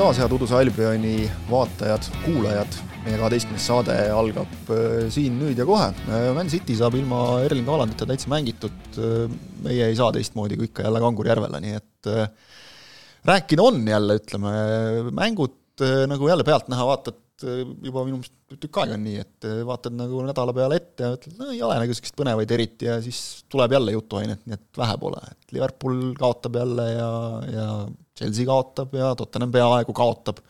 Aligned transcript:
taas, 0.00 0.16
head 0.16 0.32
Uduse 0.32 0.54
Albioni 0.56 1.26
vaatajad, 1.50 2.06
kuulajad. 2.24 2.78
meie 3.00 3.16
kaheteistkümnes 3.16 3.64
saade 3.64 3.94
algab 4.12 4.70
äh, 4.72 5.06
siin 5.12 5.38
nüüd 5.40 5.58
ja 5.60 5.64
kohe. 5.68 5.86
Äh, 6.08 6.28
Man 6.36 6.48
City 6.52 6.74
saab 6.76 6.96
ilma 6.96 7.40
Erling 7.44 7.68
Haalandita 7.68 8.08
täitsa 8.08 8.28
mängitud. 8.32 8.76
Äh, 8.96 9.26
meie 9.64 9.90
ei 9.90 9.96
saa 9.96 10.08
teistmoodi 10.12 10.56
kui 10.60 10.68
ikka 10.70 10.84
jälle 10.86 11.00
Kangurjärvele, 11.04 11.60
nii 11.64 11.76
et 11.76 12.10
rääkida 13.28 13.64
on 13.64 13.80
jälle, 13.88 14.16
ütleme, 14.22 14.52
mängud 15.16 15.84
nagu 16.08 16.28
jälle 16.28 16.44
pealtnäha 16.48 16.86
vaatad 16.88 17.20
juba 17.46 18.04
minu 18.06 18.20
meelest 18.20 18.60
tükk 18.60 18.80
aega 18.82 18.96
on 18.96 19.04
nii, 19.06 19.20
et 19.22 19.46
vaatad 19.66 19.94
nagu 19.94 20.24
nädala 20.26 20.54
peale 20.56 20.80
ette 20.80 21.06
ja 21.06 21.14
ütled, 21.14 21.36
no 21.38 21.52
ei 21.54 21.60
ole 21.62 21.76
nagu 21.82 21.94
sellist 21.94 22.16
põnevaid 22.18 22.54
eriti 22.56 22.88
ja 22.88 22.96
siis 23.04 23.20
tuleb 23.50 23.76
jälle 23.76 23.94
jutuainet, 23.94 24.42
nii 24.46 24.58
et 24.58 24.80
vähe 24.80 24.96
pole, 25.02 25.22
et 25.30 25.54
Liverpool 25.54 26.02
kaotab 26.18 26.58
jälle 26.60 26.88
ja, 26.90 27.12
ja 27.54 27.68
Chelsea 28.18 28.48
kaotab 28.48 28.92
ja 28.98 29.14
Tottenham 29.18 29.54
peaaegu 29.54 29.94
kaotab. 29.96 30.42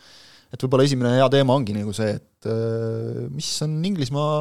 et 0.51 0.65
võib-olla 0.65 0.89
esimene 0.89 1.13
hea 1.15 1.29
teema 1.31 1.55
ongi 1.55 1.77
nagu 1.77 1.93
see, 1.95 2.17
et 2.17 2.49
äh, 2.51 3.29
mis 3.31 3.51
on 3.67 3.77
Inglismaa 3.87 4.33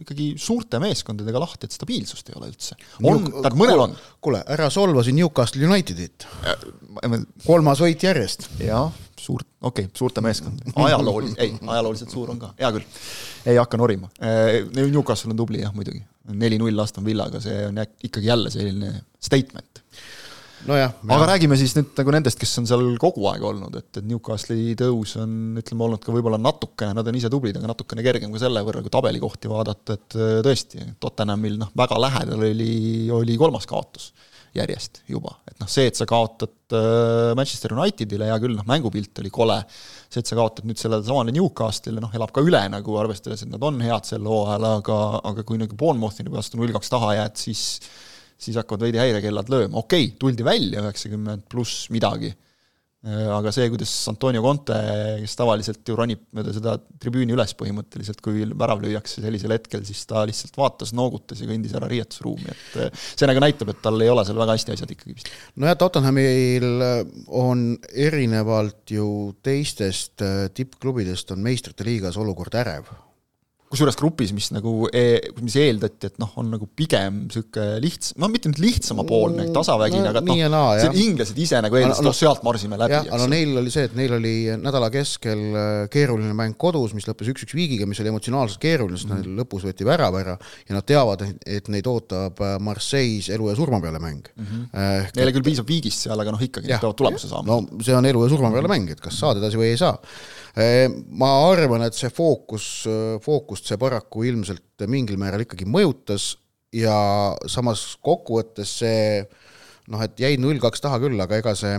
ikkagi 0.00 0.32
suurte 0.40 0.80
meeskondadega 0.82 1.42
lahti, 1.44 1.68
et 1.68 1.76
stabiilsust 1.76 2.32
ei 2.32 2.40
ole 2.40 2.50
üldse. 2.50 2.78
on, 2.98 3.28
tähendab 3.28 3.60
mõnel 3.60 3.84
on. 3.84 3.94
kuule, 4.24 4.42
ära 4.56 4.70
solva 4.74 5.04
siin 5.06 5.20
Newcastle 5.20 5.68
Unitedit. 5.68 6.26
kolmas 7.46 7.84
võit 7.84 8.08
järjest. 8.08 8.48
jah, 8.64 8.90
suurt, 9.22 9.48
okei 9.60 9.86
okay,, 9.86 9.98
suurte 9.98 10.24
meeskond, 10.24 10.64
ajalooliselt, 10.74 11.40
ei, 11.42 11.54
ajalooliselt 11.60 12.14
suur 12.14 12.32
on 12.34 12.40
ka, 12.42 12.52
hea 12.58 12.72
küll. 12.76 13.02
ei 13.52 13.60
hakka 13.60 13.80
norima. 13.80 14.10
Äh, 14.22 14.62
Newcastle 14.82 15.32
on 15.32 15.38
tubli 15.38 15.62
jah, 15.62 15.74
muidugi. 15.76 16.02
neli-null 16.38 16.78
Aston 16.82 17.06
Villaga, 17.06 17.40
see 17.42 17.66
on 17.66 17.80
ikkagi 17.82 18.28
jälle 18.28 18.50
selline 18.54 18.92
statement 19.22 19.82
nojah. 20.66 20.92
aga 21.08 21.26
räägime 21.32 21.56
siis 21.58 21.74
nüüd 21.76 21.90
nagu 21.98 22.14
nendest, 22.14 22.38
kes 22.40 22.52
on 22.60 22.68
seal 22.70 22.84
kogu 23.02 23.26
aeg 23.30 23.44
olnud, 23.46 23.74
et, 23.80 23.88
et 23.98 24.06
Newcastle'i 24.06 24.76
tõus 24.78 25.16
on 25.20 25.58
ütleme 25.60 25.86
olnud 25.86 26.02
ka 26.04 26.14
võib-olla 26.14 26.38
natukene, 26.40 26.94
nad 26.98 27.08
on 27.08 27.18
ise 27.18 27.30
tublid, 27.32 27.58
aga 27.58 27.72
natukene 27.72 28.04
kergem 28.06 28.34
ka 28.34 28.42
selle 28.42 28.62
võrra, 28.66 28.84
kui 28.84 28.92
tabelikohti 28.94 29.50
vaadata, 29.50 29.98
et 29.98 30.18
tõesti, 30.46 30.86
Tottenhamil 31.02 31.58
noh, 31.62 31.72
väga 31.78 31.98
lähedal 32.02 32.46
oli, 32.50 32.76
oli 33.14 33.38
kolmas 33.40 33.66
kaotus 33.70 34.12
järjest 34.56 35.02
juba, 35.08 35.38
et 35.48 35.56
noh, 35.62 35.68
see, 35.70 35.86
et 35.88 35.96
sa 35.96 36.06
kaotad 36.08 36.76
äh, 36.76 37.32
Manchester 37.38 37.72
Unitedile, 37.76 38.28
hea 38.28 38.38
küll, 38.42 38.56
noh, 38.58 38.66
mängupilt 38.68 39.22
oli 39.22 39.32
kole, 39.32 39.58
see, 39.72 40.20
et 40.20 40.28
sa 40.28 40.36
kaotad 40.38 40.68
nüüd 40.68 40.80
sellele 40.80 41.06
samale 41.06 41.34
Newcastle'ile, 41.34 42.02
noh, 42.04 42.12
elab 42.16 42.34
ka 42.36 42.44
üle 42.44 42.60
nagu, 42.72 42.96
arvestades, 43.00 43.46
et 43.46 43.52
nad 43.52 43.64
on 43.64 43.80
head 43.84 44.08
sel 44.08 44.28
hooajal, 44.28 44.68
aga, 44.78 44.98
aga 45.32 45.46
kui 45.48 45.60
nagu 45.60 45.78
Bournemouthini 45.78 46.32
vastu 46.32 46.60
null 46.60 46.74
kaks 46.76 46.92
taha 46.92 47.14
jääd, 47.20 47.38
siis 47.40 47.66
siis 48.42 48.56
hakkavad 48.58 48.88
veidi 48.88 48.98
häirekellad 48.98 49.50
lööma, 49.52 49.78
okei 49.78 50.08
okay,, 50.08 50.16
tuldi 50.18 50.44
välja 50.46 50.82
üheksakümmend 50.82 51.46
pluss 51.52 51.86
midagi, 51.94 52.32
aga 53.02 53.50
see, 53.50 53.66
kuidas 53.72 53.90
Antonio 54.12 54.42
Conte, 54.44 54.76
kes 55.18 55.34
tavaliselt 55.38 55.88
ju 55.88 55.96
ronib 55.98 56.20
mööda 56.36 56.54
seda 56.54 56.76
tribüüni 57.02 57.34
üles 57.34 57.54
põhimõtteliselt, 57.58 58.20
kui 58.22 58.46
värav 58.46 58.82
lüüakse 58.84 59.24
sellisel 59.24 59.56
hetkel, 59.56 59.82
siis 59.88 60.04
ta 60.06 60.22
lihtsalt 60.28 60.58
vaatas, 60.58 60.94
noogutas 60.94 61.42
ja 61.42 61.50
kõndis 61.50 61.74
ära 61.78 61.90
riietusruumi, 61.90 62.54
et 62.54 62.78
äh, 62.78 63.06
see 63.10 63.26
nagu 63.26 63.42
näitab, 63.42 63.72
et 63.74 63.82
tal 63.82 63.98
ei 64.02 64.12
ole 64.12 64.22
seal 64.28 64.38
väga 64.38 64.54
hästi 64.54 64.76
asjad 64.76 64.94
ikkagi 64.94 65.16
vist. 65.18 65.32
nojah, 65.58 65.78
Tottenhamil 65.82 66.68
on 67.42 67.72
erinevalt 67.90 68.94
ju 68.94 69.08
teistest 69.42 70.22
äh, 70.22 70.44
tippklubidest, 70.54 71.34
on 71.34 71.42
meistrite 71.42 71.88
liigas 71.88 72.20
olukord 72.22 72.54
ärev 72.62 72.92
kusjuures 73.72 73.96
grupis, 73.96 74.32
mis 74.36 74.50
nagu, 74.52 74.72
e-, 74.92 75.32
mis 75.40 75.54
eeldati, 75.60 76.10
et 76.10 76.18
noh, 76.20 76.32
on 76.40 76.50
nagu 76.52 76.66
pigem 76.76 77.22
niisugune 77.24 77.78
lihts-, 77.82 78.12
no 78.20 78.28
mitte 78.32 78.50
nüüd 78.50 78.60
lihtsamapoolne, 78.60 79.46
mm, 79.46 79.54
tasavägine 79.56 80.04
no,, 80.04 80.12
aga 80.12 80.22
noh, 80.52 80.72
on 80.90 80.98
inglased 81.00 81.38
ise 81.40 81.60
nagu 81.64 81.78
eeldasid, 81.80 82.04
noh, 82.04 82.16
sealt 82.16 82.44
marsime 82.44 82.78
läbi. 82.80 82.98
aga 83.00 83.20
no 83.22 83.28
neil 83.32 83.56
oli 83.62 83.72
see, 83.72 83.86
et 83.88 83.96
neil 83.96 84.16
oli 84.18 84.34
nädala 84.60 84.90
keskel 84.92 85.44
äh, 85.48 85.70
keeruline 85.92 86.34
mäng 86.36 86.58
kodus, 86.60 86.92
mis 86.96 87.08
lõppes 87.08 87.32
üks-üks 87.32 87.56
viigiga, 87.56 87.88
mis 87.88 88.02
oli 88.04 88.12
emotsionaalselt 88.12 88.60
keeruline, 88.62 89.00
sest 89.00 89.08
mm. 89.08 89.40
lõpus 89.40 89.64
võeti 89.68 89.88
värav 89.88 90.20
ära 90.20 90.36
ja 90.68 90.76
nad 90.76 90.88
teavad, 90.88 91.24
et 91.46 91.72
neid 91.72 91.88
ootab 91.88 92.44
äh, 92.44 92.58
Marseille's 92.62 93.32
elu 93.32 93.48
ja 93.52 93.56
surma 93.56 93.80
peale 93.84 94.02
mäng 94.02 94.28
mm. 94.36 94.44
-hmm. 94.44 94.68
Ehk, 94.82 95.16
Neile 95.16 95.32
küll 95.32 95.48
piisab 95.48 95.68
viigist 95.68 96.04
seal, 96.04 96.20
aga 96.20 96.34
noh, 96.34 96.44
ikkagi 96.44 96.68
nad 96.68 96.82
peavad 96.82 97.00
tulemuse 97.00 97.32
saama. 97.32 97.48
no 97.48 97.82
see 97.82 97.96
on 97.96 98.12
elu 98.12 98.26
ja 98.26 98.32
surma 98.36 98.52
peale 98.52 98.70
mäng, 98.70 98.92
et 98.92 99.00
kas 99.00 99.16
saad 99.16 99.40
edasi 99.40 99.60
või 99.60 99.72
ei 99.72 99.80
saa 99.80 99.96
ma 100.52 101.28
arvan, 101.48 101.86
et 101.86 101.96
see 101.96 102.10
fookus, 102.12 102.66
fookust 103.62 103.70
see 103.70 103.78
paraku 103.78 104.24
ilmselt 104.26 104.86
mingil 104.88 105.18
määral 105.18 105.44
ikkagi 105.44 105.64
mõjutas 105.64 106.36
ja 106.72 107.36
samas 107.46 107.96
kokkuvõttes 108.02 108.78
see 108.82 109.22
noh, 109.88 110.02
et 110.02 110.18
jäi 110.18 110.36
null 110.38 110.58
kaks 110.58 110.80
taha 110.80 110.98
küll, 110.98 111.20
aga 111.20 111.38
ega 111.38 111.54
see 111.54 111.78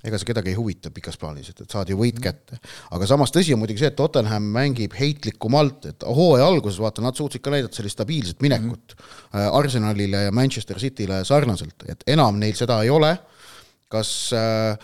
ega 0.00 0.16
see 0.16 0.30
kedagi 0.30 0.54
ei 0.54 0.56
huvita 0.56 0.90
pikas 0.90 1.18
plaanis, 1.20 1.50
et, 1.50 1.60
et 1.60 1.70
saad 1.70 1.90
ju 1.90 1.96
võit 1.98 2.16
mhm. 2.16 2.22
kätte. 2.24 2.58
aga 2.90 3.06
samas 3.06 3.30
tõsi 3.30 3.52
on 3.52 3.60
muidugi 3.60 3.82
see, 3.82 3.90
et 3.92 3.98
Tottenham 3.98 4.42
mängib 4.42 4.94
heitlikumalt, 4.96 5.90
et 5.92 6.02
hooaja 6.02 6.46
alguses 6.48 6.80
vaata, 6.80 7.04
nad 7.04 7.16
suutsid 7.16 7.42
ka 7.44 7.52
näidata 7.52 7.76
sellist 7.76 7.98
stabiilset 7.98 8.40
minekut 8.40 8.96
mm 8.96 9.04
-hmm. 9.04 9.58
Arsenalile 9.58 10.24
ja 10.24 10.32
Manchester 10.32 10.78
Cityle 10.78 11.24
sarnaselt, 11.24 11.84
et 11.88 12.02
enam 12.06 12.40
neil 12.40 12.56
seda 12.56 12.82
ei 12.82 12.90
ole 12.90 13.18
kas 13.90 14.30
äh, 14.32 14.78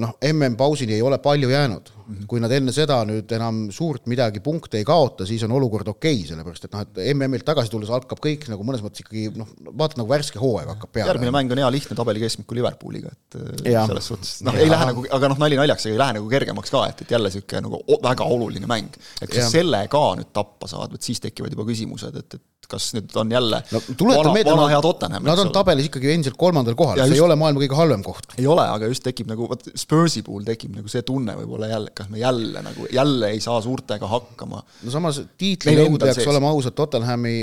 noh, 0.00 0.16
MM-pausini 0.24 0.96
ei 0.96 1.02
ole 1.04 1.18
palju 1.20 1.50
jäänud 1.52 1.92
kui 2.28 2.40
nad 2.40 2.52
enne 2.56 2.72
seda 2.72 2.98
nüüd 3.08 3.28
enam 3.36 3.66
suurt 3.74 4.06
midagi 4.08 4.40
punkte 4.44 4.80
ei 4.80 4.86
kaota, 4.88 5.26
siis 5.28 5.42
on 5.44 5.52
olukord 5.58 5.90
okei 5.92 6.16
okay,, 6.16 6.28
sellepärast 6.30 6.64
et 6.64 6.74
noh, 6.74 6.84
et 6.86 7.00
MM-ilt 7.12 7.44
tagasi 7.48 7.72
tulles 7.72 7.92
hakkab 7.92 8.22
kõik 8.24 8.46
nagu 8.48 8.64
mõnes 8.66 8.82
mõttes 8.84 9.04
ikkagi 9.04 9.28
noh, 9.36 9.50
vaata 9.68 10.00
nagu 10.00 10.08
värske 10.10 10.40
hooaeg 10.40 10.72
hakkab 10.72 10.94
peale. 10.94 11.12
järgmine 11.12 11.34
mäng 11.34 11.52
on 11.52 11.62
hea 11.62 11.70
lihtne 11.74 11.98
tabeli 11.98 12.24
keskmiku 12.24 12.56
Liverpooliga, 12.56 13.12
et 13.12 13.40
äh, 13.40 13.72
ja. 13.74 13.84
selles 13.90 14.08
suhtes 14.12 14.34
noh, 14.46 14.56
ei 14.56 14.70
lähe 14.72 14.90
nagu, 14.92 15.04
aga 15.18 15.32
noh, 15.34 15.40
nali 15.44 15.60
naljaks, 15.60 15.88
ei 15.90 16.00
lähe 16.00 16.16
nagu 16.16 16.32
kergemaks 16.32 16.72
ka, 16.72 16.86
et, 16.88 17.04
et 17.04 17.16
jälle 17.16 17.28
niisugune 17.28 17.66
nagu 17.68 18.00
väga 18.08 18.28
oluline 18.36 18.70
mäng. 18.70 18.96
et 19.20 19.28
kui 19.28 19.42
sa 19.42 19.50
selle 19.52 19.84
ka 19.92 20.04
nüüd 20.20 20.32
tappa 20.32 20.70
saad, 20.70 20.96
vot 20.96 21.10
siis 21.10 21.20
tekivad 21.24 21.52
juba 21.52 21.68
küsimused, 21.68 22.16
et, 22.16 22.40
et 22.40 22.46
kas 22.68 22.90
nüüd 22.96 23.14
on 23.16 23.30
jälle 23.32 23.60
no, 23.72 23.80
vana, 24.02 24.32
vana 24.44 24.66
hea 24.68 24.80
Tottenham. 24.84 25.24
Nad 25.24 25.40
on 25.40 25.50
tabelis 25.54 25.88
ikkagi 25.88 26.10
endiselt 26.12 26.36
kolmandal 26.40 26.76
kohal, 26.78 27.00
see 27.00 27.16
ei 27.16 27.24
ole 27.24 27.36
maailma 27.40 27.62
kõige 27.62 27.78
halvem 27.78 28.04
koht. 28.04 28.34
ei 28.36 28.46
ole, 28.48 28.64
aga 28.68 28.90
just 28.90 29.04
tekib 29.06 29.30
nagu, 29.30 29.48
vot 29.58 29.78
Spursi 29.78 30.22
puhul 30.26 30.46
tekib 30.46 30.76
nagu 30.78 30.90
see 30.90 31.02
tunne 31.06 31.34
võib-olla 31.38 31.68
jälle, 31.70 31.92
kas 31.96 32.08
me 32.12 32.20
jälle 32.20 32.62
nagu, 32.64 32.86
jälle 32.92 33.32
ei 33.34 33.40
saa 33.40 33.60
suurtega 33.64 34.08
hakkama. 34.08 34.62
no 34.82 34.94
samas 34.94 35.20
tiitlilõud 35.38 35.98
peaks 36.02 36.20
sees. 36.20 36.30
olema 36.30 36.52
ausad, 36.54 36.76
Tottenhami, 36.78 37.34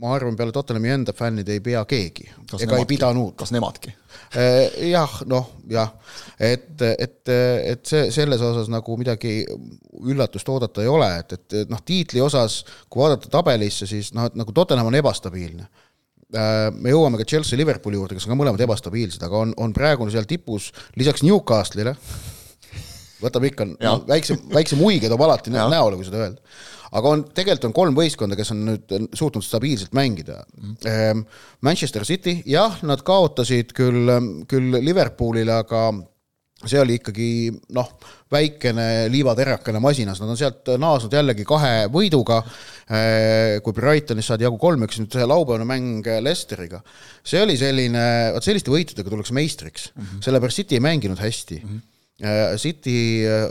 ma 0.00 0.14
arvan, 0.16 0.36
peale 0.38 0.54
Tottenhami 0.54 0.94
enda 0.98 1.14
fännide 1.16 1.56
ei 1.56 1.62
pea 1.64 1.84
keegi. 1.88 2.28
ega 2.30 2.60
nemadki, 2.64 2.80
ei 2.80 2.90
pidanud. 2.94 3.34
kas 3.40 3.54
nemadki? 3.54 3.94
Äh, 4.38 4.90
jah, 4.90 5.20
noh, 5.30 5.50
jah, 5.70 5.94
et, 6.38 6.74
et, 6.82 7.20
et 7.28 7.86
see, 7.86 8.10
selles 8.14 8.42
osas 8.44 8.70
nagu 8.72 8.98
midagi 9.00 9.40
üllatust 10.04 10.48
oodata 10.48 10.84
ei 10.84 10.90
ole, 10.90 11.10
et, 11.22 11.38
et 11.38 11.72
noh, 11.72 11.82
tiitli 11.84 12.22
osas, 12.22 12.62
kui 12.88 13.02
vaadata 13.02 13.32
tabelisse, 13.32 13.88
siis 13.90 14.12
noh, 14.14 14.30
et 14.30 14.38
nagu 14.38 14.54
Tottenham 14.54 14.92
on 14.92 15.02
ebastabiilne 15.02 15.68
me 16.32 16.92
jõuame 16.92 17.20
ka 17.20 17.26
Chelsea 17.28 17.58
Liverpooli 17.60 17.98
juurde, 17.98 18.16
kes 18.16 18.26
on 18.28 18.34
ka 18.34 18.38
mõlemad 18.40 18.62
ebastabiilsed, 18.64 19.22
aga 19.26 19.42
on, 19.44 19.56
on 19.60 19.74
praegu 19.76 20.06
seal 20.12 20.28
tipus 20.28 20.70
lisaks 20.98 21.24
Newcastle'ile, 21.26 21.96
võtame 23.24 23.50
ikka, 23.50 23.66
no, 23.74 23.98
väikse, 24.08 24.38
väikse 24.52 24.78
muige 24.80 25.10
toob 25.10 25.24
alati 25.26 25.52
näole, 25.54 25.98
kui 25.98 26.06
seda 26.06 26.24
öelda. 26.24 26.56
Aga 26.94 27.10
on, 27.10 27.22
tegelikult 27.34 27.66
on 27.66 27.74
kolm 27.74 27.96
võistkonda, 27.98 28.36
kes 28.38 28.52
on 28.54 28.60
nüüd 28.68 28.92
suutnud 29.18 29.42
stabiilselt 29.42 29.94
mängida. 29.98 30.44
Mm.. 30.60 31.24
Manchester 31.66 32.04
City, 32.06 32.36
jah, 32.46 32.76
nad 32.86 33.02
kaotasid 33.06 33.72
küll, 33.74 34.12
küll 34.50 34.78
Liverpoolile, 34.78 35.56
aga 35.64 35.88
see 36.62 36.78
oli 36.80 37.00
ikkagi 37.00 37.28
noh, 37.74 37.90
väikene 38.34 38.88
liivaterakene 39.12 39.80
masinas, 39.82 40.20
nad 40.22 40.34
on 40.34 40.40
sealt 40.40 40.74
naasnud 40.80 41.14
jällegi 41.14 41.46
kahe 41.48 41.86
võiduga, 41.94 42.42
ehm, 42.88 43.62
kui 43.64 43.76
Brightonis 43.76 44.28
saadi 44.30 44.48
jagu 44.48 44.60
kolmeks, 44.60 45.00
nüüd 45.00 45.14
see 45.14 45.30
laupäevane 45.30 45.68
mäng 45.68 46.12
Leicesteriga. 46.26 46.82
see 47.24 47.40
oli 47.42 47.56
selline, 47.56 48.04
vot 48.34 48.44
selliste 48.44 48.74
võitudega 48.74 49.10
tullakse 49.10 49.34
meistriks 49.34 49.90
mm 49.94 50.04
-hmm., 50.04 50.22
sellepärast 50.28 50.62
City 50.62 50.78
ei 50.78 50.84
mänginud 50.84 51.18
hästi 51.18 51.60
mm. 51.62 51.68
-hmm 51.68 51.82
Äh, 51.84 51.93
City, 52.56 53.26
äh, 53.26 53.50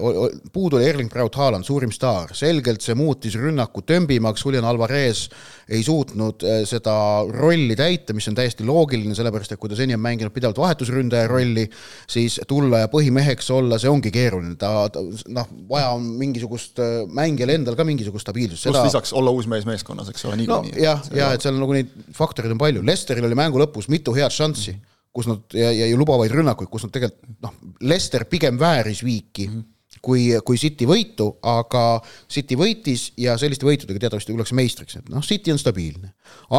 puudu 0.53 0.77
oli 0.77 0.85
Erling 0.87 1.09
Braut 1.11 1.35
Haaland, 1.35 1.65
suurim 1.67 1.91
staar, 1.91 2.29
selgelt 2.31 2.79
see 2.79 2.95
muutis 2.95 3.35
rünnaku 3.35 3.81
tömbimaks, 3.83 4.45
Julian 4.45 4.63
Alvarez 4.63 5.25
ei 5.67 5.81
suutnud 5.83 6.45
äh, 6.47 6.61
seda 6.63 6.93
rolli 7.27 7.75
täita, 7.75 8.15
mis 8.15 8.29
on 8.31 8.37
täiesti 8.39 8.63
loogiline, 8.63 9.17
sellepärast 9.19 9.51
et 9.51 9.59
kui 9.59 9.67
ta 9.67 9.75
seni 9.75 9.97
on 9.97 9.99
mänginud 10.05 10.31
pidevalt 10.31 10.61
vahetusründaja 10.63 11.27
rolli, 11.27 11.65
siis 12.07 12.39
tulla 12.47 12.85
ja 12.85 12.91
põhimeheks 12.93 13.51
olla, 13.51 13.81
see 13.83 13.91
ongi 13.91 14.13
keeruline, 14.15 14.55
ta, 14.55 14.71
ta 14.95 15.03
noh, 15.35 15.51
vaja 15.67 15.91
on 15.97 16.07
mingisugust 16.23 16.79
mängijal 17.11 17.51
endal 17.57 17.75
ka 17.75 17.83
mingisugust 17.83 18.29
stabiilsust. 18.29 18.69
pluss 18.69 18.87
lisaks 18.87 19.11
olla 19.11 19.35
uus 19.35 19.51
mees 19.51 19.67
meeskonnas, 19.67 20.15
eks 20.15 20.23
ole, 20.29 20.39
niikuinii 20.39 20.79
jah, 20.79 21.03
jah, 21.11 21.35
et 21.35 21.43
seal 21.43 21.59
nagu 21.59 21.75
neid 21.75 21.91
faktoreid 22.15 22.55
on 22.55 22.63
palju, 22.63 22.87
Lesteril 22.87 23.27
oli 23.27 23.43
mängu 23.43 23.59
lõpus 23.59 23.91
mitu 23.91 24.15
head 24.15 24.31
šanssi. 24.31 24.71
mm. 24.71 24.79
-hmm 24.79 24.92
kus 25.13 25.29
nad 25.29 25.57
ja, 25.57 25.69
ja 25.71 25.91
lubavaid 25.97 26.33
rünnakuid, 26.33 26.71
kus 26.71 26.87
nad 26.87 26.93
tegelikult 26.95 27.37
noh, 27.45 27.53
Lester 27.85 28.25
pigem 28.29 28.57
vääris 28.59 29.03
viiki 29.05 29.47
mm. 29.47 29.53
-hmm 29.53 29.69
kui, 30.03 30.25
kui 30.43 30.57
City 30.59 30.83
võitu, 30.83 31.29
aga 31.47 32.01
City 32.27 32.57
võitis 32.59 33.13
ja 33.17 33.37
selliste 33.39 33.63
võitudega 33.63 34.01
teatavasti 34.01 34.33
tullakse 34.33 34.55
meistriks, 34.57 34.97
et 34.99 35.07
noh, 35.07 35.23
City 35.23 35.53
on 35.53 35.59
stabiilne. 35.61 36.09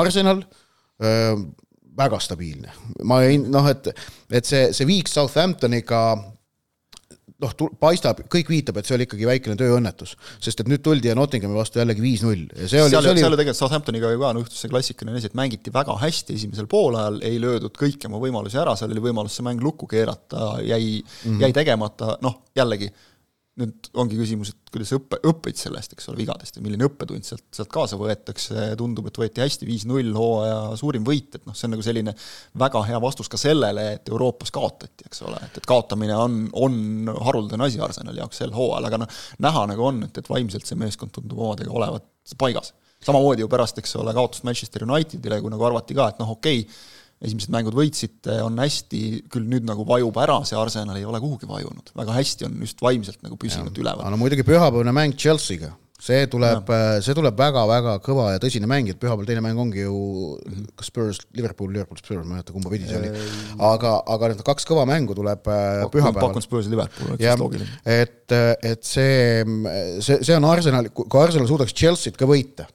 Arsenal 0.00 0.40
väga 1.96 2.20
stabiilne. 2.20 2.72
ma 3.04 3.22
ei 3.22 3.38
noh, 3.38 3.66
et, 3.70 3.90
et 4.30 4.48
see, 4.48 4.70
see 4.72 4.86
viik 4.88 5.10
Southamptoniga 5.10 6.00
noh, 7.44 7.54
paistab, 7.80 8.24
kõik 8.32 8.50
viitab, 8.50 8.80
et 8.80 8.88
see 8.88 8.96
oli 8.96 9.06
ikkagi 9.08 9.28
väikene 9.28 9.56
tööõnnetus, 9.60 10.16
sest 10.42 10.64
et 10.64 10.70
nüüd 10.70 10.82
tuldi 10.84 11.10
ja 11.10 11.16
Nottinghami 11.18 11.56
vastu 11.56 11.80
jällegi 11.82 12.04
viis-null 12.04 12.46
ja 12.48 12.68
see 12.70 12.82
oli, 12.82 12.94
seal, 12.94 13.10
oli 13.12 13.22
seal 13.22 13.36
ju 13.36 13.40
tegelikult 13.40 13.60
Southamptoniga 13.60 14.12
ju 14.12 14.20
ka 14.22 14.32
noh, 14.34 14.44
juhtus 14.44 14.64
see 14.64 14.72
klassikaline 14.72 15.20
asi, 15.20 15.30
et 15.30 15.38
mängiti 15.38 15.72
väga 15.74 15.96
hästi 16.02 16.38
esimesel 16.38 16.68
poolajal, 16.70 17.20
ei 17.26 17.40
löödud 17.42 17.76
kõiki 17.80 18.10
oma 18.10 18.22
võimalusi 18.22 18.60
ära, 18.60 18.76
seal 18.78 18.94
oli 18.94 19.04
võimalus 19.04 19.38
see 19.38 19.46
mäng 19.46 19.62
lukku 19.64 19.88
keerata, 19.90 20.54
jäi 20.64 21.00
mm, 21.00 21.04
-hmm. 21.24 21.42
jäi 21.44 21.56
tegemata, 21.56 22.16
noh 22.24 22.40
jällegi 22.56 22.90
nüüd 23.60 23.88
ongi 24.02 24.16
küsimus, 24.18 24.50
et 24.50 24.70
kuidas 24.74 24.90
õppe, 24.96 25.20
õppeid 25.30 25.58
sellest, 25.58 25.92
eks 25.94 26.08
ole, 26.10 26.18
vigadest 26.18 26.56
ja 26.58 26.62
milline 26.64 26.88
õppetund 26.88 27.26
sealt, 27.26 27.44
sealt 27.54 27.70
kaasa 27.72 27.98
võetakse, 28.00 28.72
tundub, 28.80 29.06
et 29.06 29.20
võeti 29.20 29.42
hästi 29.44 29.68
viis-null 29.68 30.10
hooaja 30.18 30.56
suurim 30.80 31.06
võit, 31.06 31.36
et 31.38 31.44
noh, 31.46 31.54
see 31.54 31.68
on 31.68 31.74
nagu 31.76 31.84
selline 31.86 32.16
väga 32.58 32.82
hea 32.88 32.98
vastus 33.02 33.30
ka 33.30 33.38
sellele, 33.38 33.86
et 33.98 34.10
Euroopas 34.10 34.50
kaotati, 34.54 35.06
eks 35.06 35.22
ole, 35.28 35.38
et, 35.46 35.60
et 35.60 35.68
kaotamine 35.70 36.16
on, 36.18 36.40
on 36.66 37.12
haruldane 37.28 37.68
asi 37.68 37.82
Arsenali 37.84 38.22
jaoks 38.22 38.42
sel 38.42 38.54
hooajal, 38.56 38.90
aga 38.90 39.04
noh, 39.04 39.20
näha 39.46 39.66
nagu 39.70 39.86
on, 39.86 40.02
et, 40.08 40.18
et 40.18 40.32
vaimselt 40.34 40.66
see 40.66 40.80
meeskond 40.80 41.14
tundub 41.14 41.46
omadega 41.46 41.70
olevat 41.70 42.10
paigas. 42.40 42.74
samamoodi 43.04 43.44
ju 43.44 43.48
pärast, 43.52 43.78
eks 43.78 43.96
ole, 44.02 44.16
kaotust 44.16 44.48
Manchester 44.48 44.82
Unitedile, 44.88 45.38
kui 45.44 45.54
nagu 45.54 45.70
arvati 45.70 45.94
ka, 45.94 46.10
et 46.10 46.22
noh, 46.22 46.34
okei 46.34 46.64
okay,, 46.64 46.93
esimesed 47.24 47.52
mängud 47.54 47.76
võitsite, 47.76 48.40
on 48.44 48.58
hästi, 48.60 49.04
küll 49.32 49.46
nüüd 49.50 49.66
nagu 49.68 49.86
vajub 49.88 50.18
ära, 50.24 50.40
see 50.48 50.58
Arsenal 50.58 50.98
ei 50.98 51.06
ole 51.08 51.20
kuhugi 51.22 51.48
vajunud, 51.50 51.94
väga 51.96 52.18
hästi 52.18 52.48
on 52.48 52.60
just 52.64 52.82
vaimselt 52.84 53.22
nagu 53.24 53.38
püsinud 53.40 53.72
ja. 53.72 53.84
üleval. 53.84 54.12
no 54.12 54.20
muidugi 54.20 54.46
pühapäevane 54.46 54.94
mäng 54.94 55.16
Chelsea'ga, 55.20 55.72
see 56.04 56.26
tuleb, 56.30 56.68
see 57.04 57.16
tuleb 57.16 57.38
väga-väga 57.38 57.96
kõva 58.04 58.28
ja 58.34 58.42
tõsine 58.42 58.68
mäng, 58.70 58.90
et 58.92 59.00
pühapäeval 59.00 59.28
teine 59.28 59.44
mäng 59.44 59.60
ongi 59.60 59.86
ju 59.86 59.96
kas 60.76 60.90
Spurs, 60.90 61.22
Liverpool, 61.38 61.72
Liverpool, 61.72 62.00
Spurs, 62.02 62.20
ma 62.20 62.34
ei 62.34 62.36
mäleta, 62.36 62.54
kumba 62.56 62.72
pidi 62.74 62.90
see 62.90 63.00
oli. 63.00 63.12
aga, 63.72 63.96
aga 64.16 64.32
need 64.32 64.44
kaks 64.46 64.68
kõva 64.68 64.84
mängu 64.90 65.16
tuleb 65.16 65.48
äh, 65.48 65.84
pühapäeval. 65.94 66.28
pakun 66.28 66.44
Spurs 66.44 66.68
ja 66.68 66.76
Liverpool, 66.76 67.14
oleks 67.14 67.40
loogiline. 67.40 67.82
et, 67.88 68.38
et 68.60 68.84
see, 68.84 69.44
see, 70.04 70.20
see 70.20 70.36
on 70.36 70.48
Arsenal, 70.50 70.92
kui 70.92 71.20
Arsenal 71.22 71.48
suudaks 71.48 71.76
Chelsea't 71.76 72.20
ka 72.20 72.28
võita 72.28 72.68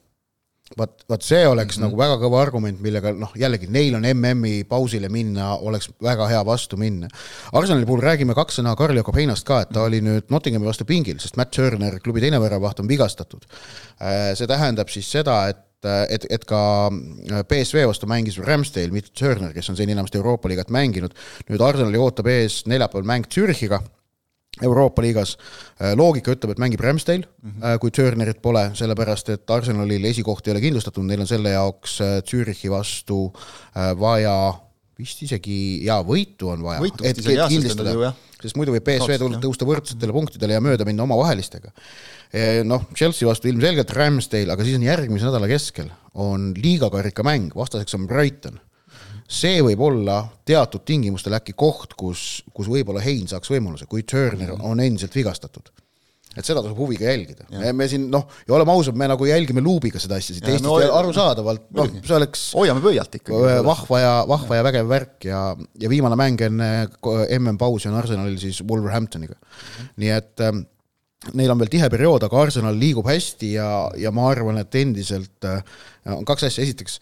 vot, 0.77 1.03
vot 1.09 1.23
see 1.23 1.47
oleks 1.47 1.77
mm 1.77 1.83
-hmm. 1.83 1.87
nagu 1.87 1.97
väga 1.97 2.17
kõva 2.23 2.41
argument, 2.41 2.81
millega 2.81 3.13
noh, 3.13 3.31
jällegi 3.35 3.67
neil 3.67 3.95
on 3.95 4.05
MM-i 4.13 4.63
pausile 4.69 5.09
minna, 5.09 5.55
oleks 5.55 5.89
väga 6.01 6.27
hea 6.27 6.43
vastu 6.45 6.77
minna. 6.77 7.07
Arsenali 7.53 7.85
puhul 7.85 8.01
räägime 8.01 8.35
kaks 8.35 8.59
sõna 8.59 8.75
Karl 8.75 8.97
Jakob 8.97 9.15
Heinast 9.15 9.45
ka, 9.45 9.61
et 9.61 9.73
ta 9.73 9.83
oli 9.83 10.01
nüüd 10.01 10.29
Nottinghami 10.29 10.65
vastu 10.65 10.85
pingil, 10.85 11.19
sest 11.19 11.37
Matt 11.37 11.51
Turner, 11.51 11.99
klubi 11.99 12.21
teine 12.21 12.39
väravaht, 12.41 12.79
on 12.79 12.87
vigastatud. 12.87 13.45
Äh, 14.01 14.35
see 14.35 14.47
tähendab 14.47 14.89
siis 14.89 15.11
seda, 15.11 15.47
et 15.49 15.65
et, 16.09 16.25
et 16.29 16.43
ka 16.45 16.89
BSV 17.47 17.85
vastu 17.87 18.07
mängis 18.07 18.37
Ramsdale, 18.37 18.91
mitte 18.91 19.13
Turner, 19.15 19.53
kes 19.53 19.69
on 19.69 19.77
seni 19.77 19.91
enamasti 19.95 20.17
Euroopa 20.17 20.49
liigat 20.49 20.69
mänginud. 20.69 21.13
nüüd 21.49 21.61
Arsenali 21.61 21.97
ootab 21.97 22.27
ees 22.27 22.65
neljapäeval 22.65 23.07
mäng 23.07 23.29
Zürichiga 23.31 23.79
Euroopa 24.65 25.03
liigas. 25.03 25.35
Äh, 25.79 25.93
loogika 25.97 26.33
ütleb, 26.35 26.53
et 26.55 26.61
mängib 26.61 26.83
Ramsdale 26.83 27.25
mm, 27.25 27.51
-hmm. 27.51 27.79
kui 27.81 27.91
Turnerit 27.95 28.41
pole, 28.41 28.69
sellepärast 28.73 29.29
et 29.35 29.51
Arsenalil 29.51 30.05
esikoht 30.05 30.47
ei 30.47 30.55
ole 30.55 30.63
kindlustatud, 30.63 31.05
neil 31.05 31.25
on 31.25 31.29
selle 31.29 31.55
jaoks 31.55 31.99
äh, 32.01 32.15
Zürichi 32.23 32.71
vastu 32.71 33.29
vaja 33.99 34.53
vist 34.99 35.21
isegi, 35.23 35.85
jaa, 35.85 36.01
võitu 36.03 36.49
on 36.51 36.63
vaja. 36.63 36.81
vist 36.83 36.99
isegi 37.21 37.37
jah, 37.37 38.15
sest 38.41 38.57
muidu 38.59 38.73
võib 38.75 38.83
BSV 38.83 39.15
tulla, 39.19 39.39
tõusta 39.39 39.67
võrdsetele 39.67 40.15
punktidele 40.15 40.57
ja 40.57 40.63
mööda 40.63 40.85
minna 40.87 41.03
omavahelistega. 41.03 41.71
noh, 42.67 42.83
Chelsea 42.95 43.27
vastu 43.27 43.47
ilmselgelt 43.47 43.91
Ramsdale, 43.95 44.51
aga 44.51 44.63
siis 44.63 44.75
on 44.75 44.83
järgmise 44.83 45.29
nädala 45.29 45.47
keskel 45.47 45.87
on 46.19 46.51
liigakarika 46.57 47.23
mäng, 47.23 47.55
vastaseks 47.55 47.95
on 47.95 48.07
Brighton 48.07 48.59
see 49.29 49.59
võib 49.65 49.81
olla 49.85 50.21
teatud 50.47 50.81
tingimustel 50.87 51.37
äkki 51.37 51.53
koht, 51.57 51.93
kus, 51.99 52.41
kus 52.53 52.69
võib-olla 52.71 53.03
Hein 53.03 53.29
saaks 53.29 53.51
võimaluse, 53.53 53.85
kui 53.89 54.03
Turner 54.03 54.55
mhm. 54.55 54.65
on 54.65 54.81
endiselt 54.83 55.15
vigastatud 55.15 55.69
et 56.37 56.45
seda 56.45 56.61
tasub 56.61 56.77
huviga 56.77 57.07
jälgida. 57.09 57.47
me 57.73 57.87
siin 57.89 58.05
noh, 58.11 58.27
ja 58.47 58.53
oleme 58.55 58.73
ausad, 58.75 58.97
me 58.99 59.07
nagu 59.09 59.25
jälgime 59.25 59.63
luubiga 59.65 59.99
seda 60.01 60.19
asja 60.19 60.35
siit 60.35 60.45
Eestist 60.45 60.65
no, 60.65 60.75
ja 60.81 60.91
arusaadavalt, 60.99 61.65
noh, 61.75 61.89
see 62.05 62.15
oleks 62.15 62.43
hoiame 62.57 62.83
pöialt 62.83 63.17
ikkagi. 63.19 63.55
vahva 63.65 64.01
ja, 64.01 64.11
vahva 64.29 64.59
ja 64.59 64.65
vägev 64.67 64.91
värk 64.91 65.29
ja, 65.29 65.43
ja 65.81 65.91
viimane 65.91 66.19
mäng 66.19 66.43
enne 66.45 66.69
MM-pausi 67.39 67.89
on 67.89 67.97
Arsenalil 67.99 68.37
siis 68.41 68.61
Wolverhamptoniga. 68.61 69.39
nii 69.99 70.11
et 70.13 70.45
ähm, 70.45 70.63
neil 71.33 71.51
on 71.51 71.59
veel 71.59 71.73
tihe 71.73 71.89
periood, 71.91 72.23
aga 72.29 72.45
Arsenal 72.45 72.77
liigub 72.79 73.09
hästi 73.09 73.53
ja, 73.57 73.71
ja 73.99 74.13
ma 74.15 74.29
arvan, 74.29 74.61
et 74.61 74.75
endiselt 74.79 75.49
äh, 75.49 75.63
on 76.13 76.23
kaks 76.29 76.47
asja, 76.47 76.63
esiteks 76.63 76.99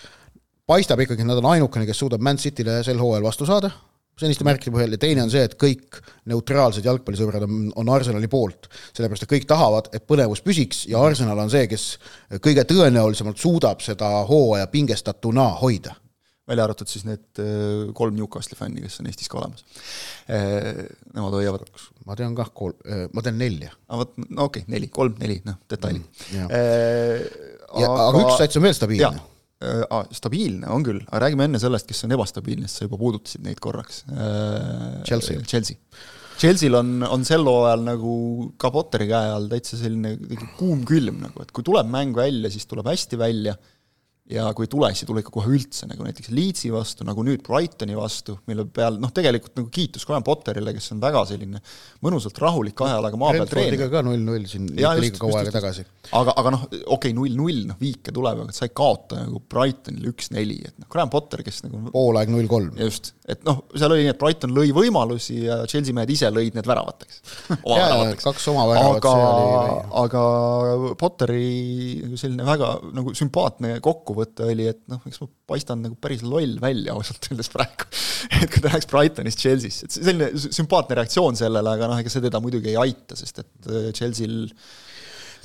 paistab 0.67 1.01
ikkagi, 1.03 1.23
et 1.23 1.29
nad 1.29 1.39
on 1.41 1.51
ainukene, 1.53 1.87
kes 1.87 2.01
suudab 2.03 2.23
Man 2.23 2.39
City'le 2.41 2.81
sel 2.85 2.99
hooajal 2.99 3.25
vastu 3.25 3.47
saada, 3.47 3.71
seniste 4.17 4.45
märkide 4.47 4.73
põhjal 4.73 4.95
ja 4.95 5.01
teine 5.01 5.23
on 5.23 5.31
see, 5.31 5.43
et 5.45 5.53
kõik 5.61 5.99
neutraalsed 6.29 6.85
jalgpallisõbrad 6.87 7.45
on, 7.45 7.67
on 7.77 7.91
Arsenali 7.93 8.29
poolt. 8.31 8.67
sellepärast, 8.89 9.27
et 9.27 9.33
kõik 9.35 9.45
tahavad, 9.49 9.91
et 9.93 10.07
põnevus 10.09 10.41
püsiks 10.45 10.85
ja 10.89 11.03
Arsenal 11.05 11.39
on 11.43 11.53
see, 11.53 11.67
kes 11.69 11.85
kõige 12.43 12.65
tõenäolisemalt 12.67 13.39
suudab 13.41 13.85
seda 13.85 14.09
hooaja 14.29 14.67
pingestatuna 14.73 15.51
hoida. 15.61 15.95
välja 16.47 16.63
arvatud 16.63 16.87
siis 16.87 17.03
need 17.03 17.41
äh, 17.43 17.93
kolm 17.93 18.15
Newcastli 18.15 18.55
fänni, 18.55 18.81
kes 18.81 19.01
on 19.01 19.09
Eestis 19.11 19.27
ka 19.29 19.37
olemas. 19.37 19.65
Äh, 20.31 20.85
nemad 21.13 21.35
hoiavad 21.35 21.67
ma 22.07 22.15
tean 22.15 22.35
kah 22.35 22.51
kolm, 22.55 22.75
äh, 22.87 23.05
ma 23.13 23.21
tean 23.21 23.37
nelja. 23.37 23.71
aa 23.87 23.93
ah, 23.93 24.03
vot, 24.03 24.17
no 24.17 24.49
okei 24.49 24.63
okay,, 24.63 24.73
neli, 24.73 24.87
kolm, 24.87 25.15
neli, 25.19 25.41
noh, 25.45 25.61
detailid 25.69 26.03
mm,. 26.33 26.51
Aga... 27.67 27.89
aga 28.09 28.21
üks 28.23 28.39
sats 28.39 28.57
on 28.57 28.63
veel 28.63 28.73
stabiilne 28.73 29.37
Ah, 29.57 30.04
stabiilne 30.13 30.69
on 30.69 30.83
küll, 30.86 31.00
aga 31.07 31.24
räägime 31.24 31.48
enne 31.48 31.57
sellest, 31.57 31.88
kes 31.89 32.04
on 32.06 32.13
ebastabiilne, 32.13 32.68
sest 32.69 32.83
sa 32.83 32.86
juba 32.86 33.00
puudutasid 33.01 33.42
neid 33.42 33.57
korraks. 33.63 34.04
Äh, 34.13 35.00
Chelsea. 35.07 35.42
Chelsea. 35.50 35.80
Chelsea'l 36.38 36.77
on, 36.77 36.92
on 37.01 37.24
sel 37.25 37.42
hooajal 37.48 37.81
nagu 37.88 38.12
ka 38.62 38.69
Potteri 38.74 39.07
käe 39.09 39.31
all 39.33 39.48
täitsa 39.50 39.80
selline 39.80 40.13
kuum 40.59 40.83
külm 40.86 41.24
nagu, 41.24 41.42
et 41.42 41.50
kui 41.50 41.65
tuleb 41.65 41.89
mäng 41.89 42.13
välja, 42.18 42.51
siis 42.54 42.69
tuleb 42.69 42.86
hästi 42.86 43.18
välja 43.18 43.56
ja 44.31 44.47
kui 44.56 44.65
ei 44.68 44.71
tule, 44.71 44.89
siis 44.91 45.06
ei 45.06 45.09
tule 45.09 45.21
ikka 45.24 45.31
kohe 45.31 45.51
üldse, 45.56 45.88
nagu 45.88 46.03
näiteks 46.03 46.31
Leedsi 46.35 46.71
vastu, 46.74 47.06
nagu 47.07 47.24
nüüd 47.24 47.44
Brightoni 47.45 47.95
vastu, 47.95 48.35
mille 48.50 48.65
peal 48.75 48.97
noh, 49.00 49.12
tegelikult 49.15 49.56
nagu 49.59 49.69
kiitus 49.71 50.03
Graham 50.07 50.25
Potterile, 50.27 50.74
kes 50.75 50.91
on 50.96 51.01
väga 51.03 51.22
selline 51.29 51.62
mõnusalt 52.03 52.41
rahulik 52.43 52.75
kahe 52.77 52.91
jalaga 52.98 53.19
maa 53.19 53.31
peal 53.38 53.48
treener. 53.51 53.86
ka 53.91 54.01
null-null 54.03 54.48
siin 54.51 54.67
ja, 54.74 54.91
just, 54.98 55.05
liiga 55.05 55.22
kaua 55.22 55.41
aega 55.41 55.53
tagasi. 55.55 55.86
aga, 56.19 56.36
aga 56.41 56.53
noh, 56.57 56.65
okei 56.67 56.89
okay,, 56.98 57.15
null-null, 57.15 57.62
noh 57.69 57.79
viike 57.79 58.12
tuleb, 58.15 58.43
aga 58.43 58.55
sa 58.55 58.67
ei 58.67 58.74
kaota 58.75 59.22
nagu 59.22 59.39
Brightonile 59.48 60.12
üks-neli, 60.12 60.60
et 60.67 60.75
noh, 60.75 60.89
Graham 60.91 61.13
Potter, 61.13 61.46
kes 61.48 61.63
nagu 61.63 61.86
poolaeg 61.96 62.34
null-kolm. 62.34 62.75
just, 62.84 63.13
et 63.31 63.48
noh, 63.48 63.63
seal 63.77 63.96
oli 63.96 64.03
nii, 64.03 64.12
et 64.12 64.19
Brighton 64.19 64.55
lõi 64.57 64.75
võimalusi 64.75 65.39
ja 65.46 65.62
Chelsea 65.72 65.96
mehed 65.96 66.12
ise 66.17 66.34
lõid 66.34 66.57
need 66.57 66.67
väravateks 66.67 67.24
kaks 68.25 68.51
oma 68.51 68.67
väravat, 68.74 69.07
see 69.07 69.25
oli 69.31 69.79
aga 70.03 70.27
Potteri 71.00 71.48
selline 72.19 72.43
väga 72.48 72.74
nagu 72.98 73.15
sümpaatne 73.15 73.77
kokku 73.84 74.16
kokkuvõte 74.17 74.47
oli, 74.51 74.67
et 74.71 74.79
noh, 74.89 75.01
eks 75.07 75.19
ma 75.21 75.27
paistan 75.53 75.83
nagu 75.86 75.97
päris 76.01 76.24
loll 76.25 76.57
välja 76.62 76.95
ausalt 76.97 77.29
öeldes 77.29 77.50
praegu. 77.53 77.88
et 78.41 78.50
kui 78.51 78.62
ta 78.62 78.71
läheks 78.71 78.89
Brightonist 78.89 79.41
Chelsea'sse, 79.43 79.88
et 79.88 79.97
selline 79.97 80.31
sümpaatne 80.36 80.97
reaktsioon 81.00 81.38
sellele, 81.38 81.75
aga 81.77 81.89
noh, 81.91 82.00
ega 82.01 82.12
see 82.12 82.24
teda 82.25 82.41
muidugi 82.43 82.74
ei 82.74 82.79
aita, 82.88 83.17
sest 83.19 83.43
et 83.43 83.69
äh, 83.69 83.91
Chelsea'l 83.97 84.39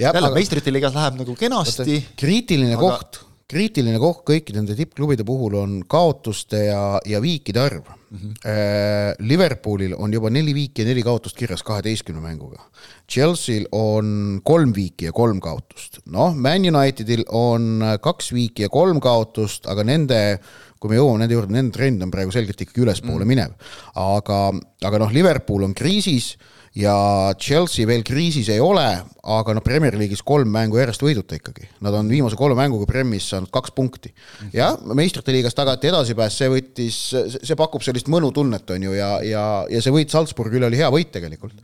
jälle 0.00 0.24
aga... 0.24 0.32
meistrite 0.34 0.72
liigas 0.72 0.96
läheb 0.96 1.20
nagu 1.20 1.36
kenasti. 1.38 2.00
kriitiline 2.16 2.78
aga... 2.78 2.96
koht 2.96 3.22
kriitiline 3.52 4.00
koht 4.00 4.22
kõikide 4.28 4.60
nende 4.60 4.76
tippklubide 4.78 5.26
puhul 5.28 5.58
on 5.60 5.74
kaotuste 5.90 6.64
ja, 6.70 6.82
ja 7.08 7.20
viikide 7.22 7.60
arv 7.60 7.84
mm. 7.84 8.18
-hmm. 8.18 9.20
Liverpoolil 9.28 9.94
on 9.98 10.12
juba 10.12 10.30
neli 10.30 10.54
viiki 10.54 10.82
ja 10.82 10.88
neli 10.88 11.02
kaotust 11.02 11.36
kirjas 11.36 11.62
kaheteistkümne 11.62 12.22
mänguga. 12.24 12.62
Chelsea'l 13.10 13.68
on 13.72 14.40
kolm 14.44 14.72
viiki 14.74 15.10
ja 15.10 15.12
kolm 15.12 15.40
kaotust. 15.40 16.00
noh, 16.06 16.34
Man 16.34 16.68
Unitedil 16.74 17.24
on 17.28 17.84
kaks 18.00 18.32
viiki 18.32 18.62
ja 18.62 18.68
kolm 18.68 19.00
kaotust, 19.00 19.66
aga 19.66 19.84
nende 19.84 20.40
kui 20.80 20.90
me 20.90 20.98
jõuame 20.98 21.22
nende 21.22 21.36
juurde, 21.36 21.54
nende 21.54 21.76
trend 21.76 22.02
on 22.02 22.10
praegu 22.10 22.32
selgelt 22.34 22.60
ikkagi 22.60 22.82
ülespoole 22.82 23.22
mm. 23.22 23.28
minev. 23.28 23.52
aga, 23.94 24.40
aga 24.82 24.98
noh, 24.98 25.12
Liverpool 25.14 25.68
on 25.68 25.74
kriisis 25.74 26.34
ja 26.78 26.94
Chelsea 27.40 27.86
veel 27.88 28.04
kriisis 28.06 28.48
ei 28.52 28.60
ole, 28.62 28.86
aga 29.22 29.54
noh, 29.54 29.64
Premier 29.64 29.96
League'is 29.98 30.24
kolm 30.24 30.48
mängu 30.52 30.78
järjest 30.80 31.04
võiduta 31.04 31.36
ikkagi. 31.36 31.68
Nad 31.84 31.96
on 31.98 32.08
viimase 32.10 32.38
kolme 32.38 32.56
mänguga 32.58 32.88
Premis 32.88 33.28
saanud 33.32 33.52
kaks 33.52 33.74
punkti. 33.76 34.12
jah, 34.54 34.78
meistrite 34.96 35.34
liigas 35.34 35.56
tagati 35.58 35.90
edasipääs, 35.92 36.38
see 36.38 36.52
võttis, 36.52 37.00
see 37.36 37.58
pakub 37.58 37.84
sellist 37.84 38.08
mõnutunnet, 38.12 38.72
on 38.76 38.88
ju, 38.88 38.96
ja, 38.96 39.12
ja, 39.26 39.44
ja 39.70 39.82
see 39.84 39.94
võit 39.94 40.12
Salzburgile 40.12 40.70
oli 40.70 40.80
hea 40.80 40.90
võit 40.92 41.12
tegelikult. 41.12 41.60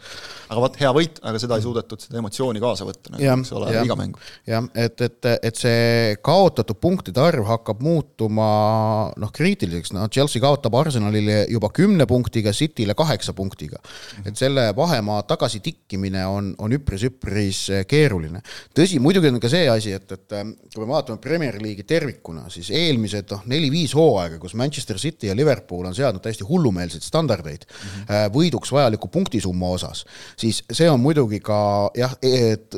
Aga 0.49 0.61
vot, 0.67 0.77
hea 0.83 0.93
võit, 0.97 1.23
aga 1.23 1.41
seda 1.41 1.59
ei 1.59 1.65
suudetud, 1.65 2.03
seda 2.05 2.21
emotsiooni 2.21 2.63
kaasa 2.63 2.89
võtta, 2.89 3.15
nagu, 3.15 3.25
eks 3.25 3.55
ole, 3.57 3.73
iga 3.85 3.99
mäng. 3.99 4.21
jah, 4.49 4.69
et, 4.75 5.01
et, 5.09 5.31
et 5.51 5.63
see 5.63 6.19
kaotatud 6.25 6.81
punktide 6.81 7.25
arv 7.25 7.49
hakkab 7.49 7.81
muutuma 7.85 8.51
noh, 9.17 9.33
kriitiliseks, 9.33 9.95
noh, 9.97 10.09
Chelsea 10.13 10.43
kaotab 10.43 10.77
Arsenalile 10.83 11.45
juba 11.49 11.73
kümne 11.75 12.07
punktiga, 12.11 12.53
City'le 12.53 12.97
kaheksa 12.99 13.33
punktiga. 13.33 13.79
et 14.27 14.37
selle 14.37 14.71
vahe 14.77 14.99
vahemaa 14.99 15.23
tagasitikkimine 15.23 16.27
on, 16.27 16.55
on 16.59 16.73
üpris-üpris 16.73 17.85
keeruline. 17.89 18.41
tõsi, 18.75 18.99
muidugi 19.03 19.31
on 19.31 19.41
ka 19.41 19.51
see 19.51 19.69
asi, 19.71 19.93
et, 19.95 20.11
et 20.13 20.35
kui 20.75 20.83
me 20.83 20.91
vaatame 20.91 21.21
Premier 21.23 21.59
League'i 21.63 21.87
tervikuna, 21.87 22.49
siis 22.53 22.71
eelmised 22.75 23.31
noh, 23.35 23.45
neli-viis 23.51 23.95
hooaega, 23.97 24.41
kus 24.43 24.57
Manchester 24.59 24.99
City 24.99 25.31
ja 25.31 25.37
Liverpool 25.37 25.87
on 25.87 25.95
seadnud 25.95 26.25
täiesti 26.25 26.47
hullumeelseid 26.49 27.05
standardeid 27.05 27.67
mm 27.69 27.77
-hmm. 27.85 28.35
võiduks 28.35 28.73
vajaliku 28.73 29.09
punktisumma 29.09 29.71
osas, 29.77 30.05
siis 30.39 30.63
see 30.71 30.89
on 30.91 31.01
muidugi 31.03 31.41
ka 31.45 31.59
jah, 31.99 32.15
et 32.23 32.75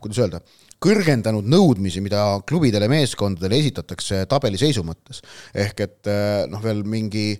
kuidas 0.00 0.22
öelda 0.22 0.42
kõrgendanud 0.82 1.46
nõudmisi, 1.46 2.02
mida 2.02 2.40
klubidele, 2.48 2.88
meeskondadele 2.90 3.60
esitatakse 3.62 4.24
tabeli 4.30 4.58
seisu 4.60 4.84
mõttes. 4.86 5.22
ehk 5.54 5.80
et 5.86 6.10
eh, 6.10 6.46
noh, 6.50 6.62
veel 6.62 6.82
mingi 6.82 7.36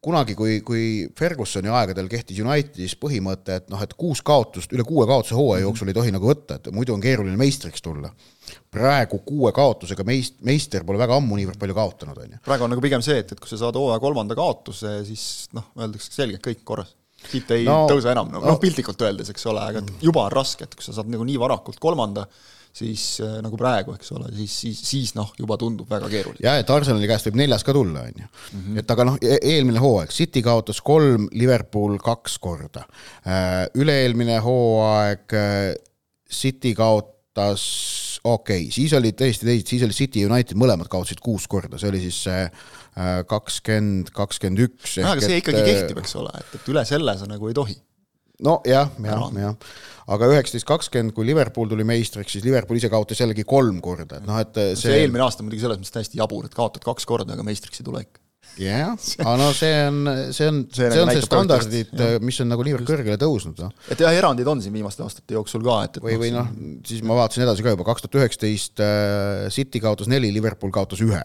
kunagi, 0.00 0.34
kui, 0.38 0.60
kui 0.64 0.84
Fergusoni 1.18 1.68
aegadel 1.68 2.08
kehtis 2.08 2.38
Unitedis 2.40 2.94
põhimõte, 3.00 3.58
et 3.60 3.66
noh, 3.72 3.80
et 3.84 3.92
kuus 4.00 4.22
kaotust, 4.24 4.72
üle 4.72 4.84
kuue 4.86 5.04
kaotuse 5.08 5.36
hooaja 5.36 5.66
jooksul 5.66 5.90
ei 5.92 5.96
tohi 5.96 6.14
nagu 6.14 6.30
võtta, 6.30 6.56
et 6.56 6.70
muidu 6.72 6.94
on 6.94 7.02
keeruline 7.04 7.36
meistriks 7.40 7.84
tulla. 7.84 8.12
praegu 8.70 9.18
kuue 9.26 9.52
kaotusega 9.52 10.06
meist-, 10.06 10.40
meister 10.46 10.86
pole 10.86 10.98
väga 10.98 11.18
ammu 11.20 11.36
niivõrd 11.36 11.60
palju 11.60 11.76
kaotanud, 11.76 12.22
on 12.22 12.32
ju. 12.36 12.40
praegu 12.46 12.64
on 12.64 12.72
nagu 12.72 12.82
pigem 12.84 13.04
see, 13.04 13.20
et, 13.20 13.34
et 13.34 13.40
kui 13.40 13.50
sa 13.50 13.60
saad 13.60 13.76
hooaja 13.76 14.00
kolmanda 14.00 14.38
kaotuse, 14.38 15.02
siis 15.04 15.50
noh, 15.52 15.68
öeldakse 15.76 16.14
selgelt 16.14 16.42
kõik 16.46 16.64
korras 16.64 16.96
siit 17.28 17.50
ei 17.56 17.66
no, 17.68 17.82
tõuse 17.90 18.12
enam, 18.12 18.30
noh 18.32 18.42
no, 18.42 18.54
no, 18.54 18.60
piltlikult 18.62 19.02
öeldes, 19.04 19.32
eks 19.32 19.44
ole, 19.50 19.66
aga 19.72 19.84
juba 20.02 20.24
on 20.28 20.32
raske, 20.34 20.66
et 20.66 20.74
kui 20.76 20.86
sa 20.86 20.94
saad 20.96 21.10
nagu 21.12 21.26
nii 21.26 21.38
varakult 21.40 21.80
kolmanda, 21.82 22.24
siis 22.76 23.04
äh, 23.24 23.38
nagu 23.42 23.58
praegu, 23.58 23.94
eks 23.98 24.12
ole, 24.14 24.30
siis, 24.36 24.54
siis, 24.62 24.80
siis 24.86 25.12
noh, 25.18 25.32
juba 25.38 25.58
tundub 25.60 25.90
väga 25.90 26.10
keeruline. 26.12 26.42
jah, 26.44 26.60
et 26.62 26.70
Arsenali 26.70 27.08
käest 27.10 27.28
võib 27.28 27.40
neljas 27.42 27.66
ka 27.66 27.74
tulla, 27.76 28.04
on 28.06 28.24
ju. 28.24 28.28
Mhm. 28.56 28.80
et 28.82 28.94
aga 28.94 29.06
noh, 29.08 29.18
e-, 29.20 29.40
eelmine 29.54 29.82
hooaeg, 29.82 30.14
City 30.14 30.42
kaotas 30.46 30.82
kolm, 30.86 31.28
Liverpool 31.36 31.98
kaks 32.02 32.38
korda. 32.42 32.86
Äh, 33.26 33.64
üle-eelmine 33.80 34.38
hooaeg 34.44 35.36
äh, 35.38 35.72
City 36.30 36.74
kaotas, 36.78 37.64
okei 38.24 38.64
okay,, 38.66 38.70
siis 38.74 38.94
olid 38.96 39.16
tõesti 39.18 39.48
teised, 39.48 39.68
siis 39.70 39.84
oli 39.86 39.96
City 39.96 40.24
United 40.28 40.58
mõlemad 40.60 40.90
kaotasid 40.92 41.22
kuus 41.24 41.46
korda, 41.50 41.80
see 41.80 41.90
oli 41.92 42.02
siis 42.04 42.22
kakskümmend, 43.30 44.10
kakskümmend 44.16 44.64
üks. 44.66 44.98
aga 45.04 45.22
see 45.24 45.40
ikkagi 45.40 45.62
kehtib, 45.64 46.02
eks 46.02 46.16
ole, 46.20 46.32
et, 46.36 46.58
et 46.58 46.72
üle 46.72 46.84
selle 46.88 47.16
sa 47.16 47.28
nagu 47.30 47.50
ei 47.50 47.56
tohi. 47.56 47.78
Nojah, 48.40 48.88
jah, 49.04 49.04
jah, 49.04 49.26
jah. 49.36 49.72
Aga 50.10 50.30
üheksateist, 50.32 50.64
kakskümmend, 50.68 51.12
kui 51.16 51.26
Liverpool 51.28 51.68
tuli 51.70 51.84
meistriks, 51.86 52.32
siis 52.34 52.46
Liverpool 52.46 52.80
ise 52.80 52.88
kaotas 52.92 53.20
jällegi 53.20 53.44
kolm 53.48 53.82
korda, 53.84 54.16
et 54.16 54.26
noh, 54.26 54.40
et 54.40 54.56
see, 54.56 54.80
see 54.88 55.02
eelmine 55.04 55.26
aasta 55.26 55.44
muidugi 55.44 55.62
selles 55.62 55.78
mõttes 55.80 55.94
täiesti 55.94 56.18
jabur, 56.18 56.48
et 56.48 56.56
kaotad 56.56 56.84
kaks 56.84 57.06
korda, 57.08 57.36
aga 57.36 57.44
meistriks 57.46 57.82
ei 57.82 57.86
tule 57.86 58.02
ikka 58.06 58.24
jah 58.60 58.94
yeah., 58.94 58.94
aga 59.24 59.34
no 59.40 59.50
see 59.56 59.74
on, 59.86 60.00
see 60.36 60.48
on, 60.50 60.62
see, 60.72 60.88
see 60.92 61.02
on 61.02 61.12
see 61.14 61.26
standardid, 61.26 61.92
mis 62.24 62.40
on 62.42 62.50
nagu 62.52 62.66
niivõrd 62.66 62.88
kõrgele 62.88 63.18
tõusnud, 63.20 63.60
noh. 63.62 63.74
et 63.92 64.02
jah, 64.02 64.16
erandid 64.16 64.48
on 64.50 64.62
siin 64.64 64.74
viimaste 64.74 65.04
aastate 65.06 65.38
jooksul 65.38 65.64
ka, 65.66 65.82
et, 65.86 66.00
et 66.00 66.08
või, 66.08 66.18
või 66.20 66.32
noh, 66.34 66.50
siis 66.86 67.04
ma 67.06 67.18
vaatasin 67.22 67.46
edasi 67.46 67.66
ka 67.66 67.76
juba, 67.76 67.86
kaks 67.88 68.06
tuhat 68.06 68.18
üheksateist 68.22 68.82
äh, 68.84 69.46
City 69.54 69.82
kaotas 69.82 70.10
neli, 70.10 70.32
Liverpool 70.34 70.74
kaotas 70.74 71.04
ühe 71.06 71.22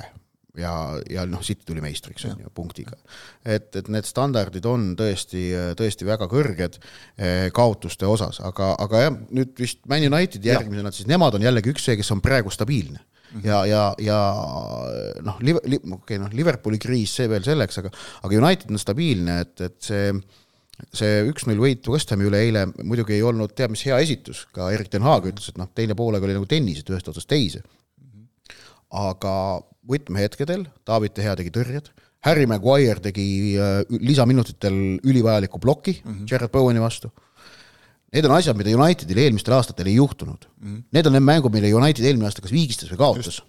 ja, 0.60 0.74
ja 1.10 1.26
noh, 1.30 1.42
City 1.44 1.66
tuli 1.68 1.84
meistriks, 1.84 2.26
on 2.30 2.44
ju, 2.46 2.52
punktiga. 2.56 2.96
et, 3.44 3.70
et 3.76 3.90
need 3.92 4.08
standardid 4.08 4.66
on 4.70 4.94
tõesti, 5.00 5.48
tõesti 5.80 6.08
väga 6.08 6.30
kõrged 6.32 6.80
eh, 6.80 7.50
kaotuste 7.56 8.08
osas, 8.10 8.42
aga, 8.46 8.74
aga 8.82 9.06
jah, 9.08 9.18
nüüd 9.36 9.56
vist 9.60 9.84
Man 9.90 10.06
United 10.08 10.46
järgmisena, 10.46 10.94
siis 10.96 11.10
nemad 11.12 11.38
on 11.38 11.46
jällegi 11.46 11.74
üks 11.74 11.90
see, 11.90 11.98
kes 12.00 12.12
on 12.16 12.24
praegu 12.26 12.54
stabiilne. 12.54 13.04
Ja, 13.44 13.66
ja, 13.66 13.84
ja 14.00 14.20
noh, 15.26 15.38
okei 15.42 15.76
okay,, 15.98 16.18
noh, 16.22 16.32
Liverpooli 16.32 16.80
kriis, 16.82 17.16
see 17.20 17.28
veel 17.32 17.44
selleks, 17.44 17.82
aga 17.82 17.92
aga 18.24 18.42
United 18.42 18.72
on 18.72 18.82
stabiilne, 18.82 19.40
et, 19.46 19.62
et 19.62 19.78
see 19.84 20.10
see 20.96 21.22
üks-null 21.30 21.62
võit 21.62 21.88
West 21.88 22.12
Hami 22.12 22.28
üle 22.28 22.42
eile 22.44 22.66
muidugi 22.84 23.16
ei 23.16 23.24
olnud 23.24 23.54
teab 23.56 23.72
mis 23.72 23.86
hea 23.88 24.00
esitus, 24.04 24.44
ka 24.56 24.72
Erik 24.76 24.90
ten 24.92 25.06
Haag 25.06 25.30
ütles, 25.32 25.48
et 25.52 25.60
noh, 25.60 25.70
teine 25.72 25.96
poolega 25.96 26.28
oli 26.28 26.36
nagu 26.36 26.48
tennis, 26.50 26.82
et 26.82 26.92
ühest 26.92 27.08
otsast 27.12 27.30
teise. 27.32 27.62
Aga 28.96 29.62
võtmehetkedel, 29.88 30.66
David 30.88 31.16
De 31.16 31.24
Gea 31.26 31.38
tegi 31.40 31.54
tõrjed, 31.56 31.88
Harry 32.26 32.48
Maguire 32.50 33.04
tegi 33.06 33.56
äh, 33.62 33.84
lisaminutitel 34.02 34.76
ülivajaliku 35.06 35.62
ploki 35.62 36.00
mm 36.02 36.12
-hmm. 36.12 36.28
Jared 36.32 36.52
Bowen'i 36.52 36.82
vastu. 36.82 37.12
Need 38.14 38.28
on 38.28 38.36
asjad, 38.36 38.58
mida 38.58 38.72
Unitedil 38.78 39.18
eelmistel 39.24 39.56
aastatel 39.58 39.90
ei 39.90 39.98
juhtunud 39.98 40.46
mm. 40.46 40.68
-hmm. 40.68 40.84
Need 40.96 41.10
on 41.10 41.16
need 41.18 41.26
mängud, 41.26 41.54
mille 41.54 41.74
United 41.74 42.06
eelmine 42.06 42.30
aasta 42.30 42.44
kas 42.44 42.54
viigistas 42.54 42.92
või 42.94 43.02
kaotas. 43.02 43.42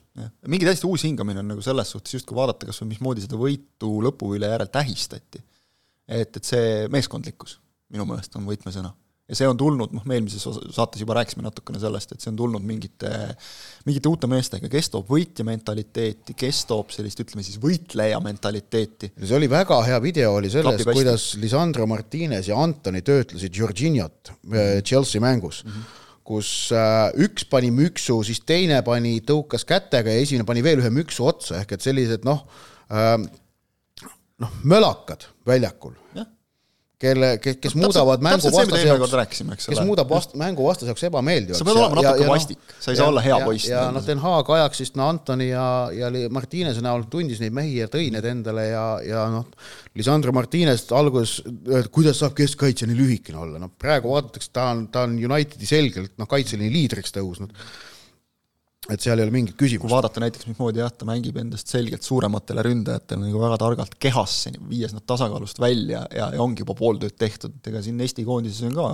mingi 0.46 0.64
täiesti 0.64 0.88
uus 0.88 1.04
hingamine 1.04 1.42
on 1.42 1.48
nagu 1.52 1.62
selles 1.62 1.90
suhtes, 1.90 2.14
just 2.14 2.26
kui 2.26 2.36
vaadata 2.36 2.66
kas 2.66 2.80
või 2.82 2.94
mismoodi 2.94 3.26
seda 3.26 3.36
võitu 3.36 3.92
lõpu 4.08 4.32
üle 4.38 4.48
järel 4.48 4.70
tähistati. 4.72 5.42
et, 6.08 6.36
et 6.36 6.44
see 6.44 6.88
meeskondlikkus 6.88 7.58
minu 7.92 8.06
meelest 8.08 8.34
on 8.36 8.46
võtmesõna 8.48 8.94
ja 9.26 9.34
see 9.38 9.48
on 9.50 9.58
tulnud, 9.58 9.94
noh, 9.96 10.04
me 10.06 10.18
eelmises 10.18 10.44
saates 10.74 11.02
juba 11.02 11.16
rääkisime 11.18 11.42
natukene 11.46 11.80
sellest, 11.82 12.14
et 12.14 12.22
see 12.22 12.30
on 12.30 12.38
tulnud 12.38 12.62
mingite, 12.66 13.10
mingite 13.88 14.10
uute 14.10 14.30
meestega, 14.30 14.70
kes 14.70 14.90
toob 14.92 15.10
võitja 15.10 15.46
mentaliteeti, 15.46 16.36
kes 16.38 16.62
toob 16.70 16.94
sellist, 16.94 17.22
ütleme 17.24 17.42
siis, 17.46 17.58
võitleja 17.62 18.20
mentaliteeti. 18.22 19.12
see 19.18 19.38
oli 19.38 19.50
väga 19.50 19.80
hea 19.88 19.98
video, 20.02 20.36
oli 20.38 20.50
sellest, 20.52 20.86
kuidas 20.86 21.28
Lisandro 21.42 21.88
Martinez 21.90 22.50
ja 22.52 22.58
Antoni 22.62 23.02
töötlesid 23.06 23.58
Jorginhot 23.58 24.32
äh, 24.32 24.82
Chelsea 24.86 25.22
mängus 25.22 25.64
mm. 25.64 25.70
-hmm 25.70 26.02
kus 26.26 26.72
äh, 26.74 27.12
üks 27.22 27.44
pani 27.46 27.70
müksu, 27.70 28.18
siis 28.26 28.40
teine 28.42 28.80
pani, 28.82 29.20
tõukas 29.22 29.62
kätega 29.62 30.10
ja 30.10 30.24
esimene 30.24 30.46
pani 30.48 30.64
veel 30.66 30.82
ühe 30.82 30.90
müksu 30.90 31.22
otsa, 31.28 31.60
ehk 31.60 31.76
et 31.76 31.86
sellised 31.86 32.26
noh, 32.26 32.42
äh, 32.90 33.14
noh, 34.42 34.56
mölakad 34.66 35.28
väljakul. 35.46 35.94
Kelle, 37.00 37.30
kes, 37.42 37.58
kes 37.60 37.74
muudavad 37.76 38.22
mängu 38.24 38.50
vastase 38.54 38.86
jaoks, 38.88 39.40
kes 39.66 39.80
muudab 39.84 40.08
vast-, 40.08 40.32
mängu 40.40 40.64
vastase 40.64 40.88
jaoks 40.88 41.04
ebameeldivaks. 41.10 41.60
sa 41.60 41.66
pead 41.68 41.80
olema 41.80 41.98
natuke 41.98 42.24
noh, 42.24 42.30
vastik, 42.32 42.60
sa 42.80 42.92
ei 42.92 43.00
saa 43.00 43.08
olla 43.10 43.24
hea 43.24 43.40
poiss. 43.44 43.68
ja 43.68 43.82
noh, 43.92 44.04
Den 44.06 44.22
Haag 44.22 44.48
ajaks 44.56 44.80
siis 44.80 44.94
no 44.96 45.10
Antoni 45.12 45.50
ja, 45.50 45.66
ja 45.92 46.10
Martinese 46.32 46.84
näol 46.84 47.04
tundis 47.12 47.42
neid 47.42 47.56
mehi 47.56 47.76
ja 47.82 47.90
tõi 47.92 48.08
need 48.14 48.28
endale 48.30 48.68
ja, 48.70 48.86
ja 49.04 49.26
noh, 49.32 49.44
Lisandro 49.96 50.32
Martinez 50.36 50.86
alguses, 50.96 51.42
kuidas 51.92 52.22
saab 52.22 52.36
keskkaitse 52.38 52.88
nii 52.88 52.96
lühikene 52.96 53.42
olla, 53.44 53.60
noh 53.60 53.74
praegu 53.76 54.14
vaadatakse, 54.14 54.54
ta 54.56 54.70
on, 54.72 54.86
ta 54.92 55.04
on 55.04 55.20
Unitedi 55.20 55.68
selgelt 55.68 56.16
noh, 56.16 56.30
kaitseliini 56.32 56.72
liidriks 56.80 57.12
tõusnud 57.16 57.52
et 58.92 59.02
seal 59.02 59.18
ei 59.18 59.26
ole 59.26 59.34
mingit 59.34 59.56
küsimust. 59.58 59.82
kui 59.82 59.92
vaadata 59.92 60.22
näiteks, 60.22 60.48
mismoodi 60.50 60.82
jah, 60.82 60.92
ta 60.94 61.08
mängib 61.08 61.38
endast 61.40 61.72
selgelt 61.72 62.06
suurematele 62.06 62.64
ründajatele 62.66 63.26
nagu 63.26 63.42
väga 63.42 63.58
targalt 63.62 63.96
kehasse, 64.02 64.52
viies 64.70 64.94
nad 64.96 65.06
tasakaalust 65.06 65.60
välja 65.62 66.04
ja, 66.10 66.30
ja 66.34 66.42
ongi 66.42 66.64
juba 66.64 66.76
pool 66.78 67.00
tööd 67.02 67.16
tehtud, 67.18 67.58
ega 67.66 67.82
siin 67.84 68.00
Eesti 68.04 68.26
koondises 68.26 68.66
on 68.68 68.76
ka 68.76 68.90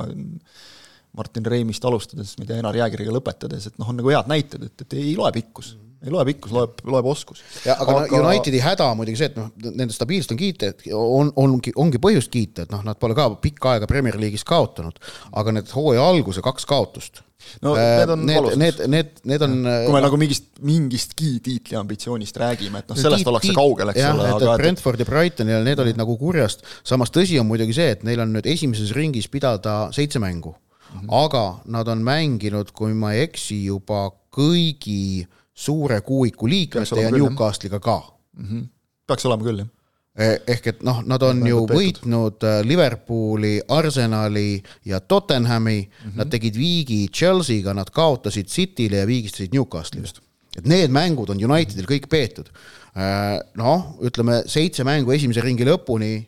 Martin 1.17 1.47
Reimist 1.47 1.85
alustades, 1.85 2.35
ma 2.39 2.47
ei 2.47 2.51
tea, 2.51 2.59
Enar 2.63 2.77
Jäägeriga 2.77 3.15
lõpetades, 3.15 3.69
et 3.69 3.81
noh, 3.81 3.89
on 3.93 3.99
nagu 4.01 4.13
head 4.13 4.29
näited, 4.31 4.69
et, 4.69 4.85
et 4.85 5.01
ei 5.01 5.17
loe 5.19 5.33
pikkus. 5.35 5.75
Ei 6.03 6.11
loe 6.11 6.25
pikkus, 6.27 6.51
loeb, 6.51 6.81
loeb 6.89 7.07
oskus. 7.07 7.43
aga, 7.63 8.01
aga... 8.01 8.23
Unitedi 8.27 8.59
häda 8.59 8.89
on 8.91 8.97
muidugi 8.99 9.21
see, 9.21 9.29
et 9.31 9.37
noh, 9.39 9.53
nende 9.71 9.95
stabiilsust 9.95 10.33
on 10.35 10.41
kiita, 10.41 10.73
et 10.73 10.89
on, 10.99 11.31
ongi, 11.39 11.75
ongi 11.79 12.01
põhjust 12.03 12.33
kiita, 12.33 12.65
et 12.67 12.73
noh, 12.75 12.83
nad 12.87 12.99
pole 12.99 13.15
ka 13.19 13.29
pikka 13.45 13.77
aega 13.77 13.91
Premier 13.91 14.19
League'is 14.19 14.43
kaotanud, 14.49 14.99
aga 15.39 15.55
need 15.55 15.71
hooaja 15.77 16.09
alguse 16.15 16.43
kaks 16.43 16.67
kaotust 16.67 17.23
no 17.63 17.75
äh, 17.77 17.99
need 17.99 18.11
on 18.11 18.27
need, 18.27 18.57
need, 18.57 18.81
need, 18.87 19.09
need 19.25 19.45
on 19.45 19.55
kui 19.63 19.93
me 19.93 19.99
no, 19.99 20.03
nagu 20.07 20.19
mingist, 20.21 20.49
mingistki 20.65 21.33
tiitli 21.45 21.79
ambitsioonist 21.79 22.39
räägime, 22.39 22.83
et 22.83 22.91
noh, 22.93 22.99
sellest 22.99 23.23
tiit, 23.23 23.31
ollakse 23.33 23.55
kaugel, 23.57 23.93
eks 23.93 24.03
ole, 24.13 24.29
aga 24.37 24.57
Brentford 24.61 25.03
ja 25.03 25.09
Brighton 25.09 25.51
ja 25.51 25.61
need 25.65 25.83
olid 25.83 25.99
nagu 25.99 26.17
kurjast, 26.21 26.67
samas 26.87 27.13
tõsi 27.15 27.41
on 27.43 27.49
muidugi 27.51 27.77
see, 27.77 27.97
et 27.97 28.05
neil 28.07 28.23
on 28.23 28.35
nüüd 28.35 28.47
esimeses 28.51 28.95
ringis 28.97 29.31
pidada 29.33 29.85
seitse 29.95 30.23
mängu 30.23 30.55
mm, 30.93 31.01
-hmm. 31.01 31.25
aga 31.25 31.61
nad 31.65 31.89
on 31.89 31.99
mänginud, 31.99 32.73
kui 32.73 32.95
ma 32.95 33.13
ei 33.13 33.27
eksi, 33.29 33.65
juba 33.65 34.11
kõigi 34.33 35.27
suure 35.55 36.01
kuuiku 36.01 36.49
liikmete 36.49 37.01
ja 37.01 37.11
Newcastle'iga 37.11 37.81
ka 37.81 38.01
mm. 38.37 38.45
-hmm. 38.47 38.67
peaks 39.07 39.27
olema 39.27 39.45
küll, 39.45 39.59
jah 39.59 39.71
Eh, 40.13 40.35
ehk 40.45 40.67
et 40.69 40.83
noh, 40.85 40.99
nad 41.09 41.23
on 41.25 41.39
ju 41.41 41.63
tehtud. 41.65 41.79
võitnud 41.79 42.45
äh, 42.45 42.59
Liverpooli, 42.69 43.55
Arsenali 43.73 44.59
ja 44.85 44.99
Tottenhami 45.01 45.79
mm, 45.81 46.11
-hmm. 46.11 46.19
nad 46.21 46.29
tegid 46.29 46.59
viigi 46.61 47.07
Chelsea'ga, 47.09 47.73
nad 47.73 47.89
kaotasid 47.89 48.47
City'le 48.47 49.01
ja 49.01 49.07
viigistasid 49.09 49.57
Newcastle'ist. 49.57 50.21
et 50.59 50.67
need 50.69 50.93
mängud 50.93 51.31
on 51.33 51.41
Unitedil 51.41 51.89
kõik 51.89 52.11
peetud. 52.13 52.51
Äh, 52.93 53.41
noh, 53.57 53.97
ütleme 54.05 54.43
seitse 54.47 54.85
mängu 54.85 55.13
esimese 55.13 55.41
ringi 55.41 55.65
lõpuni, 55.65 56.27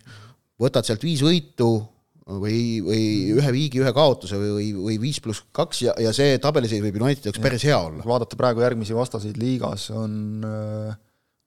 võtad 0.57 0.89
sealt 0.89 1.05
viis 1.05 1.21
võitu 1.21 1.85
või, 2.25 2.81
või 2.85 3.01
ühe 3.37 3.55
viigi, 3.55 3.81
ühe 3.85 3.93
kaotuse 3.97 4.39
või, 4.41 4.53
või, 4.57 4.69
või 4.89 5.01
viis 5.03 5.21
pluss 5.21 5.45
kaks 5.53 5.83
ja, 5.85 5.97
ja 6.01 6.13
see 6.17 6.39
tabeliseis 6.43 6.83
võib 6.85 7.01
Unitedi 7.03 7.29
jaoks 7.31 7.43
päris 7.43 7.67
hea 7.69 7.79
olla. 7.79 8.05
vaadata 8.07 8.39
praegu 8.41 8.65
järgmisi 8.65 8.97
vastaseid 8.97 9.41
liigas 9.41 9.91
on 9.95 10.47
äh 10.49 10.95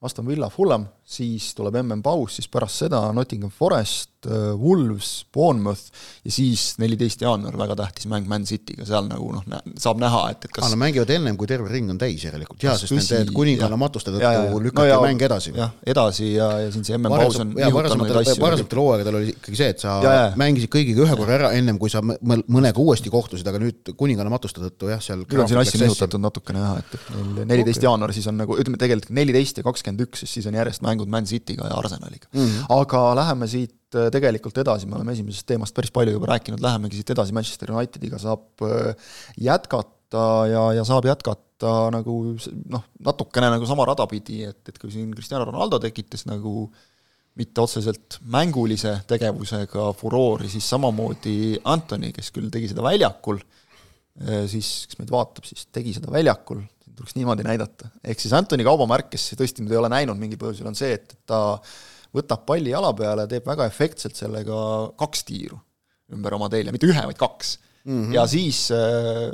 Aston 0.01 0.27
Villa, 0.27 0.49
Fulham, 0.53 0.85
siis 1.01 1.55
tuleb 1.57 1.79
mm 1.79 2.03
paus, 2.05 2.35
siis 2.37 2.47
pärast 2.53 2.83
seda 2.83 2.99
Nottingham 3.17 3.49
Forest, 3.49 4.11
Wolves, 4.27 5.11
Bournemouth 5.33 5.91
ja 6.25 6.31
siis 6.33 6.73
neliteist 6.81 7.21
jaanuar, 7.23 7.55
väga 7.59 7.77
tähtis 7.79 8.07
mäng 8.11 8.27
Man 8.29 8.45
City'ga, 8.47 8.85
seal 8.87 9.07
nagu 9.09 9.29
noh, 9.35 9.45
saab 9.79 10.01
näha, 10.01 10.23
et, 10.33 10.47
et 10.47 10.53
kas 10.53 10.67
Nad 10.67 10.81
mängivad 10.81 11.11
ennem, 11.15 11.37
kui 11.39 11.49
terve 11.49 11.71
ring 11.71 11.89
on 11.93 11.99
täis 12.01 12.25
järelikult, 12.25 12.61
jaa, 12.63 12.75
sest 12.79 12.95
nende 12.95 13.35
kuninganna 13.35 13.79
matuste 13.79 14.13
tõttu 14.15 14.61
lükati 14.63 14.93
no, 14.93 15.01
mäng 15.05 15.23
edasi. 15.27 15.53
jah, 15.57 15.73
edasi 15.87 16.31
ja, 16.33 16.49
ja 16.65 16.73
siin 16.73 16.87
see 16.87 16.97
MM-paus 16.99 17.39
on 17.43 17.53
varasematel, 17.55 18.21
varasematel 18.41 18.81
hooaegadel 18.83 19.19
oli 19.21 19.33
ikkagi 19.35 19.61
see, 19.61 19.69
et 19.75 19.83
sa 19.83 19.97
ja, 20.03 20.15
ja. 20.17 20.27
mängisid 20.39 20.71
kõigiga 20.73 21.05
ühe 21.05 21.17
korra 21.19 21.37
ära, 21.39 21.51
ennem 21.57 21.79
kui 21.81 21.91
sa 21.93 22.03
mõnega 22.03 22.83
uuesti 22.83 23.13
kohtusid, 23.13 23.47
aga 23.47 23.61
nüüd 23.63 23.93
kuninganna 23.97 24.33
matuste 24.33 24.63
tõttu 24.63 24.91
jah, 24.91 25.01
seal 25.03 25.23
nüüd 25.23 25.43
on 25.43 25.51
siin 25.51 25.61
asja 25.61 25.81
nihutatud 25.83 26.23
natukene 26.23 26.63
jah, 26.63 26.77
et, 26.81 26.97
et 26.99 27.09
neil 27.15 27.57
neliteist 27.57 27.81
okay. 27.81 27.89
jaanuar 27.89 28.15
siis 28.15 28.27
on 28.31 28.39
nagu, 28.41 28.57
ütleme 28.59 28.79
tegelikult 28.81 29.13
neliteist 29.15 29.61
ja 29.61 29.65
kakskümmend 29.67 30.05
üks, 30.07 30.25
siis 30.29 30.47
on 30.49 30.57
järjest 30.57 30.83
mängud 30.85 31.11
Man 31.11 31.27
City'ga 31.29 31.71
ja 31.71 31.77
Arsenaliga 31.79 32.29
mm. 32.31 32.39
-hmm. 32.41 32.79
aga 32.81 33.03
läheme 33.21 33.47
siit 33.51 33.76
äh, 33.95 34.09
tegelikult 34.13 34.57
edasi, 34.63 34.89
me 34.89 34.97
oleme 34.99 35.15
esimesest 35.15 35.47
teemast 35.47 35.75
päris 35.75 35.93
palju 35.95 36.15
juba 36.17 36.31
rääkinud, 36.33 36.61
lähemegi 36.63 36.99
siit 36.99 37.13
edasi, 37.15 37.35
Manchester 37.35 37.71
Unitediga 37.75 38.19
saab 38.21 38.65
äh, 38.67 39.13
jätkata 39.41 40.25
ja, 40.51 40.65
ja 40.79 40.83
saab 40.87 41.07
jätkata 41.07 41.71
nagu 41.93 42.17
noh, 42.73 42.83
natukene 43.03 43.51
nagu 43.55 43.69
sama 43.69 43.87
rada 43.89 44.07
pidi, 44.09 44.43
et, 44.47 44.61
et 44.69 44.77
kui 44.81 44.91
siin 44.93 45.09
Cristiano 45.15 45.47
Ronaldo 45.47 45.79
tekitas 45.83 46.27
nagu 46.29 46.67
mitte 47.37 47.61
otseselt 47.61 48.17
mängulise 48.33 48.95
tegevusega 49.09 49.91
furoori, 49.97 50.49
siis 50.49 50.65
samamoodi 50.73 51.59
Antoni, 51.69 52.09
kes 52.15 52.31
küll 52.33 52.49
tegi 52.53 52.71
seda 52.71 52.85
väljakul, 52.85 53.41
äh, 54.23 54.47
siis 54.49 54.87
kes 54.89 54.99
meid 55.01 55.13
vaatab, 55.13 55.45
siis 55.49 55.67
tegi 55.73 55.93
seda 55.97 56.11
väljakul, 56.13 56.63
tuleks 56.97 57.13
niimoodi 57.17 57.45
näidata. 57.45 57.91
ehk 58.03 58.19
siis 58.19 58.33
Antoni 58.33 58.65
kaubamärk, 58.65 59.11
kes 59.13 59.29
tõesti 59.37 59.63
nüüd 59.63 59.75
ei 59.75 59.81
ole 59.83 59.91
näinud 59.93 60.17
mingil 60.17 60.41
põhjusel, 60.41 60.69
on 60.69 60.77
see, 60.77 60.95
et 60.97 61.13
ta 61.29 61.59
võtab 62.15 62.45
palli 62.47 62.73
jala 62.73 62.93
peale, 62.97 63.27
teeb 63.29 63.47
väga 63.47 63.67
efektselt 63.69 64.19
sellega 64.19 64.57
kaks 64.99 65.25
tiiru 65.27 65.59
ümber 66.15 66.37
oma 66.37 66.49
teele, 66.51 66.71
mitte 66.71 66.87
ühe, 66.87 67.03
vaid 67.09 67.19
kaks 67.19 67.57
mm. 67.83 67.95
-hmm. 67.95 68.13
ja 68.15 68.27
siis 68.27 68.67
äh, 68.71 69.33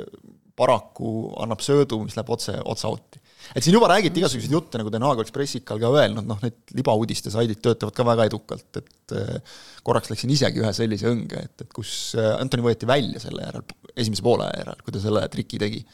paraku 0.58 1.34
annab 1.42 1.62
söödu, 1.62 2.00
mis 2.04 2.16
läheb 2.16 2.30
otse, 2.30 2.54
otse 2.70 2.86
out'i. 2.88 3.20
et 3.54 3.62
siin 3.62 3.74
juba 3.74 3.88
räägiti 3.90 4.22
igasuguseid 4.22 4.54
jutte, 4.54 4.78
nagu 4.78 4.90
Den 4.90 5.02
Haag 5.06 5.22
oleks 5.22 5.34
pressikal 5.34 5.80
ka 5.82 5.90
öelnud, 5.90 6.26
noh 6.26 6.40
need 6.42 6.74
libauudiste 6.78 7.32
saidid 7.34 7.60
töötavad 7.62 7.94
ka 7.94 8.06
väga 8.06 8.28
edukalt, 8.30 8.70
et 8.80 9.16
äh, 9.18 9.58
korraks 9.86 10.10
läksin 10.12 10.32
isegi 10.34 10.62
ühe 10.62 10.72
sellise 10.76 11.10
õnge, 11.10 11.42
et, 11.48 11.66
et 11.66 11.74
kus 11.74 12.14
äh, 12.18 12.34
Antoni 12.38 12.66
võeti 12.66 12.88
välja 12.88 13.22
selle 13.22 13.46
järel, 13.46 13.66
esimese 13.96 14.24
poole 14.24 14.48
järel, 14.50 14.80
kui 14.86 14.94
ta 14.94 15.02
selle 15.02 15.26
triki 15.32 15.60
tegi 15.62 15.84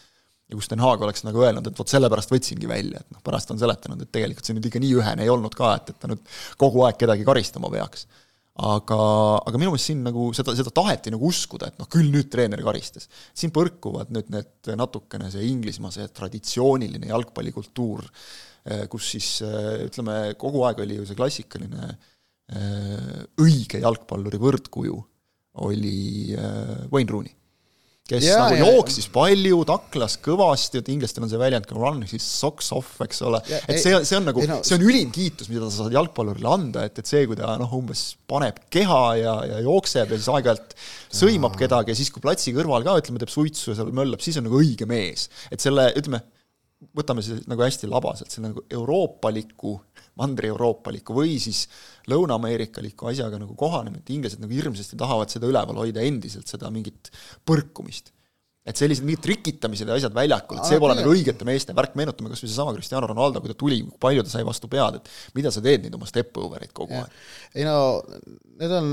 ja 0.50 0.59
kus 0.59 0.71
Den 0.71 0.83
Haag 0.83 1.02
oleks 1.07 1.23
nagu 1.26 1.45
öelnud, 1.45 1.69
et 1.71 1.78
vot 1.78 1.90
sellepärast 1.90 2.33
võtsingi 2.33 2.69
välja, 2.71 3.02
et 3.02 3.14
noh, 3.14 3.23
pärast 3.26 3.52
on 3.54 3.61
seletanud, 3.61 4.02
et 4.02 4.11
tegelikult 4.12 4.49
see 4.49 4.57
nüüd 4.57 4.66
ikka 4.66 4.83
nii 4.83 4.97
ühene 4.99 5.25
ei 5.26 5.30
olnud 5.33 5.54
ka, 5.57 5.76
et, 5.78 5.92
et 5.92 6.00
ta 6.02 6.11
nüüd 6.11 6.23
kogu 6.61 6.83
aeg 6.87 6.99
kedagi 7.00 7.26
karistama 7.28 7.71
peaks. 7.73 8.07
aga, 8.61 8.97
aga 9.47 9.57
minu 9.57 9.71
meelest 9.71 9.88
siin 9.88 10.02
nagu 10.04 10.26
seda, 10.37 10.52
seda 10.59 10.73
taheti 10.75 11.12
nagu 11.14 11.28
uskuda, 11.30 11.71
et 11.71 11.78
noh, 11.80 11.88
küll 11.88 12.11
nüüd 12.12 12.28
treener 12.33 12.61
karistas. 12.66 13.09
siin 13.33 13.54
põrkuvad 13.54 14.11
nüüd 14.14 14.30
need 14.35 14.73
natukene 14.76 15.30
see 15.33 15.47
Inglismaa, 15.49 15.95
see 15.95 16.09
traditsiooniline 16.19 17.12
jalgpallikultuur, 17.12 18.04
eh, 18.66 18.87
kus 18.92 19.14
siis 19.14 19.33
eh, 19.47 19.87
ütleme, 19.87 20.35
kogu 20.40 20.66
aeg 20.66 20.83
oli 20.85 20.99
ju 21.00 21.09
see 21.09 21.19
klassikaline 21.19 21.95
eh, 21.95 23.23
õige 23.40 23.80
jalgpalluri 23.87 24.42
võrdkuju 24.42 25.04
oli 25.61 26.30
Wayne 26.92 27.11
Rooney 27.11 27.39
kes 28.11 28.26
ja, 28.26 28.38
nagu 28.43 28.59
ja, 28.59 28.67
jooksis 28.67 29.07
ja. 29.07 29.12
palju, 29.14 29.61
taklas 29.69 30.17
kõvasti, 30.25 30.81
et 30.83 30.90
inglastel 30.93 31.26
on 31.26 31.31
see 31.33 31.40
väljend 31.40 31.69
ka 31.69 31.76
run 31.76 32.02
his 32.11 32.26
socks 32.26 32.71
off, 32.76 32.97
eks 33.05 33.23
ole, 33.29 33.40
et 33.61 33.79
see, 33.83 33.95
see 34.09 34.19
on 34.19 34.26
nagu, 34.29 34.45
see 34.47 34.76
on 34.76 34.87
ülim 34.87 35.12
kiitus, 35.14 35.50
mida 35.52 35.69
sa 35.69 35.85
saad 35.85 35.97
jalgpallurile 35.97 36.50
anda, 36.50 36.87
et, 36.88 36.99
et 37.02 37.12
see, 37.12 37.23
kui 37.31 37.38
ta 37.38 37.55
noh, 37.61 37.76
umbes 37.79 38.05
paneb 38.31 38.59
keha 38.73 39.05
ja, 39.21 39.37
ja 39.52 39.62
jookseb 39.67 40.11
ja 40.11 40.19
siis 40.19 40.33
aeg-ajalt 40.35 40.76
sõimab 41.21 41.57
kedagi 41.61 41.95
ja 41.95 42.00
siis, 42.00 42.11
kui 42.14 42.25
platsi 42.25 42.55
kõrval 42.57 42.87
ka, 42.87 42.99
ütleme, 43.02 43.23
teeb 43.23 43.33
suitsu 43.33 43.73
ja 43.73 43.81
seal 43.81 43.95
möllab, 43.97 44.23
siis 44.25 44.40
on 44.40 44.49
nagu 44.49 44.61
õige 44.61 44.88
mees. 44.90 45.29
et 45.50 45.62
selle, 45.62 45.90
ütleme, 45.99 46.23
võtame 46.97 47.23
siis 47.25 47.45
nagu 47.50 47.62
hästi 47.64 47.88
labaselt, 47.90 48.33
selle 48.33 48.50
nagu 48.50 48.64
euroopaliku, 48.73 49.76
mandri-euroopaliku 50.21 51.17
või 51.17 51.37
siis 51.43 51.65
lõuna-ameerikaliku 52.11 53.11
asjaga 53.11 53.41
nagu 53.41 53.57
kohanema, 53.59 54.00
et 54.00 54.15
inglased 54.15 54.43
nagu 54.43 54.55
hirmsasti 54.55 54.99
tahavad 55.00 55.33
seda 55.33 55.50
üleval 55.50 55.83
hoida 55.83 56.05
endiselt, 56.07 56.49
seda 56.50 56.71
mingit 56.75 57.13
põrkumist. 57.49 58.13
et 58.71 58.76
sellised 58.76 59.02
mingid 59.02 59.23
trikitamised 59.25 59.89
ja 59.89 59.95
asjad 59.97 60.13
väljakul, 60.15 60.59
et 60.61 60.69
see 60.69 60.78
pole 60.78 60.95
nagu 60.95 61.11
õigete 61.11 61.47
meeste 61.49 61.73
värk, 61.75 61.95
meenutame 61.97 62.28
kas 62.30 62.43
või 62.45 62.50
seesama 62.52 62.75
Cristiano 62.76 63.09
Ronaldo, 63.09 63.41
kui 63.41 63.50
ta 63.50 63.56
tuli, 63.59 63.78
kui 63.87 63.97
palju 64.04 64.23
ta 64.26 64.30
sai 64.30 64.45
vastu 64.47 64.69
pead, 64.71 64.99
et 65.00 65.09
mida 65.35 65.50
sa 65.50 65.63
teed 65.65 65.87
neid 65.87 65.97
oma 65.97 66.06
step-over'eid 66.06 66.75
kogu 66.76 66.99
aeg? 67.00 67.17
ei 67.56 67.65
no 67.67 67.78
need 68.61 68.75
on 68.76 68.93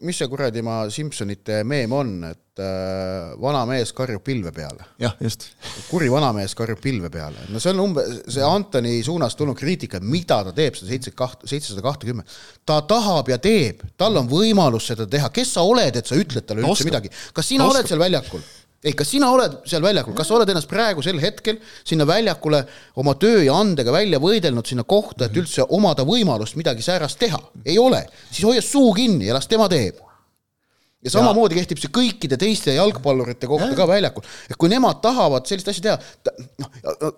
mis 0.00 0.16
see 0.16 0.28
kuradi 0.30 0.62
ma 0.64 0.84
Simsonite 0.92 1.60
meem 1.68 1.92
on, 1.92 2.12
et 2.28 2.62
äh, 2.62 3.34
vana 3.40 3.64
mees 3.68 3.92
karjub 3.96 4.22
pilve 4.24 4.52
peale? 4.54 4.86
jah, 5.00 5.14
just. 5.20 5.50
kuri 5.90 6.08
vanamees 6.12 6.56
karjub 6.56 6.80
pilve 6.82 7.10
peale, 7.12 7.46
no 7.52 7.60
see 7.62 7.74
on 7.74 7.82
umbes, 7.84 8.22
see 8.32 8.44
Antoni 8.46 8.96
suunas 9.04 9.36
tulnud 9.38 9.58
kriitika, 9.58 10.00
mida 10.00 10.40
ta 10.48 10.54
teeb, 10.56 10.78
seda 10.78 10.92
seitse 10.94 11.14
kaht-, 11.16 11.46
seitsesada 11.50 11.84
kahtekümmet. 11.84 12.36
ta 12.64 12.80
tahab 12.88 13.28
ja 13.34 13.38
teeb, 13.42 13.84
tal 14.00 14.16
on 14.20 14.30
võimalus 14.30 14.88
seda 14.92 15.08
teha, 15.10 15.30
kes 15.34 15.56
sa 15.58 15.66
oled, 15.68 16.00
et 16.00 16.08
sa 16.08 16.18
ütled 16.18 16.48
talle 16.48 16.64
üldse 16.64 16.88
midagi, 16.88 17.12
kas 17.36 17.52
sina 17.52 17.68
Oskab. 17.68 17.80
oled 17.82 17.92
seal 17.92 18.04
väljakul? 18.06 18.44
Ei, 18.84 18.92
kas 18.92 19.10
sina 19.14 19.30
oled 19.32 19.60
seal 19.68 19.82
väljakul, 19.84 20.14
kas 20.16 20.28
sa 20.28 20.36
oled 20.38 20.50
ennast 20.52 20.68
praegusel 20.68 21.20
hetkel 21.22 21.60
sinna 21.86 22.06
väljakule 22.08 22.64
oma 23.00 23.16
töö 23.20 23.42
ja 23.46 23.56
andega 23.56 23.94
välja 23.94 24.20
võidelnud 24.22 24.68
sinna 24.68 24.84
kohta, 24.88 25.28
et 25.28 25.38
üldse 25.40 25.64
omada 25.72 26.04
võimalust 26.08 26.58
midagi 26.60 26.84
säärast 26.84 27.18
teha? 27.20 27.40
ei 27.64 27.78
ole, 27.80 28.04
siis 28.30 28.44
hoia 28.44 28.64
suu 28.64 28.92
kinni 28.96 29.30
ja 29.30 29.38
las 29.38 29.48
tema 29.48 29.70
teeb 29.72 30.02
ja 31.04 31.12
samamoodi 31.12 31.58
kehtib 31.58 31.80
see 31.80 31.92
kõikide 31.92 32.38
teiste 32.40 32.74
jalgpallurite 32.76 33.48
kohta 33.48 33.70
ja. 33.70 33.76
ka 33.76 33.86
väljakul, 33.88 34.24
et 34.48 34.56
kui 34.60 34.70
nemad 34.72 35.02
tahavad 35.04 35.48
sellist 35.48 35.68
asja 35.72 35.84
teha, 35.88 36.36
noh, 36.62 36.70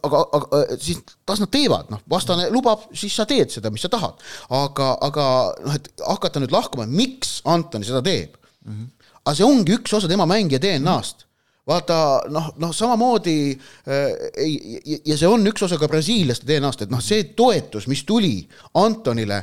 aga, 0.08 0.22
aga 0.38 0.62
siis 0.82 1.02
las 1.28 1.42
nad 1.42 1.52
teevad, 1.54 1.92
noh, 1.94 2.02
vastane 2.10 2.48
lubab, 2.54 2.88
siis 2.94 3.14
sa 3.14 3.28
teed 3.30 3.54
seda, 3.54 3.70
mis 3.74 3.86
sa 3.86 3.90
tahad. 3.92 4.18
aga, 4.54 4.90
aga 5.06 5.28
noh, 5.66 5.78
et 5.78 5.92
hakata 6.02 6.42
nüüd 6.42 6.54
lahkama, 6.54 6.88
miks 6.90 7.40
Antoni 7.46 7.86
seda 7.86 8.02
teeb 8.02 8.34
mm. 8.34 8.72
-hmm. 8.72 9.14
aga 9.22 9.36
see 9.38 9.46
ongi 9.46 9.78
üks 9.78 9.94
osa 9.94 10.10
tema 10.10 10.26
mängija 10.26 10.62
DNA-st 10.62 11.25
vaata 11.66 11.98
noh, 12.30 12.52
noh 12.62 12.74
samamoodi 12.74 13.38
äh, 13.52 15.00
ja 15.04 15.16
see 15.18 15.28
on 15.28 15.46
üks 15.50 15.66
osa 15.66 15.78
ka 15.80 15.90
brasiillaste 15.90 16.46
DNA-st, 16.48 16.86
et 16.86 16.94
noh, 16.94 17.02
see 17.02 17.32
toetus, 17.38 17.88
mis 17.90 18.04
tuli 18.06 18.38
Antonile, 18.78 19.42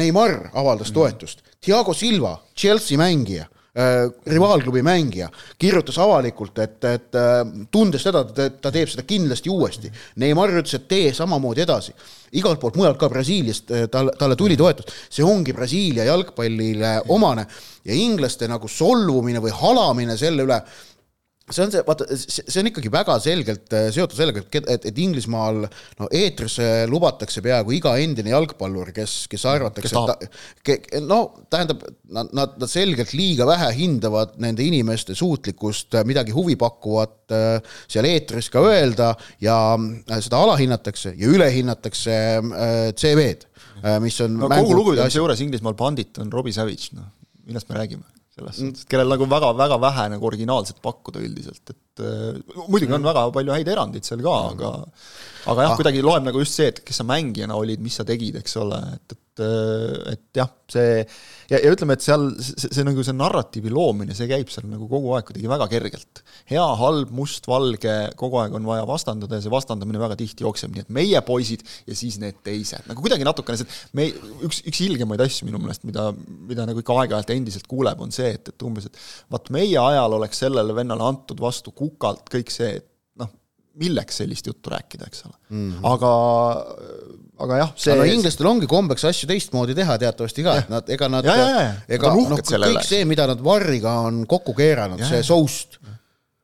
Neimar 0.00 0.52
avaldas 0.54 0.92
toetust, 0.94 1.42
Thiago 1.62 1.94
Silva, 1.94 2.36
Chelsea 2.54 2.98
mängija 2.98 3.46
äh,, 3.74 4.10
rivaalklubi 4.26 4.82
mängija, 4.86 5.28
kirjutas 5.58 5.98
avalikult, 6.02 6.58
et, 6.58 6.78
et 6.84 7.18
äh, 7.18 7.40
tundes 7.70 8.02
seda, 8.06 8.22
et 8.26 8.60
ta 8.62 8.70
teeb 8.74 8.90
seda 8.90 9.06
kindlasti 9.06 9.50
uuesti. 9.50 9.90
Neimar 10.22 10.50
ütles, 10.54 10.74
et 10.78 10.88
tee 10.90 11.14
samamoodi 11.14 11.66
edasi. 11.66 11.94
igalt 12.32 12.60
poolt 12.62 12.76
mujalt 12.78 12.98
ka 12.98 13.08
Brasiiliast 13.10 13.72
tal, 13.90 14.12
talle 14.18 14.36
tuli 14.38 14.56
toetust, 14.56 14.92
see 15.10 15.24
ongi 15.26 15.52
Brasiilia 15.52 16.04
jalgpallile 16.06 17.00
omane 17.10 17.46
ja 17.84 17.94
inglaste 17.94 18.46
nagu 18.46 18.68
solvumine 18.68 19.42
või 19.42 19.50
halamine 19.50 20.16
selle 20.16 20.46
üle 20.46 20.60
see 21.50 21.64
on 21.64 21.72
see, 21.72 21.82
vaata, 21.86 22.06
see 22.16 22.60
on 22.60 22.68
ikkagi 22.70 22.90
väga 22.92 23.16
selgelt 23.22 23.74
äh, 23.76 23.88
seotud 23.94 24.18
sellega, 24.18 24.42
et, 24.44 24.68
et, 24.74 24.86
et 24.90 25.00
Inglismaal 25.02 25.64
no 25.64 26.08
eetrisse 26.14 26.66
lubatakse 26.90 27.42
peaaegu 27.44 27.74
iga 27.76 27.96
endine 28.02 28.32
jalgpallur, 28.32 28.92
kes, 28.96 29.24
kes 29.30 29.46
arvatakse, 29.50 29.94
no 31.06 31.20
tähendab, 31.50 31.82
nad, 32.10 32.30
nad, 32.36 32.54
nad 32.60 32.70
selgelt 32.70 33.14
liiga 33.16 33.48
vähe 33.50 33.70
hindavad 33.80 34.36
nende 34.42 34.66
inimeste 34.66 35.16
suutlikkust 35.18 35.98
äh, 35.98 36.06
midagi 36.08 36.34
huvipakkuvat 36.36 37.34
äh, 37.34 37.74
seal 37.90 38.08
eetris 38.10 38.50
ka 38.52 38.62
öelda 38.70 39.12
ja 39.42 39.58
seda 40.20 40.44
alahinnatakse 40.44 41.14
ja 41.18 41.34
ülehinnatakse 41.34 42.16
CV-d, 43.00 43.48
mis 44.02 44.16
on 44.24 44.38
no 44.38 44.50
kogu 44.52 44.76
lugupidamise 44.76 45.20
juures 45.20 45.42
Inglismaal 45.44 45.76
pandit 45.78 46.22
on 46.22 46.32
Robbie 46.32 46.54
Savage, 46.54 46.94
noh, 46.96 47.10
millest 47.48 47.70
me 47.70 47.78
räägime 47.80 48.19
selles 48.40 48.58
mm. 48.58 48.72
suhtes, 48.72 48.88
kellel 48.90 49.12
nagu 49.14 49.28
väga-väga 49.30 49.78
vähe 49.82 50.06
nagu 50.14 50.28
originaalset 50.30 50.80
pakkuda 50.84 51.22
üldiselt, 51.22 51.72
et 51.72 52.04
äh, 52.04 52.40
muidugi 52.66 52.92
on 52.92 53.00
mm. 53.00 53.08
väga 53.10 53.24
palju 53.36 53.56
häid 53.56 53.72
erandeid 53.74 54.08
seal 54.08 54.24
ka, 54.24 54.36
aga 54.54 54.72
aga 55.50 55.66
jah 55.66 55.74
ah., 55.74 55.78
kuidagi 55.80 56.04
loeb 56.04 56.26
nagu 56.26 56.42
just 56.42 56.58
see, 56.58 56.68
et 56.72 56.82
kes 56.84 57.00
sa 57.02 57.06
mängijana 57.08 57.56
olid, 57.58 57.82
mis 57.84 57.96
sa 58.00 58.06
tegid, 58.08 58.40
eks 58.40 58.56
ole, 58.60 58.80
et, 58.96 59.16
et 59.16 59.20
äh, 59.44 60.14
et 60.14 60.22
jah, 60.36 60.50
see 60.70 61.00
ja, 61.50 61.58
ja 61.58 61.70
ütleme, 61.72 61.96
et 61.96 62.04
seal 62.04 62.28
see, 62.38 62.70
see 62.70 62.84
nagu 62.86 63.04
see 63.06 63.16
narratiivi 63.16 63.72
loomine, 63.72 64.14
see 64.16 64.28
käib 64.30 64.50
seal 64.52 64.68
nagu 64.70 64.88
kogu 64.90 65.14
aeg 65.16 65.28
kuidagi 65.28 65.50
väga 65.50 65.68
kergelt. 65.72 66.22
hea, 66.50 66.66
halb, 66.80 67.12
must, 67.16 67.48
valge, 67.50 67.96
kogu 68.20 68.40
aeg 68.42 68.54
on 68.58 68.68
vaja 68.68 68.86
vastandada 68.88 69.38
ja 69.38 69.44
see 69.44 69.54
vastandamine 69.54 70.02
väga 70.02 70.18
tihti 70.20 70.46
jookseb 70.46 70.74
nii, 70.74 70.86
et 70.86 70.94
meie 71.00 71.22
poisid 71.26 71.64
ja 71.88 71.96
siis 71.98 72.20
need 72.22 72.40
teised, 72.46 72.86
nagu 72.90 73.02
kuidagi 73.04 73.26
natukene 73.26 73.60
see, 73.60 73.80
me, 73.98 74.08
üks, 74.46 74.62
üks 74.70 74.84
ilgemaid 74.86 75.24
asju 75.26 75.48
minu 75.48 75.62
meelest, 75.62 75.86
mida, 75.88 76.10
mida 76.50 76.68
nagu 76.68 76.82
ikka 76.82 77.00
aeg-ajalt 77.02 77.34
endiselt 77.34 77.68
kuuleb, 77.70 78.00
on 78.02 78.14
see, 78.14 78.34
et, 78.38 78.52
et 78.52 78.66
umbes, 78.66 78.88
et 78.90 79.02
vaat 79.32 79.50
meie 79.54 79.78
ajal 79.80 80.18
oleks 80.20 80.44
sellele 80.44 80.76
vennale 80.76 81.06
antud 81.06 81.40
vastu 81.42 81.74
kukalt 81.76 82.28
kõik 82.32 82.52
see, 82.54 82.76
et 82.80 82.86
noh, 83.20 83.30
milleks 83.80 84.20
sellist 84.22 84.48
juttu 84.50 84.72
rääkida, 84.72 85.08
eks 85.10 85.26
ole 85.28 85.36
mm. 85.48 85.70
-hmm. 85.72 85.86
aga, 85.92 86.12
aga 87.40 87.60
jah, 87.62 87.70
see 87.80 87.94
no 87.96 88.04
inglastel 88.08 88.48
ongi 88.50 88.68
kombeks 88.70 89.04
asju 89.10 89.28
teistmoodi 89.30 89.74
teha 89.78 89.96
teatavasti 90.02 90.44
ka, 90.44 90.56
et 90.60 90.68
nad, 90.72 90.90
ega 90.92 91.08
nad, 91.12 91.24
ega 91.88 92.12
noh, 92.12 92.36
kõik 92.36 92.84
see, 92.86 93.06
mida 93.08 93.26
nad 93.30 93.40
varriga 93.44 93.96
on 94.08 94.24
kokku 94.28 94.54
keeranud, 94.58 95.00
see 95.08 95.22
soust 95.26 95.80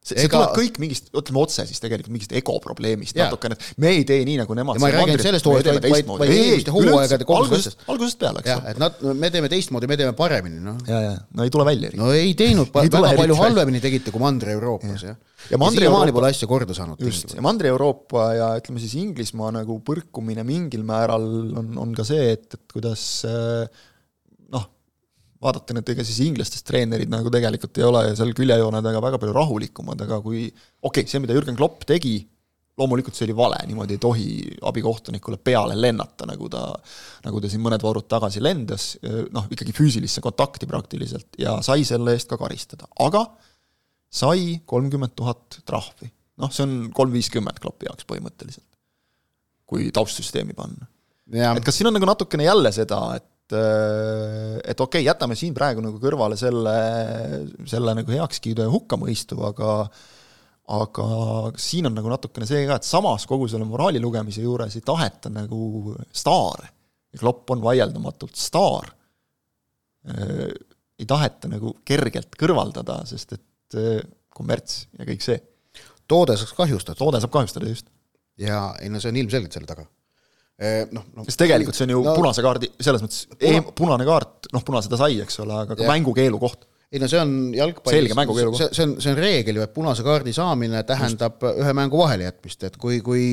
see, 0.06 0.14
see 0.14 0.28
Ega... 0.28 0.38
tuleb 0.38 0.54
kõik 0.60 0.78
mingist, 0.82 1.08
ütleme 1.16 1.40
otse 1.42 1.64
siis 1.68 1.82
tegelikult 1.82 2.12
mingist 2.14 2.34
ego 2.38 2.56
probleemist 2.62 3.18
natukene, 3.18 3.56
et 3.58 3.82
me 3.82 3.92
ei 3.96 4.04
tee 4.08 4.22
nii, 4.28 4.38
nagu 4.42 4.56
nemad. 4.58 4.78
ma 4.82 4.90
ei 4.90 4.96
räägi 4.96 5.14
ainult 5.14 5.26
sellest 5.26 5.48
hooajast, 5.48 5.70
vaid, 5.72 5.88
vaid, 5.94 6.10
vaid 6.22 6.34
eelmiste 6.36 6.74
hooaegade 6.74 7.28
algusest, 7.38 7.86
algusest 7.92 8.20
peale, 8.20 8.42
eks 8.44 8.52
ole. 8.54 8.74
et 8.74 8.82
nad, 8.82 9.00
me 9.24 9.30
teeme 9.34 9.50
teistmoodi, 9.52 9.90
me 9.90 9.98
teeme 10.00 10.14
paremini, 10.18 10.60
noh. 10.62 10.78
ja, 10.90 11.00
ja, 11.08 11.16
no 11.36 11.46
ei 11.46 11.54
tule 11.54 11.66
välja. 11.68 11.90
no 11.98 12.12
ei 12.14 12.36
teinud 12.38 12.70
ei 12.84 12.92
väga 12.92 13.14
palju 13.22 13.40
halvemini 13.40 13.82
tegite 13.82 14.14
kui 14.14 14.22
Mandri-Euroopas, 14.22 15.06
jah. 15.08 15.18
ja, 15.50 15.58
ja 15.58 15.72
siiamaani 15.78 16.14
pole 16.16 16.30
asja 16.30 16.50
korda 16.50 16.76
saanud. 16.76 17.02
just, 17.02 17.34
ja 17.34 17.44
Mandri-Euroopa 17.44 18.28
ja 18.38 18.52
ütleme 18.60 18.82
siis 18.82 18.94
Inglismaa 19.02 19.50
nagu 19.58 19.80
põrkumine 19.86 20.46
mingil 20.46 20.86
määral 20.86 21.26
on, 21.58 21.74
on 21.82 21.98
ka 21.98 22.06
see, 22.06 22.30
et, 22.36 22.48
et 22.54 22.78
kuidas 22.78 23.02
äh, 23.26 23.84
vaadata, 25.46 25.76
et 25.80 25.92
ega 25.94 26.04
siis 26.06 26.22
inglastest 26.26 26.66
treenerid 26.68 27.10
nagu 27.12 27.30
tegelikult 27.32 27.78
ei 27.80 27.86
ole 27.86 28.02
seal 28.18 28.32
küljejoone 28.36 28.82
taga 28.84 29.02
väga 29.04 29.20
palju 29.22 29.36
rahulikumad, 29.36 30.02
aga 30.06 30.20
kui 30.24 30.46
okei 30.46 30.88
okay,, 30.90 31.10
see, 31.10 31.22
mida 31.22 31.36
Jürgen 31.36 31.58
Klopp 31.58 31.86
tegi, 31.88 32.18
loomulikult 32.76 33.16
see 33.16 33.24
oli 33.28 33.36
vale, 33.36 33.58
niimoodi 33.68 33.96
ei 33.96 34.00
tohi 34.02 34.28
abikohtunikule 34.68 35.38
peale 35.40 35.76
lennata, 35.78 36.28
nagu 36.28 36.48
ta, 36.52 36.62
nagu 37.24 37.40
ta 37.40 37.50
siin 37.50 37.62
mõned 37.64 37.84
voorud 37.84 38.08
tagasi 38.10 38.42
lendas, 38.44 38.88
noh, 39.32 39.46
ikkagi 39.52 39.74
füüsilisse 39.76 40.24
kontakti 40.24 40.68
praktiliselt 40.68 41.38
ja 41.40 41.56
sai 41.64 41.86
selle 41.88 42.16
eest 42.16 42.28
ka 42.32 42.38
karistada, 42.40 42.88
aga 43.06 43.24
sai 44.12 44.58
kolmkümmend 44.68 45.16
tuhat 45.16 45.62
trahvi. 45.68 46.10
noh, 46.36 46.52
see 46.52 46.66
on 46.66 46.74
kolm 46.92 47.14
viiskümmend 47.16 47.62
Kloppi 47.62 47.88
jaoks 47.88 48.04
põhimõtteliselt, 48.10 48.68
kui 49.64 49.88
taustsüsteemi 49.94 50.56
panna. 50.56 50.88
et 51.56 51.64
kas 51.64 51.80
siin 51.80 51.88
on 51.88 51.96
nagu 51.96 52.08
natukene 52.08 52.44
jälle 52.44 52.72
seda, 52.76 53.00
et 53.16 53.24
et, 53.46 54.66
et 54.66 54.80
okei 54.80 55.00
okay,, 55.00 55.06
jätame 55.06 55.36
siin 55.38 55.54
praegu 55.54 55.82
nagu 55.84 56.00
kõrvale 56.02 56.38
selle, 56.38 56.76
selle 57.68 57.94
nagu 57.96 58.14
heakskiidu 58.16 58.66
ja 58.66 58.72
hukkamõistu, 58.72 59.38
aga 59.46 59.78
aga 60.76 61.06
siin 61.62 61.86
on 61.86 61.94
nagu 61.94 62.10
natukene 62.10 62.46
see 62.48 62.64
ka, 62.66 62.80
et 62.80 62.86
samas 62.86 63.26
kogu 63.30 63.46
selle 63.50 63.68
moraali 63.68 64.00
lugemise 64.02 64.42
juures 64.42 64.74
ei 64.74 64.82
taheta 64.82 65.30
nagu 65.30 65.94
staare. 66.10 66.72
ja 67.14 67.20
Klopp 67.20 67.50
on 67.54 67.62
vaieldamatult 67.62 68.34
staar. 68.34 68.90
ei 70.06 71.06
taheta 71.06 71.48
nagu 71.48 71.76
kergelt 71.84 72.34
kõrvaldada, 72.38 73.04
sest 73.06 73.36
et 73.38 73.78
kommerts 74.34 74.88
ja 74.98 75.06
kõik 75.06 75.22
see. 75.22 75.38
toode 76.08 76.36
saaks 76.36 76.52
kahjustada. 76.58 76.98
toode 76.98 77.20
saab 77.22 77.30
kahjustada, 77.38 77.70
just. 77.70 77.86
ja 78.36 78.74
ei 78.82 78.90
no 78.90 78.98
see 78.98 79.14
on 79.14 79.22
ilmselgelt 79.22 79.54
selle 79.54 79.70
taga 79.70 79.86
noh, 80.56 81.04
noh. 81.18 81.26
sest 81.26 81.42
tegelikult 81.42 81.76
see 81.76 81.84
on 81.84 81.92
ju 81.92 82.04
no, 82.06 82.14
punase 82.16 82.44
kaardi, 82.44 82.70
selles 82.80 83.04
mõttes 83.04 83.26
puna, 83.36 83.74
punane 83.76 84.08
kaart, 84.08 84.48
noh, 84.56 84.64
punase 84.64 84.88
ta 84.92 85.00
sai, 85.00 85.20
eks 85.24 85.42
ole, 85.44 85.60
aga 85.66 85.76
ka 85.76 85.88
mängukeelu 85.90 86.40
koht. 86.40 86.64
ei 86.88 87.02
no 87.02 87.08
see 87.10 87.20
on 87.20 87.32
jalgpallis, 87.52 88.14
see, 88.56 88.68
see 88.70 88.84
on, 88.86 88.94
see 89.02 89.12
on 89.12 89.18
reegel 89.20 89.58
ju, 89.58 89.64
et 89.66 89.74
punase 89.74 90.04
kaardi 90.06 90.32
saamine 90.32 90.80
tähendab 90.88 91.42
Just. 91.42 91.60
ühe 91.64 91.72
mängu 91.76 92.00
vahelejätmist, 92.00 92.68
et 92.70 92.78
kui, 92.80 93.02
kui 93.04 93.24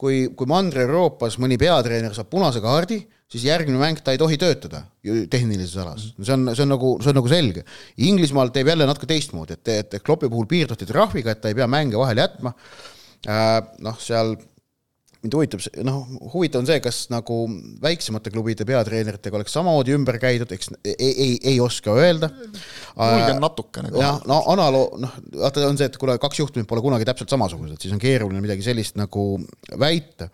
kui, 0.00 0.24
kui 0.34 0.50
Mandri-Euroopas 0.50 1.36
mõni 1.42 1.60
peatreener 1.60 2.16
saab 2.16 2.32
punase 2.32 2.62
kaardi, 2.64 2.98
siis 3.30 3.44
järgmine 3.46 3.78
mäng 3.78 4.00
ta 4.02 4.14
ei 4.14 4.20
tohi 4.20 4.38
töötada 4.40 4.84
ju 5.04 5.24
tehnilises 5.30 5.76
alas. 5.82 6.08
See 6.16 6.34
on, 6.34 6.48
see 6.54 6.64
on 6.64 6.72
nagu, 6.74 6.94
see 7.02 7.12
on 7.12 7.18
nagu 7.18 7.30
selge. 7.30 7.64
Inglismaal 8.08 8.50
teeb 8.54 8.72
jälle 8.72 8.88
natuke 8.88 9.08
teistmoodi, 9.10 9.58
et, 9.58 9.70
et, 9.74 9.94
et 9.98 10.04
Kloppi 10.04 10.30
puhul 10.32 10.48
piirduti 10.50 10.88
trahviga, 10.88 11.34
et 11.34 11.42
ta 11.44 11.52
ei 11.52 11.58
pea 11.58 11.68
mänge 11.70 11.98
vahele 12.00 12.26
jätma 12.26 12.54
äh,, 13.28 13.60
noh, 13.84 13.98
seal 14.02 14.34
mind 15.24 15.36
huvitab, 15.38 15.62
noh, 15.86 16.04
huvitav 16.34 16.62
on 16.62 16.68
see, 16.68 16.78
kas 16.84 17.00
nagu 17.12 17.38
väiksemate 17.82 18.32
klubide 18.34 18.66
peatreeneritega 18.68 19.38
oleks 19.38 19.54
samamoodi 19.56 19.94
ümber 19.96 20.18
käidud, 20.22 20.52
eks 20.54 20.72
ei, 20.84 20.94
ei, 21.10 21.34
ei 21.52 21.58
oska 21.64 21.94
öelda. 21.96 22.30
julgen 22.94 23.40
natukene 23.42 23.92
jah, 23.98 24.20
no 24.28 24.42
analoog, 24.52 24.98
noh, 25.02 25.18
vaata 25.40 25.66
on 25.68 25.80
see, 25.80 25.88
et 25.90 25.98
kuule, 26.00 26.18
kaks 26.22 26.42
juhtumit 26.42 26.68
pole 26.70 26.84
kunagi 26.84 27.08
täpselt 27.08 27.32
samasugused, 27.32 27.80
siis 27.80 27.94
on 27.96 28.02
keeruline 28.02 28.42
midagi 28.44 28.66
sellist 28.66 28.98
nagu 29.00 29.28
väita. 29.80 30.28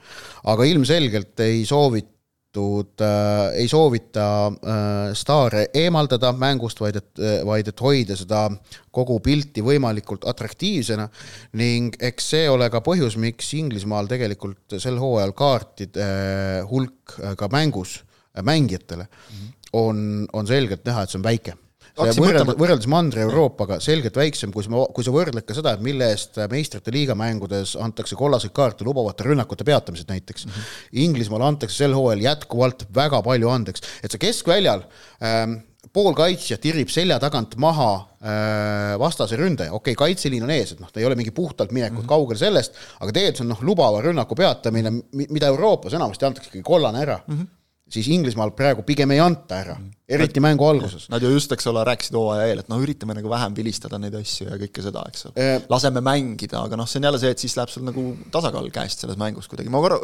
aga 0.50 0.66
ilmselgelt 0.68 1.46
ei 1.46 1.62
soovita 1.68 2.19
soovitud 2.50 3.00
äh,, 3.00 3.54
ei 3.54 3.68
soovita 3.68 4.46
äh, 4.46 5.14
staare 5.14 5.68
eemaldada 5.74 6.32
mängust, 6.32 6.80
vaid 6.80 6.96
et, 6.96 7.18
äh, 7.18 7.44
vaid 7.46 7.68
et 7.68 7.80
hoida 7.80 8.16
seda 8.16 8.50
kogu 8.90 9.20
pilti 9.20 9.62
võimalikult 9.62 10.26
atraktiivsena 10.26 11.08
ning 11.54 11.94
eks 12.00 12.30
see 12.30 12.48
ole 12.50 12.68
ka 12.70 12.80
põhjus, 12.80 13.16
miks 13.16 13.54
Inglismaal 13.54 14.08
tegelikult 14.08 14.78
sel 14.78 14.98
hooajal 14.98 15.32
kaartide 15.32 16.02
äh, 16.02 16.68
hulk 16.68 17.18
äh, 17.22 17.36
ka 17.36 17.48
mängus 17.48 18.02
mängijatele 18.42 19.04
mm 19.04 19.36
-hmm. 19.36 19.54
on, 19.72 20.28
on 20.32 20.46
selgelt 20.46 20.84
näha, 20.84 21.02
et 21.02 21.10
see 21.10 21.18
on 21.18 21.24
väike 21.24 21.54
võrreldes, 22.00 22.58
võrreldes 22.60 22.90
Mandri-Euroopaga 22.90 23.80
selgelt 23.84 24.16
väiksem, 24.16 24.52
kui 24.54 24.66
sa, 24.66 24.84
kui 24.96 25.06
sa 25.06 25.14
võrdled 25.14 25.46
ka 25.46 25.56
seda, 25.56 25.74
et 25.76 25.84
mille 25.84 26.10
eest 26.14 26.38
meistrite 26.50 26.94
liiga 26.94 27.16
mängudes 27.18 27.76
antakse 27.80 28.18
kollaseid 28.18 28.54
kaarte 28.56 28.86
lubavate 28.86 29.26
rünnakute 29.28 29.66
peatamised 29.68 30.10
näiteks 30.10 30.46
mm. 30.46 30.52
-hmm. 30.52 31.00
Inglismaal 31.06 31.46
antakse 31.48 31.84
sel 31.84 31.96
hooajal 31.96 32.26
jätkuvalt 32.28 32.86
väga 32.94 33.22
palju 33.22 33.50
andeks, 33.50 33.82
et 34.02 34.10
sa 34.10 34.18
keskväljal 34.18 34.84
ähm, 35.22 35.60
pool 35.92 36.14
kaitsja 36.14 36.58
tirib 36.60 36.90
selja 36.92 37.18
tagant 37.22 37.56
maha 37.56 37.92
äh, 37.96 38.98
vastase 39.00 39.38
ründaja, 39.40 39.72
okei 39.72 39.94
okay,, 39.94 40.06
kaitseliin 40.06 40.44
on 40.46 40.52
ees, 40.54 40.74
et 40.74 40.82
noh, 40.82 40.90
ta 40.92 41.00
ei 41.00 41.06
ole 41.08 41.16
mingi 41.18 41.32
puhtalt 41.34 41.72
minekut 41.72 41.98
mm 41.98 42.04
-hmm. 42.04 42.08
kaugel 42.08 42.38
sellest, 42.38 42.76
aga 43.00 43.12
tegelikult 43.12 43.36
see 43.36 43.44
on 43.44 43.54
noh, 43.54 43.62
lubava 43.62 44.02
rünnaku 44.04 44.34
peatamine, 44.34 44.92
mida 45.12 45.46
Euroopas 45.46 45.94
enamasti 45.94 46.26
antakse 46.26 46.50
ikkagi 46.50 46.62
kollane 46.62 47.02
ära 47.02 47.20
mm. 47.26 47.38
-hmm 47.38 47.56
siis 47.90 48.08
Inglismaal 48.14 48.52
praegu 48.56 48.84
pigem 48.86 49.10
ei 49.14 49.20
anta 49.22 49.58
ära, 49.60 49.74
eriti 50.10 50.42
mängu 50.42 50.66
alguses. 50.66 51.08
Nad 51.12 51.22
ju 51.24 51.30
just, 51.32 51.52
eks 51.54 51.66
ole, 51.70 51.82
rääkisid 51.86 52.16
hooaja 52.18 52.46
eel, 52.50 52.62
et 52.62 52.70
noh, 52.70 52.80
üritame 52.82 53.16
nagu 53.18 53.30
vähem 53.30 53.56
vilistada 53.56 53.98
neid 54.00 54.14
asju 54.18 54.48
ja 54.48 54.58
kõike 54.60 54.84
seda, 54.84 55.04
eks 55.10 55.28
ole 55.28 55.42
e. 55.42 55.58
laseme 55.70 56.02
mängida, 56.04 56.62
aga 56.62 56.78
noh, 56.78 56.88
see 56.90 57.00
on 57.02 57.08
jälle 57.08 57.20
see, 57.22 57.32
et 57.34 57.44
siis 57.44 57.56
läheb 57.58 57.72
sul 57.72 57.86
nagu 57.86 58.06
tasakaal 58.34 58.70
käest 58.74 59.04
selles 59.04 59.18
mängus 59.20 59.50
kuidagi, 59.50 59.72
ma 59.72 59.82
korra, 59.82 59.98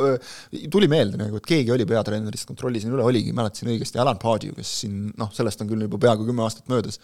tuli 0.72 0.90
meelde 0.90 1.20
nagu, 1.20 1.40
et 1.40 1.49
keegi 1.49 1.75
oli 1.75 1.88
peatreenerist, 1.88 2.49
kontrollisin 2.51 2.94
üle, 2.94 3.07
oligi, 3.07 3.35
mäletasin 3.37 3.72
õigesti, 3.75 4.03
Alan 4.03 4.20
Pardew, 4.22 4.55
kes 4.59 4.77
siin 4.83 5.09
noh, 5.18 5.33
sellest 5.37 5.62
on 5.62 5.70
küll 5.70 5.87
juba 5.87 6.03
peaaegu 6.09 6.29
kümme 6.29 6.46
aastat 6.46 6.70
möödas 6.72 7.01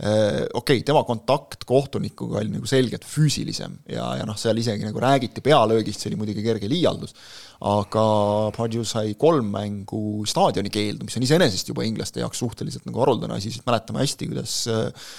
okei 0.00 0.48
okay,, 0.56 0.82
tema 0.86 1.02
kontakt 1.04 1.66
kohtunikuga 1.68 2.38
oli 2.40 2.54
nagu 2.54 2.68
selgelt 2.68 3.04
füüsilisem 3.04 3.74
ja, 3.90 4.06
ja 4.16 4.24
noh, 4.28 4.38
seal 4.40 4.56
isegi 4.56 4.86
nagu 4.86 5.00
räägiti 5.02 5.42
pealöögist, 5.44 6.00
see 6.00 6.08
oli 6.08 6.20
muidugi 6.22 6.44
kerge 6.44 6.70
liialdus, 6.72 7.12
aga 7.68 8.04
Purdue 8.56 8.86
sai 8.88 9.12
kolm 9.20 9.50
mängu 9.52 10.22
staadioni 10.28 10.70
keeldu, 10.72 11.04
mis 11.04 11.18
on 11.18 11.26
iseenesest 11.26 11.68
juba 11.68 11.84
inglaste 11.84 12.22
jaoks 12.22 12.40
suhteliselt 12.40 12.86
nagu 12.88 13.02
haruldane 13.02 13.36
asi, 13.36 13.52
sest 13.52 13.66
mäletame 13.68 14.00
hästi, 14.00 14.28
kuidas 14.30 14.54
äh, 14.72 15.10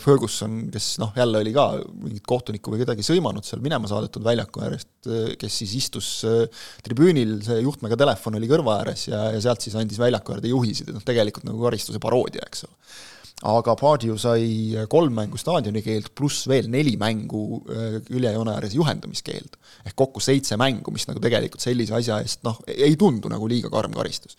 Ferguson, 0.00 0.62
kes 0.72 0.94
noh, 1.02 1.12
jälle 1.18 1.42
oli 1.44 1.52
ka 1.52 1.66
mingit 1.92 2.24
kohtunikku 2.28 2.72
või 2.72 2.80
kedagi 2.84 3.04
sõimanud 3.04 3.44
seal 3.44 3.60
minema 3.64 3.90
saadetud 3.90 4.24
väljaku 4.24 4.64
äärest, 4.64 4.92
äh, 5.10 5.34
kes 5.40 5.58
siis 5.60 5.74
istus 5.82 6.14
äh, 6.28 6.64
tribüünil, 6.86 7.42
see 7.44 7.60
juhtmega 7.66 8.00
telefon 8.00 8.40
oli 8.40 8.48
kõrva 8.48 8.80
ääres 8.80 9.10
ja, 9.10 9.26
ja 9.36 9.44
sealt 9.44 9.66
siis 9.66 9.76
andis 9.76 10.00
väljaku 10.00 10.38
äärde 10.38 10.54
juhiseid, 10.54 10.88
et 10.88 10.96
noh, 10.96 11.04
tegelikult 11.04 11.44
nagu 11.50 11.60
karistuse 11.68 12.00
paroodia, 12.00 12.48
eks 12.48 12.64
ole 12.70 13.04
aga 13.44 13.74
Pardew 13.76 14.16
sai 14.16 14.84
kolm 14.88 15.12
mängu 15.18 15.36
staadionikeeld 15.36 16.08
pluss 16.16 16.46
veel 16.48 16.70
neli 16.72 16.94
mängu 16.96 17.60
küljejoone 18.06 18.54
ääres 18.54 18.76
juhendamiskeeld. 18.78 19.58
ehk 19.84 19.96
kokku 19.96 20.22
seitse 20.24 20.56
mängu, 20.56 20.92
mis 20.94 21.04
nagu 21.08 21.20
tegelikult 21.20 21.60
sellise 21.60 21.94
asja 21.98 22.22
eest 22.24 22.46
noh, 22.48 22.56
ei 22.66 22.96
tundu 22.96 23.28
nagu 23.28 23.48
liiga 23.48 23.68
karm 23.72 23.92
karistus. 23.92 24.38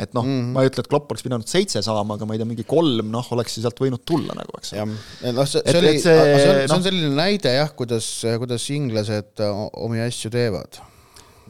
et 0.00 0.14
noh 0.16 0.24
mm, 0.24 0.40
-hmm. 0.40 0.52
ma 0.54 0.62
ei 0.64 0.70
ütle, 0.70 0.80
et 0.80 0.88
Klopp 0.88 1.12
oleks 1.12 1.26
pidanud 1.26 1.46
seitse 1.46 1.82
saama, 1.84 2.16
aga 2.16 2.24
ma 2.24 2.32
ei 2.32 2.40
tea, 2.40 2.48
mingi 2.48 2.64
kolm 2.64 3.12
noh, 3.12 3.32
oleks 3.36 3.60
sealt 3.60 3.76
võinud 3.84 4.00
tulla 4.08 4.32
nagu, 4.38 4.56
eks. 4.56 4.72
jah, 4.78 4.88
noh 4.88 5.44
see, 5.44 5.60
see 5.68 5.78
oli, 5.82 5.94
see, 6.00 6.16
see, 6.16 6.48
on, 6.48 6.60
see 6.64 6.76
on 6.78 6.86
selline 6.88 7.14
näide 7.18 7.52
jah, 7.58 7.74
kuidas, 7.76 8.08
kuidas 8.40 8.70
inglased 8.72 9.44
omi 9.76 10.00
asju 10.00 10.32
teevad. 10.32 10.80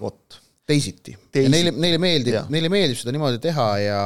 vot. 0.02 0.40
teisiti.. 0.66 1.14
Neile, 1.34 1.70
neile 1.70 1.98
meeldib, 2.02 2.42
neile 2.50 2.68
meeldib 2.72 2.98
seda 2.98 3.14
niimoodi 3.14 3.38
teha 3.42 3.68
ja 3.82 4.02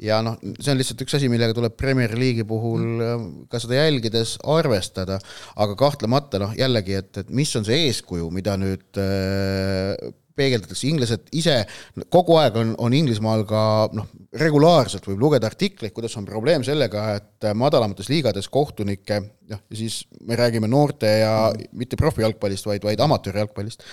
ja 0.00 0.20
noh, 0.24 0.38
see 0.60 0.72
on 0.72 0.80
lihtsalt 0.80 1.04
üks 1.04 1.16
asi, 1.18 1.28
millega 1.32 1.56
tuleb 1.56 1.76
Premier 1.78 2.14
League'i 2.18 2.46
puhul 2.48 2.84
mm. 2.86 3.26
ka 3.52 3.60
seda 3.62 3.82
jälgides 3.82 4.36
arvestada, 4.48 5.20
aga 5.60 5.76
kahtlemata 5.78 6.40
noh, 6.42 6.54
jällegi, 6.56 6.96
et, 7.02 7.12
et 7.24 7.34
mis 7.34 7.52
on 7.58 7.66
see 7.68 7.86
eeskuju, 7.88 8.30
mida 8.34 8.56
nüüd 8.60 9.00
äh, 9.00 10.12
peegeldatakse, 10.40 10.86
inglased 10.88 11.28
ise 11.36 11.56
kogu 12.12 12.38
aeg 12.40 12.56
on, 12.60 12.72
on 12.80 12.94
Inglismaal 12.96 13.44
ka 13.48 13.62
noh, 13.96 14.08
regulaarselt 14.40 15.04
võib 15.10 15.20
lugeda 15.26 15.50
artikleid, 15.50 15.92
kuidas 15.96 16.16
on 16.20 16.28
probleem 16.28 16.64
sellega, 16.66 17.06
et 17.18 17.50
madalamates 17.58 18.08
liigades 18.12 18.48
kohtunikke, 18.52 19.20
noh, 19.52 19.60
ja 19.68 19.80
siis 19.82 20.02
me 20.26 20.38
räägime 20.40 20.70
noorte 20.70 21.12
ja 21.20 21.34
mm. 21.50 21.74
mitte 21.82 22.00
profijalgpallist, 22.00 22.70
vaid, 22.70 22.86
vaid 22.86 23.04
amatöörjalgpallist 23.04 23.84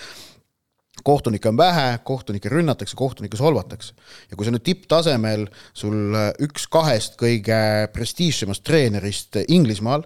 kohtunikke 1.07 1.49
on 1.51 1.59
vähe, 1.59 1.99
kohtunikke 2.07 2.51
rünnatakse, 2.51 2.97
kohtunikke 2.99 3.39
solvatakse. 3.39 3.93
ja 4.31 4.37
kui 4.37 4.47
sa 4.47 4.51
nüüd 4.53 4.65
tipptasemel, 4.67 5.47
sul 5.73 6.17
üks 6.43 6.67
kahest 6.71 7.15
kõige 7.19 7.59
prestiižsemast 7.93 8.65
treenerist 8.67 9.39
Inglismaal 9.47 10.03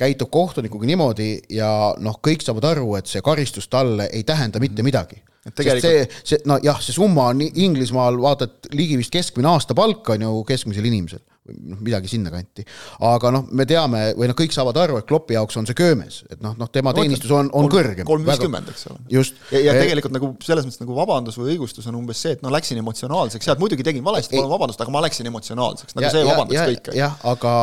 käitub 0.00 0.30
kohtunikuga 0.34 0.88
niimoodi 0.90 1.28
ja 1.54 1.68
noh, 2.02 2.18
kõik 2.18 2.42
saavad 2.42 2.66
aru, 2.72 2.96
et 2.98 3.10
see 3.10 3.22
karistus 3.24 3.70
talle 3.70 4.08
ei 4.12 4.24
tähenda 4.26 4.60
mitte 4.62 4.82
Mhm. 4.82 4.90
midagi. 4.90 5.22
tegelikult... 5.54 5.82
see, 5.82 6.08
see, 6.24 6.38
no 6.48 6.58
jah, 6.62 6.80
see 6.80 6.96
summa 6.96 7.28
on 7.28 7.42
Inglismaal 7.44 8.16
vaata, 8.16 8.48
et 8.48 8.72
ligi 8.72 8.96
vist 8.96 9.12
keskmine 9.12 9.50
aastapalk 9.52 10.08
on 10.16 10.24
ju 10.24 10.44
keskmisel 10.48 10.84
inimesel 10.88 11.20
noh, 11.52 11.80
midagi 11.84 12.08
sinnakanti. 12.08 12.64
aga 13.04 13.30
noh, 13.34 13.44
me 13.52 13.66
teame 13.68 14.04
või 14.18 14.30
noh, 14.30 14.36
kõik 14.38 14.54
saavad 14.56 14.78
aru, 14.84 14.98
et 15.00 15.08
Kloppi 15.08 15.36
jaoks 15.36 15.58
on 15.60 15.68
see 15.68 15.76
köömes, 15.78 16.22
et 16.30 16.40
noh, 16.44 16.56
noh, 16.58 16.70
tema 16.72 16.94
teenistus 16.96 17.30
on, 17.34 17.50
on 17.56 17.68
kõrgem. 17.72 18.06
kolm 18.08 18.24
viiskümmend, 18.26 18.70
eks 18.72 18.88
ole. 18.90 19.04
just. 19.12 19.40
ja, 19.52 19.60
ja 19.68 19.76
tegelikult 19.78 20.16
nagu 20.16 20.32
selles 20.44 20.66
mõttes 20.66 20.82
nagu 20.82 20.96
vabandus 20.96 21.38
või 21.40 21.54
õigustus 21.54 21.88
on 21.90 22.00
umbes 22.00 22.22
see, 22.24 22.36
et 22.38 22.44
noh, 22.44 22.52
läksin 22.54 22.80
emotsionaalseks, 22.80 23.50
jah, 23.50 23.58
et 23.58 23.62
muidugi 23.62 23.86
tegin 23.86 24.04
valesti, 24.06 24.36
palun 24.38 24.52
vabandust, 24.54 24.80
aga 24.84 24.94
ma 24.94 25.04
läksin 25.04 25.28
emotsionaalseks, 25.32 25.96
nagu 25.98 26.08
ja, 26.08 26.12
see 26.14 26.28
vabandaks 26.28 26.70
kõike. 26.72 26.98
jah, 26.98 27.18
aga 27.34 27.54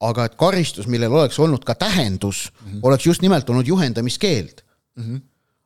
aga 0.00 0.26
et 0.30 0.36
karistus, 0.40 0.88
millel 0.88 1.12
oleks 1.12 1.38
olnud 1.42 1.64
ka 1.66 1.74
tähendus 1.76 2.48
mm, 2.48 2.70
-hmm. 2.70 2.80
oleks 2.82 3.06
just 3.06 3.22
nimelt 3.22 3.50
olnud 3.50 3.66
juhendamiskeeld 3.66 4.62
mm. 4.96 5.02
-hmm. 5.04 5.20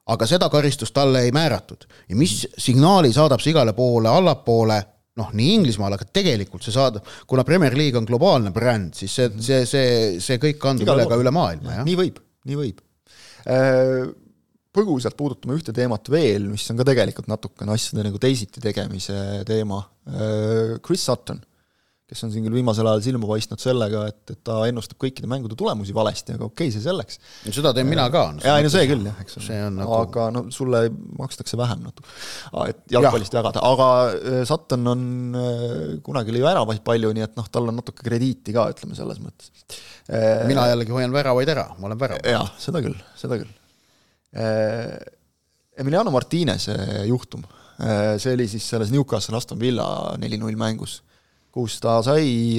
aga 0.07 0.27
seda 0.27 0.49
karistust 0.49 0.95
talle 0.95 1.23
ei 1.23 1.33
määratud 1.33 1.87
ja 2.09 2.17
mis 2.17 2.49
signaali 2.59 3.12
saadab 3.12 3.40
see 3.40 3.51
igale 3.51 3.73
poole 3.73 4.09
allapoole, 4.09 4.83
noh, 5.20 5.31
nii 5.37 5.53
Inglismaal, 5.61 5.94
aga 5.96 6.09
tegelikult 6.11 6.64
see 6.66 6.74
saadab, 6.74 7.07
kuna 7.31 7.44
Premier 7.46 7.77
League 7.79 7.98
on 7.98 8.09
globaalne 8.09 8.50
bränd, 8.55 8.96
siis 8.98 9.14
see, 9.14 9.31
see, 9.38 9.62
see, 9.68 10.18
see 10.24 10.40
kõik 10.42 10.59
kandub 10.62 10.90
üle 10.90 11.07
ka 11.11 11.20
üle 11.20 11.33
maailma, 11.35 11.79
jah. 11.79 11.87
nii 11.87 11.96
võib, 12.00 12.20
nii 12.50 12.59
võib. 12.59 12.85
Põgusalt 14.74 15.14
puudutame 15.14 15.55
ühte 15.55 15.70
teemat 15.77 16.09
veel, 16.11 16.48
mis 16.50 16.66
on 16.72 16.81
ka 16.81 16.87
tegelikult 16.88 17.29
natukene 17.31 17.77
asjade 17.77 18.09
nagu 18.09 18.18
teisiti 18.18 18.62
tegemise 18.64 19.44
teema. 19.46 19.85
Chris 20.83 21.05
Sutton 21.07 21.38
kes 22.05 22.21
on 22.27 22.33
siin 22.35 22.45
küll 22.45 22.59
viimasel 22.59 22.85
ajal 22.88 23.01
silma 23.07 23.29
paistnud 23.31 23.61
sellega, 23.62 24.03
et, 24.11 24.19
et 24.35 24.40
ta 24.45 24.59
ennustab 24.69 24.99
kõikide 25.01 25.29
mängude 25.31 25.57
tulemusi 25.57 25.95
valesti, 25.97 26.35
aga 26.37 26.45
okei 26.45 26.69
okay,, 26.69 26.73
see 26.75 26.85
selleks. 26.85 27.17
no 27.47 27.53
seda 27.57 27.71
teen 27.77 27.88
mina 27.88 28.05
ka. 28.12 28.27
jaa, 28.45 28.59
ei 28.61 28.67
no 28.67 28.73
see 28.73 28.85
küll 28.90 29.07
jah, 29.09 29.23
eks 29.23 29.38
ole. 29.40 29.61
Nagu... 29.79 29.95
aga 30.03 30.27
no 30.35 30.43
sulle 30.53 30.83
makstakse 31.17 31.57
vähem 31.57 31.81
natuke, 31.87 32.12
et 32.69 32.83
jalgpallist 32.93 33.33
ja. 33.33 33.40
jagada, 33.40 33.62
aga 33.64 34.43
Sutton 34.51 34.93
on, 34.93 35.07
kunagi 36.05 36.37
lõi 36.37 36.45
väravaid 36.45 36.83
palju, 36.85 37.14
nii 37.17 37.25
et 37.25 37.40
noh, 37.40 37.49
tal 37.57 37.73
on 37.73 37.81
natuke 37.81 38.05
krediiti 38.05 38.53
ka, 38.57 38.67
ütleme 38.77 38.99
selles 38.99 39.23
mõttes. 39.25 39.64
mina 40.51 40.69
jällegi 40.75 40.93
hoian 40.93 41.14
väravaid 41.14 41.55
ära, 41.57 41.71
ma 41.79 41.88
olen 41.88 42.05
värav. 42.05 42.21
jaa, 42.35 42.45
seda 42.61 42.85
küll, 42.85 43.01
seda 43.17 43.40
küll. 43.40 43.57
Emiliano 45.81 46.12
Martinese 46.12 46.77
juhtum, 47.09 47.49
see 47.81 48.37
oli 48.37 48.51
siis 48.53 48.69
selles 48.77 48.93
Newcastle 48.93 49.40
Aston 49.40 49.59
Villa 49.59 49.88
neli-null 50.21 50.61
mängus 50.61 51.01
kus 51.55 51.79
ta 51.83 52.01
sai 52.03 52.59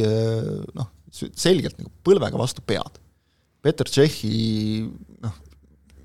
noh, 0.76 0.92
selgelt 1.12 1.78
nagu 1.82 1.92
põlvega 2.06 2.40
vastu 2.40 2.64
pead. 2.66 3.02
Peter 3.66 3.90
Tšehhi 3.90 4.38
noh, 5.26 5.36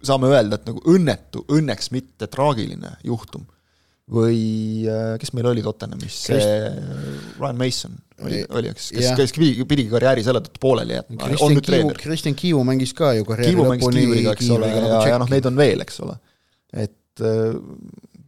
saame 0.07 0.31
öelda, 0.33 0.59
et 0.59 0.69
nagu 0.69 0.83
õnnetu, 0.91 1.45
õnneks 1.53 1.91
mitte 1.95 2.31
traagiline 2.31 2.97
juhtum. 3.07 3.47
või 4.11 4.83
kes 5.23 5.31
meil 5.39 5.47
oli 5.47 5.63
Tottenhamis, 5.63 6.15
see 6.27 6.47
Ryan 7.39 7.59
Mason 7.61 7.93
oli, 8.27 8.41
oli, 8.59 8.73
kes, 8.75 8.89
kes, 8.97 9.11
kes 9.17 9.35
pidi, 9.37 9.65
pidigi 9.71 9.93
karjääri 9.93 10.25
selle 10.27 10.43
tõttu 10.45 10.61
pooleli 10.61 10.97
jätma, 10.97 11.29
on 11.45 11.55
nüüd 11.55 11.65
treener. 11.65 12.01
Kristjan 12.01 12.35
Kiivu 12.37 12.65
mängis 12.67 12.91
ka 12.97 13.13
ju 13.17 13.29
karjääri 13.29 13.55
Kiivu 13.55 13.69
lõpuni. 13.69 14.03
Kiivriga, 14.03 14.35
eks 14.35 14.51
ole, 14.57 14.73
ja, 14.75 14.99
ja 15.13 15.21
noh, 15.23 15.31
neid 15.31 15.47
on 15.49 15.57
veel, 15.61 15.85
eks 15.87 16.03
ole. 16.05 16.19
et 16.75 17.23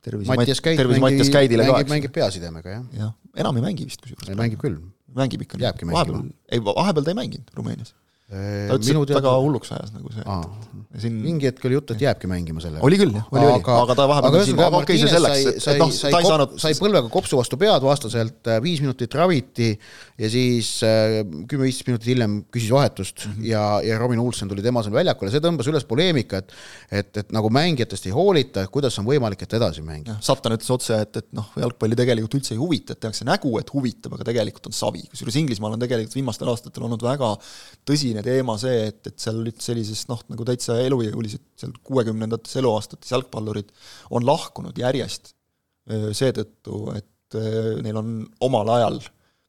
tervise 0.03 0.31
Mattias 0.31 0.63
Käid 0.63 0.81
tervise 0.81 1.03
Mattias 1.03 1.31
Käidile 1.33 1.67
ka. 1.67 1.77
mängib, 1.77 1.93
mängib 1.97 2.15
peasidemega, 2.15 2.77
jah. 2.77 2.87
jah, 2.99 3.13
enam 3.37 3.57
ei 3.59 3.65
mängi 3.65 3.89
vist 3.89 4.03
kusjuures. 4.05 4.33
mängib 4.39 4.61
küll. 4.63 4.79
mängib 5.17 5.45
ikka. 5.47 5.61
jääbki 5.63 5.89
mängima. 5.89 6.25
ei, 6.49 6.61
vahepeal 6.65 7.05
ta 7.05 7.15
ei 7.15 7.19
mänginud 7.19 7.53
Rumeenias. 7.59 7.95
Ta 8.33 8.77
ütles, 8.79 8.93
et 8.93 9.15
väga 9.19 9.33
hulluks 9.45 9.73
ajas 9.75 9.93
nagu 9.93 10.13
see. 10.15 10.37
Siin... 11.03 11.15
mingi 11.25 11.49
hetk 11.49 11.65
oli 11.69 11.77
jutt, 11.77 11.91
et 11.95 12.03
jääbki 12.05 12.29
mängima 12.29 12.61
sellega. 12.61 12.85
oli 12.85 12.99
küll 13.01 13.15
jah, 13.17 13.27
oli, 13.33 13.45
oli, 13.49 13.63
aga 13.75 13.97
ta 13.97 14.07
vahepeal 14.09 14.29
aga 14.29 14.41
ühesõnaga 14.43 14.73
Martines 14.75 15.13
sai, 15.13 15.43
sai, 15.65 15.77
noh, 15.81 15.93
sai, 15.93 16.13
sai, 16.13 16.27
saanud... 16.27 16.55
sai 16.61 16.77
põlvega 16.77 17.13
kopsu 17.13 17.39
vastu 17.41 17.59
pead 17.61 17.85
vastaselt, 17.85 18.51
viis 18.65 18.83
minutit 18.85 19.17
raviti 19.17 19.71
ja 20.21 20.31
siis 20.33 20.71
kümme-viisteist 20.83 21.89
minutit 21.89 22.11
hiljem 22.13 22.39
küsis 22.53 22.73
vahetust 22.73 23.27
mm 23.27 23.33
-hmm. 23.33 23.49
ja, 23.51 23.65
ja 23.89 23.99
Robin 24.01 24.21
Olsen 24.21 24.49
tuli 24.49 24.65
tema 24.65 24.81
asemel 24.81 25.01
väljakule, 25.01 25.33
see 25.33 25.45
tõmbas 25.45 25.69
üles 25.73 25.89
poleemika, 25.89 26.43
et 26.43 26.53
et, 26.93 27.17
et 27.17 27.33
nagu 27.35 27.51
mängijatest 27.53 28.07
ei 28.09 28.15
hoolita, 28.15 28.67
kuidas 28.73 28.99
on 29.01 29.07
võimalik, 29.09 29.43
et 29.45 29.57
edasi 29.59 29.85
mängida. 29.85 30.19
Sutton 30.25 30.57
ütles 30.57 30.71
otse, 30.75 30.99
et, 31.05 31.17
et 31.23 31.29
noh, 31.37 31.49
jalgpalli 31.59 31.97
tegelikult 31.99 32.37
üldse 32.41 32.55
ei 32.55 32.61
huvita, 32.61 32.93
et 32.95 33.01
tehakse 33.01 33.27
nägu, 33.29 33.55
et 33.61 33.73
huvitab, 33.73 34.17
aga 34.17 34.27
tegelikult 34.29 34.69
on 34.71 34.77
savi, 34.77 35.05
kusjuures 35.11 35.39
Inglismaal 35.41 35.77
on 35.77 35.83
tegelikult 35.83 36.17
viimastel 36.19 36.53
aastatel 36.53 36.87
olnud 36.89 37.05
väga 37.07 37.33
tõsine 38.13 38.25
teema 38.27 38.57
see, 38.61 38.89
et, 38.91 39.01
et 39.09 39.19
seal 39.21 39.41
olid 39.41 39.63
sellises 39.63 40.05
noh, 40.11 40.21
nagu 40.33 40.45
täitsa 40.49 40.79
elujõulised 40.83 41.45
seal 41.61 41.73
kuuekümnendates 41.87 42.61
eluaastates 42.61 43.13
jalgpallurid 43.15 43.73
on 44.13 44.27
lahkunud 44.27 44.77
järjest 44.79 45.35
seetõttu, 45.89 46.93
et 46.95 47.41
neil 47.83 47.97
on 47.99 48.21
omal 48.45 48.69
ajal, 48.77 49.01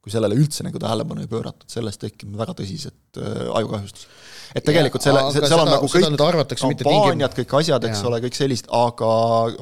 kui 0.03 0.11
sellele 0.11 0.35
üldse 0.35 0.65
nagu 0.65 0.79
tähelepanu 0.81 1.23
ei 1.23 1.29
pööratud, 1.31 1.67
sellest 1.71 2.01
tekkinud 2.01 2.39
väga 2.39 2.55
tõsised 2.57 3.19
ajukahjustused. 3.55 4.09
et 4.55 4.65
tegelikult 4.65 5.05
selle, 5.05 5.21
seal 5.31 5.45
seda, 5.45 5.59
on 5.61 5.71
nagu 5.71 5.87
kõik 5.91 6.57
kampaaniad, 6.59 7.37
kõik 7.37 7.55
asjad, 7.59 7.87
eks 7.87 8.01
ja. 8.01 8.09
ole, 8.09 8.19
kõik 8.25 8.39
sellist, 8.39 8.67
aga 8.73 9.13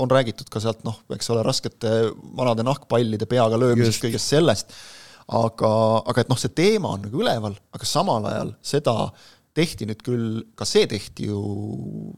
on 0.02 0.14
räägitud 0.14 0.50
ka 0.54 0.64
sealt 0.64 0.82
noh, 0.88 0.98
eks 1.14 1.30
ole, 1.34 1.44
raskete 1.46 1.94
vanade 2.38 2.66
nahkpallide 2.66 3.30
peaga 3.30 3.60
löömisest, 3.62 4.02
kõigest 4.06 4.34
sellest, 4.34 4.74
aga, 5.28 5.74
aga 6.06 6.24
et 6.24 6.32
noh, 6.32 6.40
see 6.40 6.54
teema 6.56 6.96
on 6.96 7.06
nagu 7.06 7.22
üleval, 7.22 7.56
aga 7.76 7.88
samal 7.88 8.26
ajal 8.32 8.56
seda 8.66 8.96
tehti 9.56 9.84
nüüd 9.84 10.00
küll, 10.06 10.28
ka 10.56 10.64
see 10.68 10.86
tehti 10.88 11.26
ju, 11.28 11.40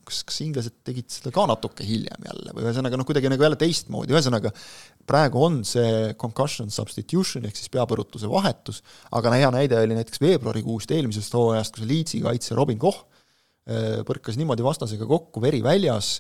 kas, 0.06 0.20
kas 0.30 0.36
inglased 0.46 0.76
tegid 0.86 1.10
seda 1.10 1.32
ka 1.34 1.48
natuke 1.50 1.86
hiljem 1.86 2.28
jälle 2.28 2.54
või 2.54 2.68
ühesõnaga 2.68 3.00
noh, 3.00 3.08
kuidagi 3.10 3.32
nagu 3.34 3.46
jälle 3.46 3.58
teistmoodi, 3.58 4.13
ühesõnaga 4.13 4.52
praegu 5.10 5.42
on 5.42 5.63
see 5.66 6.13
concussion 6.22 6.70
substitution 6.74 7.48
ehk 7.50 7.58
siis 7.58 7.74
peapõrutuse 7.74 8.30
vahetus, 8.30 8.84
aga 9.18 9.34
no 9.34 9.42
hea 9.42 9.50
näide 9.56 9.82
oli 9.82 9.98
näiteks 9.98 10.22
veebruarikuust 10.22 10.94
eelmisest 10.94 11.34
hooajast, 11.34 11.74
kus 11.80 11.89
Leedsi 11.89 12.22
kaitse 12.22 12.54
Robin 12.60 12.78
Koch 12.82 13.02
põrkas 14.08 14.38
niimoodi 14.38 14.63
vastasega 14.63 15.08
kokku, 15.08 15.42
veri 15.42 15.62
väljas, 15.63 16.18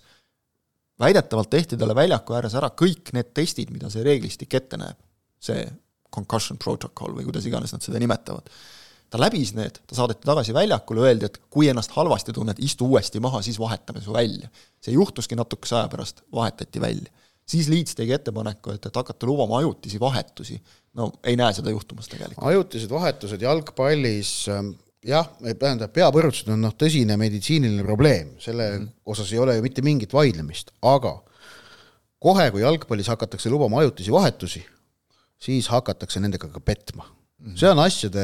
väidetavalt 0.99 1.49
tehti 1.51 1.77
talle 1.77 1.95
väljaku 1.97 2.37
ääres 2.37 2.55
ära 2.55 2.69
kõik 2.71 3.11
need 3.13 3.33
testid, 3.35 3.73
mida 3.73 3.89
see 3.91 4.05
reeglistik 4.05 4.53
ette 4.55 4.79
näeb, 4.79 4.97
see 5.43 5.65
concussion 6.13 6.61
protocol 6.61 7.17
või 7.17 7.27
kuidas 7.27 7.49
iganes 7.49 7.73
nad 7.75 7.85
seda 7.85 8.01
nimetavad 8.01 8.49
ta 9.13 9.19
läbis 9.21 9.51
need, 9.53 9.77
ta 9.85 9.97
saadeti 9.97 10.25
tagasi 10.25 10.55
väljakule, 10.55 11.03
öeldi, 11.05 11.27
et 11.29 11.35
kui 11.53 11.67
ennast 11.69 11.93
halvasti 11.93 12.33
tunned, 12.33 12.57
istu 12.65 12.87
uuesti 12.89 13.21
maha, 13.21 13.43
siis 13.45 13.59
vahetame 13.61 14.01
su 14.01 14.13
välja. 14.13 14.49
see 14.81 14.95
juhtuski 14.95 15.37
natukese 15.37 15.75
aja 15.77 15.89
pärast, 15.91 16.23
vahetati 16.33 16.81
välja. 16.81 17.11
siis 17.45 17.69
Leeds 17.69 17.95
tegi 17.95 18.13
ettepaneku, 18.13 18.73
et, 18.73 18.85
et 18.85 18.95
hakata 18.95 19.27
lubama 19.29 19.59
ajutisi 19.59 19.99
vahetusi. 19.99 20.61
no 20.97 21.11
ei 21.23 21.37
näe 21.37 21.53
seda 21.53 21.69
juhtumas 21.69 22.09
tegelikult. 22.09 22.47
ajutised 22.47 22.89
vahetused 22.89 23.41
jalgpallis 23.41 24.33
jah, 25.05 25.29
tähendab, 25.59 25.93
peapõrutused 25.93 26.49
on 26.49 26.65
noh, 26.65 26.73
tõsine 26.73 27.17
meditsiiniline 27.19 27.85
probleem, 27.85 28.33
selle 28.41 28.71
mm 28.79 28.89
osas 29.13 29.33
ei 29.33 29.39
ole 29.39 29.57
ju 29.57 29.61
mitte 29.61 29.81
mingit 29.83 30.13
vaidlemist, 30.15 30.71
aga 30.81 31.17
kohe, 32.23 32.45
kui 32.51 32.61
jalgpallis 32.63 33.09
hakatakse 33.11 33.49
lubama 33.51 33.81
ajutisi 33.83 34.13
vahetusi, 34.15 34.61
siis 35.43 35.67
hakatakse 35.73 36.23
nendega 36.23 36.49
ka 36.51 36.63
petma 36.63 37.09
see 37.59 37.67
on 37.67 37.79
asjade 37.83 38.23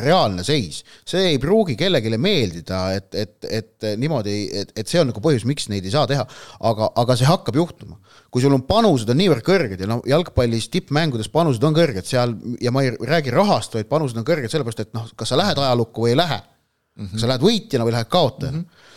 reaalne 0.00 0.42
seis, 0.42 0.80
see 1.06 1.28
ei 1.30 1.38
pruugi 1.40 1.76
kellelegi 1.78 2.10
meeldida, 2.18 2.80
et, 2.96 3.14
et, 3.14 3.36
et 3.46 3.86
niimoodi, 4.00 4.34
et, 4.62 4.72
et 4.82 4.90
see 4.90 4.98
on 4.98 5.08
nagu 5.12 5.22
põhjus, 5.22 5.44
miks 5.46 5.68
neid 5.70 5.86
ei 5.86 5.94
saa 5.94 6.08
teha, 6.10 6.24
aga, 6.70 6.88
aga 6.98 7.16
see 7.18 7.28
hakkab 7.28 7.58
juhtuma. 7.60 8.00
kui 8.32 8.42
sul 8.42 8.54
on 8.56 8.64
panused 8.66 9.10
on 9.12 9.20
niivõrd 9.20 9.44
kõrged 9.46 9.84
ja 9.84 9.88
noh, 9.90 10.02
jalgpallis 10.08 10.70
tippmängudes 10.72 11.30
panused 11.30 11.62
on 11.68 11.76
kõrged 11.76 12.08
seal 12.08 12.34
ja 12.64 12.72
ma 12.74 12.82
ei 12.82 12.94
räägi 12.96 13.34
rahast, 13.34 13.76
vaid 13.78 13.90
panused 13.90 14.18
on 14.18 14.26
kõrged 14.26 14.50
sellepärast, 14.50 14.86
et 14.88 14.96
noh, 14.96 15.06
kas 15.14 15.30
sa 15.30 15.38
lähed 15.38 15.60
ajalukku 15.62 16.06
või 16.06 16.14
ei 16.14 16.18
lähe 16.18 16.40
mm. 16.40 17.04
-hmm. 17.04 17.12
kas 17.12 17.22
sa 17.22 17.30
lähed 17.30 17.46
võitjana 17.46 17.86
või 17.86 17.94
lähed 17.98 18.10
kaotajana 18.10 18.58
mm. 18.58 18.64
-hmm 18.64 18.90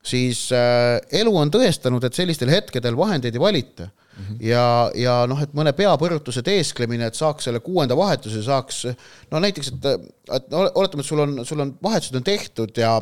siis 0.00 0.46
äh, 0.56 0.96
elu 1.20 1.32
on 1.36 1.50
tõestanud, 1.52 2.04
et 2.06 2.16
sellistel 2.16 2.48
hetkedel 2.48 2.96
vahendeid 2.96 3.34
ei 3.36 3.42
valita. 3.42 3.90
-hmm. 4.20 4.36
ja, 4.44 4.90
ja 4.94 5.14
noh, 5.30 5.40
et 5.42 5.54
mõne 5.56 5.72
peapõrutuse 5.76 6.42
teesklemine, 6.46 7.06
et 7.06 7.18
saaks 7.18 7.48
selle 7.48 7.60
kuuenda 7.64 7.96
vahetuse, 7.96 8.42
saaks 8.42 8.84
no 9.30 9.40
näiteks, 9.40 9.72
et, 9.72 9.88
et 10.36 10.50
no 10.52 10.66
oletame, 10.74 11.00
et 11.00 11.08
sul 11.08 11.24
on, 11.24 11.40
sul 11.44 11.60
on 11.60 11.74
vahetused 11.82 12.16
on 12.16 12.26
tehtud 12.26 12.76
ja 12.76 13.00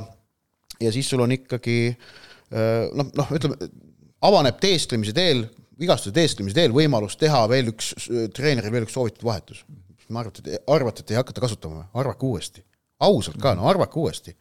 ja 0.80 0.92
siis 0.94 1.08
sul 1.10 1.20
on 1.20 1.32
ikkagi 1.34 1.96
noh, 2.94 3.08
noh, 3.18 3.32
ütleme, 3.34 3.56
avaneb 4.22 4.60
teesklemise 4.62 5.12
teel, 5.12 5.44
vigastuse 5.78 6.14
teesklemise 6.14 6.54
teel 6.54 6.72
võimalus 6.74 7.16
teha 7.18 7.42
veel 7.50 7.72
üks, 7.72 7.92
treeneril 8.34 8.72
veel 8.72 8.86
üks 8.86 8.94
soovitud 8.94 9.26
vahetus. 9.26 9.64
ma 10.08 10.22
arvan, 10.22 10.32
et 10.40 10.62
arvate, 10.66 11.02
et 11.02 11.10
ei 11.10 11.18
hakata 11.18 11.42
kasutama, 11.44 11.82
arvake 11.92 12.24
uuesti 12.24 12.62
ausalt 13.00 13.38
ka, 13.40 13.54
no 13.54 13.68
arvake 13.70 13.98
uuesti. 14.00 14.34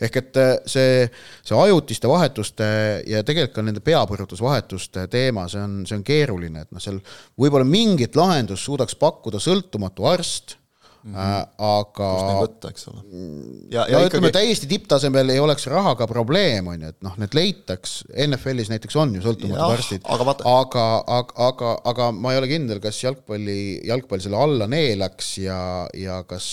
ehk 0.00 0.16
et 0.20 0.38
see, 0.70 1.06
see 1.42 1.56
ajutiste 1.58 2.08
vahetuste 2.08 2.66
ja 3.08 3.22
tegelikult 3.26 3.56
ka 3.56 3.64
nende 3.66 3.82
peapõrutusvahetuste 3.86 5.06
teema, 5.10 5.48
see 5.50 5.62
on, 5.62 5.80
see 5.88 5.98
on 5.98 6.04
keeruline, 6.06 6.62
et 6.62 6.70
noh, 6.74 6.82
seal 6.82 7.00
võib-olla 7.40 7.66
mingit 7.66 8.16
lahendust 8.18 8.68
suudaks 8.68 8.94
pakkuda 9.00 9.40
sõltumatu 9.42 10.06
arst, 10.06 10.58
mm, 11.06 11.14
-hmm. 11.14 11.46
aga 11.68 12.08
kust 12.10 12.26
neil 12.28 12.40
võtta, 12.42 12.70
eks 12.72 12.88
ole. 12.90 13.02
ja, 13.70 13.84
ja 13.90 14.00
no, 14.00 14.08
ütleme, 14.08 14.32
täiesti 14.34 14.68
tipptasemel 14.70 15.30
ei 15.34 15.42
oleks 15.42 15.68
rahaga 15.70 16.08
probleem, 16.10 16.66
on 16.72 16.82
ju, 16.82 16.90
et 16.94 16.98
noh, 17.06 17.14
need 17.22 17.36
leitaks, 17.36 17.96
NFL-is 18.26 18.72
näiteks 18.72 18.98
on 19.02 19.14
ju 19.16 19.22
sõltumatud 19.24 19.76
arstid, 19.76 20.02
aga, 20.04 20.36
aga, 20.52 20.86
aga, 21.18 21.36
aga, 21.48 21.76
aga 21.92 22.10
ma 22.16 22.34
ei 22.34 22.42
ole 22.42 22.50
kindel, 22.50 22.82
kas 22.82 23.00
jalgpalli, 23.04 23.60
jalgpall 23.86 24.24
selle 24.24 24.42
alla 24.42 24.68
neelaks 24.70 25.32
ja, 25.44 25.60
ja 25.96 26.20
kas 26.28 26.48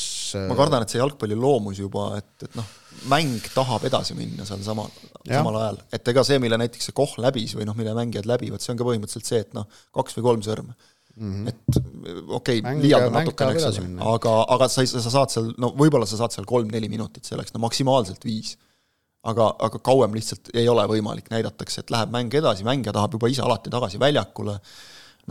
ma 0.50 0.58
kardan, 0.60 0.86
et 0.86 0.94
see 0.94 1.02
jalgpalli 1.02 1.38
loomus 1.40 1.82
juba, 1.82 2.12
et, 2.22 2.48
et 2.48 2.60
noh, 2.60 2.70
mäng 3.12 3.42
tahab 3.54 3.84
edasi 3.90 4.16
minna 4.16 4.46
seal 4.48 4.62
samal, 4.64 4.92
samal 5.28 5.60
ajal, 5.60 5.82
et 5.96 6.14
ega 6.14 6.24
see, 6.28 6.40
mille 6.44 6.60
näiteks 6.62 6.90
see 6.90 6.96
Koh 6.96 7.18
läbis 7.22 7.56
või 7.58 7.66
noh, 7.68 7.76
mille 7.78 7.96
mängijad 7.98 8.30
läbivad, 8.30 8.62
see 8.64 8.74
on 8.76 8.80
ka 8.80 8.88
põhimõtteliselt 8.88 9.30
see, 9.30 9.42
et 9.44 9.56
noh, 9.58 9.68
kaks 9.96 10.20
või 10.20 10.30
kolm 10.30 10.46
sõrme 10.46 10.78
mm. 11.16 11.32
-hmm. 11.32 11.50
et 11.50 12.28
okei 12.28 12.60
okay,, 12.60 12.76
liialdan 12.82 13.14
natukene, 13.20 13.56
eks 13.58 13.80
ole, 13.80 13.90
aga, 14.14 14.36
aga 14.56 14.70
sa, 14.72 14.86
sa 14.86 15.14
saad 15.18 15.34
seal, 15.34 15.52
no 15.58 15.74
võib-olla 15.80 16.10
sa 16.10 16.20
saad 16.22 16.36
seal 16.36 16.48
kolm-neli 16.50 16.90
minutit 16.92 17.26
selleks, 17.30 17.54
no 17.54 17.64
maksimaalselt 17.64 18.26
viis. 18.26 18.58
aga, 19.24 19.46
aga 19.66 19.80
kauem 19.80 20.16
lihtsalt 20.18 20.50
ei 20.54 20.68
ole 20.68 20.84
võimalik, 20.84 21.30
näidatakse, 21.32 21.80
et 21.80 21.92
läheb 21.94 22.10
mäng 22.12 22.34
edasi, 22.36 22.66
mängija 22.68 22.92
tahab 22.92 23.14
juba 23.16 23.30
ise 23.32 23.42
alati 23.46 23.72
tagasi 23.72 24.00
väljakule 24.00 24.58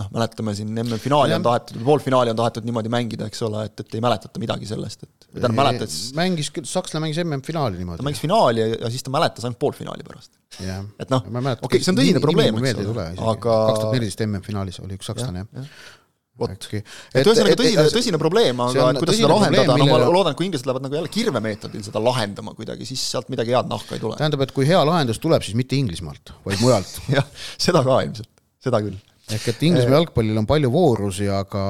noh, 0.00 0.08
mäletame 0.14 0.54
siin 0.56 0.70
MM-finaali 0.72 1.34
on 1.36 1.44
tahetud, 1.44 1.80
poolfinaali 1.84 2.32
on 2.32 2.38
tahetud 2.38 2.66
niimoodi 2.68 2.92
mängida, 2.92 3.28
eks 3.28 3.42
ole, 3.44 3.66
et, 3.68 3.84
et 3.84 3.96
ei 3.98 4.04
mäletata 4.04 4.40
midagi 4.40 4.68
sellest, 4.68 5.04
et 5.04 5.26
või 5.28 5.42
tähendab, 5.42 5.58
mäletas 5.60 5.96
mängis 6.16 6.52
küll, 6.54 6.68
sakslane 6.68 7.06
mängis 7.06 7.20
MM-finaali 7.24 7.80
niimoodi. 7.80 8.00
ta 8.00 8.06
mängis 8.08 8.22
finaali 8.22 8.62
ja, 8.62 8.68
ja 8.86 8.92
siis 8.92 9.04
ta 9.04 9.12
mäletas 9.12 9.48
ainult 9.48 9.60
poolfinaali 9.60 10.06
pärast. 10.06 10.32
et 10.62 11.12
noh, 11.12 11.24
okei 11.24 11.56
okay,, 11.60 11.82
see 11.82 11.92
on 11.92 12.00
tõsine 12.00 12.22
probleem, 12.24 12.62
eks 12.62 12.86
ole, 12.86 13.10
aga 13.16 13.34
kaks 13.42 13.82
tuhat 13.82 13.98
neliteist 13.98 14.24
MM-finaalis 14.28 14.80
oli 14.84 14.96
üks 15.00 15.12
sakslane, 15.12 15.44
jah. 15.44 15.66
Ja 15.66 16.00
vot, 16.40 16.66
et 16.72 17.26
ühesõnaga 17.28 17.56
tõsine, 17.60 17.86
tõsine 17.92 18.18
probleem, 18.20 18.60
aga 18.64 18.88
kuidas 18.96 19.18
seda 19.18 19.34
lahendada, 19.34 19.76
no 19.76 19.86
ma 19.90 19.98
loodan, 20.00 20.32
et 20.32 20.38
kui 20.40 20.48
inglased 20.48 20.64
lähevad 20.64 20.86
nagu 20.86 20.96
jälle 20.96 21.12
kirvemeetodil 21.12 21.84
seda 21.84 22.00
lahendama 22.00 22.56
kuidagi, 22.56 22.88
siis 22.88 23.04
sealt 23.12 23.28
midagi 23.32 23.52
head 23.52 23.68
nahka 23.68 23.98
ei 23.98 24.02
tule. 24.02 24.16
tähendab, 24.16 24.46
et 24.46 24.56
kui 24.56 24.64
hea 24.66 24.80
lahendus 24.88 25.20
tuleb, 25.22 25.44
siis 25.44 25.58
mitte 25.58 25.76
Inglismaalt, 25.76 26.32
vaid 26.46 26.64
mujalt. 26.64 26.96
Jah, 27.18 27.28
seda 27.60 27.84
ka 27.84 28.00
ilmselt, 28.06 28.32
seda 28.64 28.80
küll 28.80 28.96
ehk 29.36 29.52
et 29.52 29.62
Inglismaa 29.68 30.00
jalgpallil 30.00 30.40
on 30.40 30.48
palju 30.48 30.70
voorusi, 30.72 31.28
aga 31.32 31.66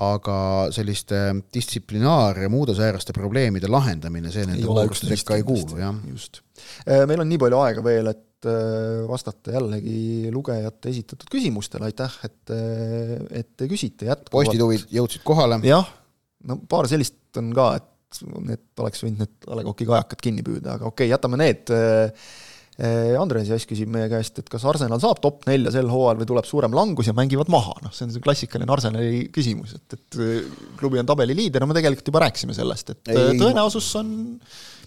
aga 0.00 0.36
selliste 0.72 1.18
distsiplinaar- 1.52 2.40
ja 2.40 2.48
muude 2.48 2.72
sääraste 2.76 3.12
probleemide 3.12 3.68
lahendamine, 3.68 4.32
see 4.32 4.46
nende 4.48 4.64
vooruste 4.64 5.10
sekka 5.10 5.36
ei 5.36 5.44
kuulu, 5.44 5.76
jah. 5.76 5.94
just. 6.08 6.40
Äh, 6.86 7.04
meil 7.08 7.20
on 7.20 7.28
nii 7.28 7.40
palju 7.42 7.60
aega 7.60 7.84
veel, 7.84 8.08
et 8.14 8.48
äh, 8.48 9.04
vastata 9.10 9.52
jällegi 9.58 10.32
lugejate 10.32 10.92
esitatud 10.94 11.28
küsimustele, 11.32 11.90
aitäh, 11.90 12.16
et, 12.24 12.54
äh, 12.56 13.14
et 13.42 13.50
te 13.56 13.68
küsite 13.68 14.08
jätkuvalt. 14.08 14.32
postituvid 14.32 14.88
jõudsid 14.96 15.24
kohale. 15.26 15.60
jah, 15.68 15.88
no 16.48 16.60
paar 16.70 16.88
sellist 16.88 17.20
on 17.36 17.52
ka, 17.56 17.74
et 17.82 18.22
need 18.40 18.80
oleks 18.82 19.04
võinud 19.04 19.20
need 19.22 19.50
A 19.52 19.58
Le 19.58 19.66
Coq'i 19.68 19.86
kajakad 19.86 20.22
kinni 20.24 20.42
püüda, 20.46 20.78
aga 20.78 20.88
okei 20.88 21.04
okay,, 21.06 21.12
jätame 21.12 21.38
need 21.38 21.70
Eh, 21.70 22.08
Andres 23.20 23.50
Jass 23.50 23.68
küsib 23.68 23.90
meie 23.92 24.08
käest, 24.12 24.38
et 24.40 24.48
kas 24.50 24.64
Arsenal 24.68 25.00
saab 25.02 25.20
top 25.20 25.44
nelja 25.48 25.72
sel 25.74 25.90
hooajal 25.92 26.22
või 26.22 26.28
tuleb 26.30 26.48
suurem 26.48 26.76
langus 26.76 27.10
ja 27.10 27.14
mängivad 27.16 27.50
maha, 27.52 27.74
noh, 27.84 27.92
see 27.94 28.06
on 28.06 28.14
see 28.14 28.24
klassikaline 28.24 28.72
Arsenali 28.72 29.26
küsimus, 29.34 29.76
et, 29.76 29.98
et 29.98 30.20
eh, 30.24 30.48
klubi 30.80 31.00
on 31.02 31.08
tabeli 31.08 31.36
liider, 31.36 31.60
no 31.60 31.70
me 31.70 31.76
tegelikult 31.76 32.08
juba 32.12 32.24
rääkisime 32.26 32.56
sellest, 32.56 32.94
et 32.94 33.12
ei, 33.12 33.34
tõenäosus 33.40 33.90
on 34.00 34.14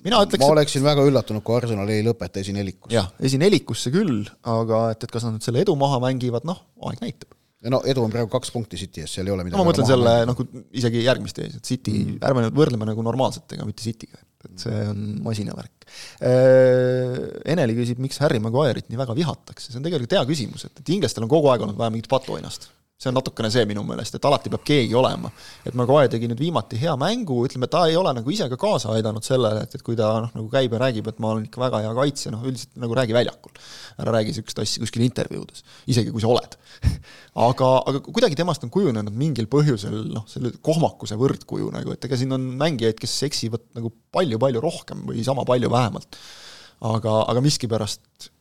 mina 0.03 0.23
ütleks 0.25 0.41
ma 0.43 0.51
oleksin 0.55 0.81
et... 0.81 0.87
väga 0.89 1.05
üllatunud, 1.11 1.45
kui 1.45 1.59
Arsenal 1.59 1.93
ei 1.93 2.01
lõpeta 2.05 2.41
esinelikus. 2.41 2.91
jah, 2.93 3.11
esinelikusse 3.21 3.93
küll, 3.93 4.25
aga 4.55 4.87
et, 4.95 5.05
et 5.05 5.13
kas 5.13 5.27
nad 5.27 5.37
nüüd 5.37 5.45
selle 5.45 5.63
edu 5.63 5.77
maha 5.79 6.01
mängivad, 6.03 6.47
noh, 6.49 6.65
aeg 6.89 7.03
näitab 7.03 7.31
no 7.71 7.79
edu 7.87 8.03
on 8.03 8.11
praegu 8.13 8.31
kaks 8.33 8.51
punkti 8.53 8.79
City 8.79 9.03
ees, 9.03 9.15
seal 9.15 9.29
ei 9.29 9.35
ole 9.35 9.45
midagi 9.45 9.59
no 9.59 9.63
ma 9.63 9.71
mõtlen 9.71 9.87
selle 9.87 10.13
nagu 10.29 10.45
isegi 10.75 11.03
järgmist 11.05 11.39
ees, 11.43 11.57
et 11.59 11.73
City 11.73 11.95
mm., 12.01 12.21
ärme 12.27 12.45
nüüd 12.45 12.57
võrdleme 12.57 12.89
nagu 12.89 13.05
normaalsetega, 13.05 13.67
mitte 13.69 13.85
Cityga 13.85 14.19
et 14.43 14.59
see 14.59 14.79
on 14.89 15.03
masinavärk. 15.23 15.85
Äh, 16.27 17.13
Eneli 17.53 17.77
küsib, 17.77 18.01
miks 18.03 18.19
Harry 18.23 18.41
Maguire'it 18.43 18.89
nii 18.91 18.99
väga 18.99 19.15
vihatakse, 19.15 19.69
see 19.69 19.79
on 19.79 19.85
tegelikult 19.87 20.17
hea 20.17 20.23
küsimus, 20.27 20.65
et, 20.67 20.81
et 20.83 20.95
inglastel 20.95 21.23
on 21.23 21.31
kogu 21.31 21.51
aeg 21.51 21.63
olnud 21.63 21.79
vaja 21.79 21.93
mingit 21.93 22.11
patuoinast 22.11 22.67
see 23.03 23.11
on 23.11 23.17
natukene 23.19 23.51
see 23.51 23.65
minu 23.69 23.83
meelest, 23.87 24.15
et 24.17 24.25
alati 24.27 24.51
peab 24.53 24.63
keegi 24.67 24.95
olema. 24.95 25.31
et 25.67 25.75
Maguire 25.77 26.09
tegi 26.11 26.29
nüüd 26.31 26.39
viimati 26.39 26.79
hea 26.79 26.93
mängu, 26.99 27.41
ütleme, 27.47 27.67
ta 27.71 27.85
ei 27.89 27.97
ole 27.99 28.13
nagu 28.15 28.33
ise 28.33 28.47
ka 28.51 28.59
kaasa 28.59 28.93
aidanud 28.95 29.25
sellele, 29.27 29.65
et, 29.67 29.75
et 29.75 29.85
kui 29.85 29.97
ta 29.99 30.09
noh, 30.23 30.31
nagu 30.37 30.47
käib 30.51 30.75
ja 30.75 30.81
räägib, 30.85 31.09
et 31.11 31.19
ma 31.23 31.33
olen 31.33 31.47
ikka 31.49 31.61
väga 31.65 31.83
hea 31.85 31.93
kaitsja, 31.99 32.33
noh 32.33 32.45
üldiselt 32.47 32.77
nagu 32.83 32.97
räägi 32.97 33.17
väljakul. 33.17 33.55
ära 33.99 34.13
räägi 34.15 34.33
niisugust 34.33 34.59
asja 34.63 34.81
kuskil 34.81 35.03
intervjuudes, 35.05 35.65
isegi 35.91 36.13
kui 36.13 36.23
sa 36.23 36.31
oled 36.31 36.55
aga, 37.47 37.69
aga 37.89 38.01
kuidagi 38.07 38.37
temast 38.39 38.63
on 38.65 38.71
kujunenud 38.73 39.13
mingil 39.17 39.49
põhjusel 39.51 39.99
noh, 40.13 40.25
selle 40.29 40.53
kohmakuse 40.65 41.17
võrdkuju 41.19 41.69
nagu, 41.75 41.93
et 41.93 42.07
ega 42.07 42.19
siin 42.19 42.33
on 42.35 42.47
mängijaid, 42.59 42.97
kes 43.01 43.19
eksivad 43.29 43.67
nagu 43.77 43.91
palju-palju 44.13 44.63
rohkem 44.63 45.05
või 45.09 45.25
sama 45.25 45.45
palju 45.47 45.69
vähemalt. 45.73 46.17
aga, 46.83 47.19
aga 47.31 47.43
miskipärast 47.43 48.31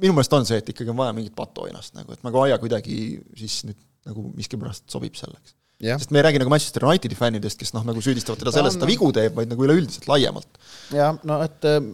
minu 0.00 0.16
meelest 0.16 0.34
on 0.36 0.46
see, 0.48 0.60
et 0.60 0.70
ikkagi 0.72 0.92
on 0.92 0.98
vaja 0.98 1.14
mingit 1.16 1.34
patuoinast 1.36 1.96
nagu, 1.96 2.12
et 2.12 2.24
Maguire 2.26 2.58
kuidagi 2.62 2.98
siis 3.38 3.62
nüüd 3.68 3.78
nagu 4.06 4.26
miskipärast 4.36 4.86
sobib 4.92 5.16
selleks. 5.18 5.54
sest 5.82 6.12
me 6.14 6.22
ei 6.22 6.24
räägi 6.24 6.40
nagu 6.40 6.52
Manchester 6.52 6.86
Unitedi 6.88 7.16
fännidest, 7.18 7.58
kes 7.60 7.74
noh, 7.76 7.84
nagu 7.84 8.00
süüdistavad 8.00 8.40
teda 8.40 8.52
selles, 8.54 8.76
et 8.78 8.80
ta 8.80 8.88
vigu 8.88 9.10
teeb, 9.12 9.34
vaid 9.36 9.50
nagu 9.52 9.66
üleüldiselt 9.66 10.08
laiemalt. 10.08 10.60
jah, 10.94 11.18
no 11.28 11.40
et 11.44 11.66
ähm, 11.68 11.90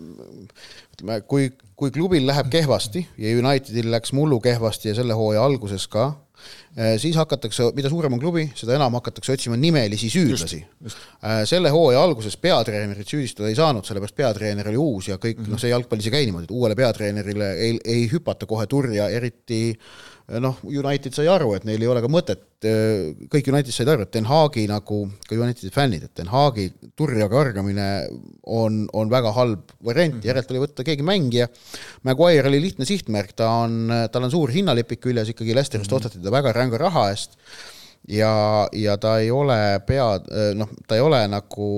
ütleme, 0.95 1.23
kui, 1.27 1.49
kui 1.79 1.95
klubil 1.95 2.27
läheb 2.29 2.53
kehvasti 2.53 3.07
ja 3.19 3.39
Unitedil 3.41 3.91
läks 3.91 4.15
mullu 4.15 4.39
kehvasti 4.45 4.93
ja 4.93 4.99
selle 5.01 5.17
hooaja 5.19 5.43
alguses 5.43 5.89
ka, 5.91 6.13
äh, 6.79 6.95
siis 7.03 7.19
hakatakse, 7.19 7.73
mida 7.75 7.91
suurem 7.91 8.15
on 8.15 8.23
klubi, 8.23 8.47
seda 8.59 8.77
enam 8.79 9.01
hakatakse 9.01 9.35
otsima 9.35 9.59
nimelisi 9.59 10.13
süüdlasi. 10.15 10.63
Äh, 10.87 11.43
selle 11.51 11.75
hooaja 11.75 12.05
alguses 12.07 12.39
peatreenerit 12.39 13.17
süüdistada 13.17 13.51
ei 13.51 13.59
saanud, 13.59 13.89
sellepärast 13.89 14.21
peatreener 14.21 14.71
oli 14.71 14.79
uus 14.79 15.11
ja 15.11 15.19
kõik 15.19 15.41
mm, 15.41 15.49
-hmm. 15.49 15.57
noh, 15.57 15.65
see 15.65 15.75
jalgpallis 15.75 16.07
ei 16.07 16.17
käi 16.21 16.25
niimoodi, 16.31 16.47
et 16.47 16.57
uuele 16.61 16.79
peatreenerile 16.79 17.53
ei, 17.57 17.77
ei 17.83 18.09
hüpata 18.15 18.47
kohe 18.47 18.71
turja, 18.71 19.11
eriti 19.11 19.65
äh, 19.75 20.11
noh, 20.43 20.59
United 20.65 21.15
sai 21.17 21.27
aru, 21.31 21.53
et 21.57 21.65
neil 21.69 21.83
ei 21.83 21.91
ole 21.91 22.03
ka 22.05 22.11
mõtet, 22.13 22.45
kõik 23.33 23.51
United 23.51 23.75
said 23.75 23.91
aru, 23.91 24.07
et 24.07 24.13
Den 24.15 24.29
Haagi 24.31 24.65
nagu, 24.71 25.03
ka 25.27 25.37
Unitedi 25.37 25.73
fännid, 25.75 26.07
et 26.07 26.15
Den 26.19 26.31
Haagi 26.31 26.69
turja 26.99 27.29
kargamine 27.33 27.89
on, 28.47 28.85
on 28.95 29.11
väga 29.13 29.35
halb 29.37 29.75
variant 29.83 30.15
mm 30.15 30.21
-hmm., 30.21 30.31
järelikult 30.31 30.57
oli 30.57 30.65
võtta 30.67 30.87
keegi 30.87 31.07
mängija. 31.07 31.49
Maguire 32.07 32.49
oli 32.49 32.63
lihtne 32.63 32.89
sihtmärk, 32.89 33.35
ta 33.37 33.51
on, 33.65 33.91
tal 34.13 34.29
on 34.29 34.31
suur 34.31 34.51
hinnalipik 34.51 35.01
küljes 35.01 35.35
ikkagi, 35.35 35.55
Lesterist 35.55 35.91
mm 35.91 35.97
-hmm. 35.97 36.07
osteti 36.07 36.23
ta 36.23 36.31
väga 36.31 36.53
ränga 36.53 36.79
raha 36.79 37.09
eest 37.11 37.39
ja, 38.09 38.69
ja 38.73 38.97
ta 38.97 39.19
ei 39.19 39.31
ole 39.31 39.81
pea, 39.87 40.07
noh, 40.55 40.71
ta 40.87 40.99
ei 40.99 41.01
ole 41.05 41.23
nagu 41.29 41.69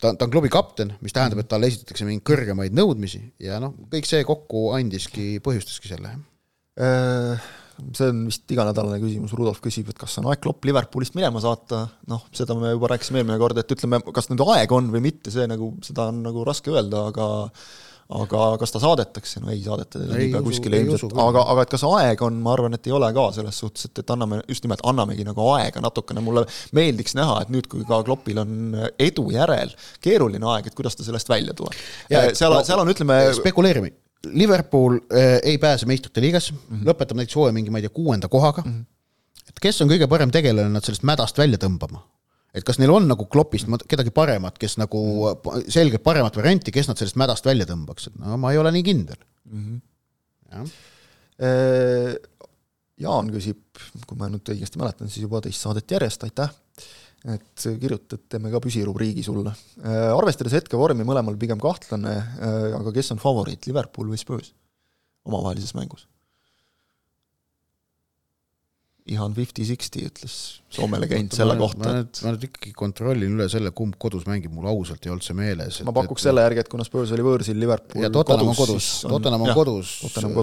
ta, 0.00 0.12
ta 0.14 0.26
on 0.26 0.30
klubi 0.30 0.50
kapten, 0.52 0.94
mis 1.00 1.14
tähendab, 1.14 1.42
et 1.42 1.48
talle 1.50 1.70
esitatakse 1.70 2.06
mingeid 2.08 2.26
kõrgemaid 2.28 2.76
nõudmisi 2.76 3.22
ja 3.42 3.60
noh, 3.62 3.74
kõik 3.92 4.08
see 4.08 4.24
kokku 4.28 4.70
andiski, 4.76 5.36
põhjustaski 5.44 5.92
selle, 5.92 6.14
äh, 6.80 7.50
see 7.96 8.10
on 8.12 8.24
vist 8.28 8.54
iganädalane 8.54 9.00
küsimus, 9.02 9.34
Rudolf 9.38 9.62
küsib, 9.64 9.90
et 9.92 10.00
kas 10.00 10.18
on 10.20 10.28
aeg 10.30 10.42
Klopp 10.42 10.66
Liverpoolist 10.68 11.16
minema 11.18 11.42
saata, 11.42 11.84
noh, 12.10 12.26
seda 12.34 12.56
me 12.58 12.74
juba 12.74 12.92
rääkisime 12.94 13.22
eelmine 13.22 13.38
kord, 13.42 13.60
et 13.60 13.76
ütleme, 13.76 14.02
kas 14.14 14.30
nüüd 14.32 14.44
aeg 14.54 14.74
on 14.74 14.90
või 14.94 15.04
mitte, 15.10 15.32
see 15.34 15.46
nagu, 15.50 15.74
seda 15.86 16.10
on 16.12 16.22
nagu 16.26 16.44
raske 16.48 16.72
öelda, 16.74 17.08
aga 17.12 17.30
aga 18.12 18.40
kas 18.60 18.74
ta 18.74 18.80
saadetakse, 18.82 19.40
no 19.40 19.50
ei 19.52 19.62
saadeta 19.64 20.00
teda 20.00 20.18
niipea 20.18 20.42
kuskile 20.44 20.80
ilmselt, 20.82 21.14
aga, 21.22 21.44
aga 21.54 21.64
et 21.64 21.72
kas 21.72 21.84
aeg 21.88 22.24
on, 22.26 22.40
ma 22.44 22.52
arvan, 22.56 22.76
et 22.76 22.88
ei 22.88 22.94
ole 22.96 23.08
ka 23.16 23.28
selles 23.36 23.60
suhtes, 23.62 23.86
et, 23.88 24.02
et 24.02 24.12
anname, 24.12 24.42
just 24.50 24.66
nimelt 24.66 24.82
annamegi 24.88 25.24
nagu 25.24 25.46
aega 25.54 25.80
natukene, 25.84 26.24
mulle 26.24 26.44
meeldiks 26.76 27.16
näha, 27.18 27.38
et 27.44 27.52
nüüd, 27.54 27.68
kui 27.72 27.86
ka 27.88 28.02
Kloppil 28.06 28.42
on 28.42 28.76
edu 29.00 29.28
järel 29.32 29.72
keeruline 30.04 30.48
aeg, 30.54 30.68
et 30.68 30.78
kuidas 30.78 30.98
ta 30.98 31.06
sellest 31.06 31.30
välja 31.32 31.56
tuleb. 31.56 31.78
seal, 32.10 32.58
seal 32.66 32.82
on, 32.82 32.92
ütleme 32.92 33.18
spekuleerime, 33.38 33.94
Liverpool 34.26 34.98
äh, 35.10 35.40
ei 35.42 35.58
pääse 35.58 35.86
meistrite 35.86 36.20
liigasse 36.20 36.52
mm, 36.52 36.58
-hmm. 36.70 36.88
lõpetab 36.88 37.18
näiteks 37.18 37.36
hooaja 37.36 37.52
mingi, 37.52 37.70
ma 37.70 37.80
ei 37.80 37.86
tea, 37.86 37.94
kuuenda 37.94 38.28
kohaga 38.28 38.62
mm. 38.62 38.72
-hmm. 38.72 39.48
et 39.48 39.60
kes 39.60 39.82
on 39.82 39.90
kõige 39.90 40.08
parem 40.08 40.30
tegelane 40.30 40.68
nad 40.68 40.84
sellest 40.84 41.02
mädast 41.02 41.38
välja 41.38 41.58
tõmbama? 41.58 42.04
et 42.54 42.64
kas 42.64 42.78
neil 42.78 42.90
on 42.92 43.08
nagu 43.08 43.26
klopist 43.26 43.66
kedagi 43.88 44.10
paremat, 44.10 44.58
kes 44.58 44.76
nagu 44.78 45.00
selgelt 45.68 46.02
paremat 46.02 46.36
varianti, 46.36 46.72
kes 46.72 46.88
nad 46.88 47.00
sellest 47.00 47.16
mädast 47.16 47.46
välja 47.46 47.66
tõmbaks, 47.66 48.06
et 48.06 48.18
no 48.20 48.36
ma 48.36 48.52
ei 48.52 48.58
ole 48.58 48.72
nii 48.72 48.82
kindel 48.82 49.16
mm. 49.50 49.64
-hmm. 49.64 49.80
jah. 50.52 50.76
Äh, 51.42 52.14
Jaan 53.00 53.30
küsib, 53.32 53.58
kui 54.06 54.18
ma 54.18 54.28
nüüd 54.28 54.46
õigesti 54.52 54.78
mäletan, 54.78 55.08
siis 55.10 55.24
juba 55.24 55.40
teist 55.40 55.60
saadet 55.64 55.90
järjest, 55.90 56.22
aitäh 56.22 56.50
et 57.30 57.66
kirjutad, 57.80 58.24
teeme 58.30 58.50
ka 58.52 58.60
püsirubriigi 58.62 59.22
sulle. 59.26 59.54
Äh, 59.82 60.08
arvestades 60.10 60.56
hetkevormi 60.58 61.06
mõlemal 61.06 61.38
pigem 61.40 61.60
kahtlane, 61.62 62.16
äh, 62.18 62.70
aga 62.78 62.94
kes 62.94 63.12
on 63.14 63.22
favoriit, 63.22 63.68
Liverpool 63.70 64.10
või 64.10 64.20
Spurs 64.20 64.52
omavahelises 65.28 65.76
mängus? 65.78 66.08
Ihan 69.10 69.32
fifty-sixty, 69.34 70.04
ütles 70.06 70.34
Soome 70.72 70.96
legend 71.02 71.34
selle 71.34 71.56
ma, 71.58 71.66
kohta, 71.66 71.90
et 72.04 72.20
ma 72.22 72.30
nüüd 72.32 72.44
ikkagi 72.46 72.70
kontrollin 72.76 73.34
üle 73.34 73.48
selle, 73.50 73.72
kumb 73.76 73.96
kodus 74.00 74.22
mängib, 74.28 74.52
mul 74.54 74.68
ausalt 74.70 75.02
ei 75.04 75.10
olnud 75.12 75.26
see 75.26 75.34
meeles. 75.36 75.80
ma 75.84 75.94
pakuks 75.96 76.22
et, 76.22 76.26
selle 76.28 76.44
järgi, 76.44 76.62
et 76.62 76.70
kuna 76.70 76.86
Spurs 76.86 77.10
oli 77.16 77.24
võõrsil, 77.26 77.58
Liverpool 77.58 78.06
ja 78.06 78.12
Tottenham 78.14 78.52
on 78.52 78.56
kodus, 78.56 78.90
Tottenham 79.02 79.44
on 79.48 79.52
kodus, 79.58 79.96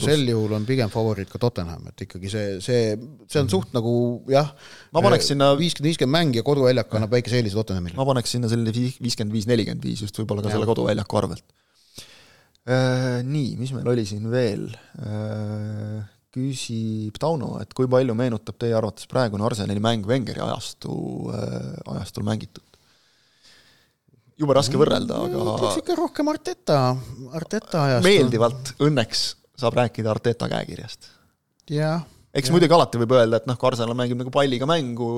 sel 0.03 0.27
juhul 0.27 0.57
on 0.59 0.67
pigem 0.67 0.91
favoriit 0.93 1.31
ka 1.31 1.41
Tottenham, 1.41 1.87
et 1.93 2.05
ikkagi 2.05 2.33
see, 2.33 2.59
see, 2.65 2.83
see 3.29 3.41
on 3.41 3.47
mm. 3.47 3.53
suht 3.55 3.73
nagu 3.77 3.95
jah, 4.29 4.51
ma 4.93 5.05
paneks 5.07 5.31
sinna 5.31 5.53
viiskümmend, 5.55 5.93
viiskümmend 5.93 6.17
mäng 6.19 6.37
ja 6.41 6.45
koduväljak 6.45 6.99
annab 6.99 7.15
väikese 7.15 7.39
eelise 7.39 7.57
Tottenhamile. 7.57 7.95
ma 7.97 8.09
paneks 8.11 8.35
sinna 8.35 8.51
selle 8.51 8.75
viiskümmend 8.75 9.33
viis, 9.39 9.49
nelikümmend 9.49 9.87
viis 9.87 10.03
just 10.03 10.19
võib-olla 10.19 10.43
ka 10.43 10.51
ja. 10.51 10.59
selle 10.59 10.69
koduväljaku 10.69 11.23
arvelt. 11.23 11.47
Äh, 12.69 13.23
nii, 13.25 13.55
mis 13.57 13.71
meil 13.73 13.87
oli 13.95 14.05
siin 14.05 14.29
veel? 14.29 14.67
Küsib 16.29 17.15
Tauno, 17.17 17.55
et 17.57 17.71
kui 17.73 17.87
palju 17.89 18.13
meenutab 18.17 18.59
teie 18.61 18.75
arvates 18.77 19.07
praegune 19.09 19.45
Arsenali 19.47 19.81
mäng 19.81 20.05
Wengeri 20.05 20.43
ajastu 20.45 20.93
äh,, 21.33 21.71
ajastul 21.95 22.27
mängitud? 22.27 22.65
jube 24.39 24.55
raske 24.55 24.79
võrrelda, 24.79 25.17
aga 25.25 25.41
ütleks 25.41 25.81
ikka 25.81 25.97
rohkem 25.99 26.29
Arteta, 26.31 26.77
Arteta 27.35 27.81
ajastu. 27.87 28.07
meeldivalt 28.07 28.71
õnneks 28.85 29.23
saab 29.59 29.75
rääkida 29.79 30.13
Arteta 30.13 30.47
käekirjast. 30.51 31.09
jah. 31.73 32.05
eks 32.31 32.51
ja. 32.51 32.55
muidugi 32.55 32.77
alati 32.77 33.01
võib 33.01 33.17
öelda, 33.17 33.41
et 33.41 33.49
noh, 33.49 33.57
kui 33.59 33.71
Arsenal 33.71 33.97
mängib 33.99 34.21
nagu 34.21 34.31
palliga 34.33 34.69
mängu, 34.69 35.09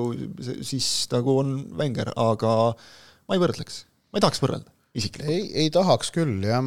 siis 0.64 0.88
nagu 1.12 1.36
on 1.44 1.54
Wenger, 1.78 2.10
aga 2.18 2.56
ma 2.72 3.36
ei 3.36 3.44
võrdleks, 3.44 3.84
ma 4.10 4.18
ei 4.18 4.26
tahaks 4.26 4.42
võrrelda 4.42 4.72
isiklikult. 4.98 5.30
ei, 5.30 5.46
ei 5.64 5.70
tahaks 5.76 6.10
küll, 6.14 6.40
jah 6.48 6.64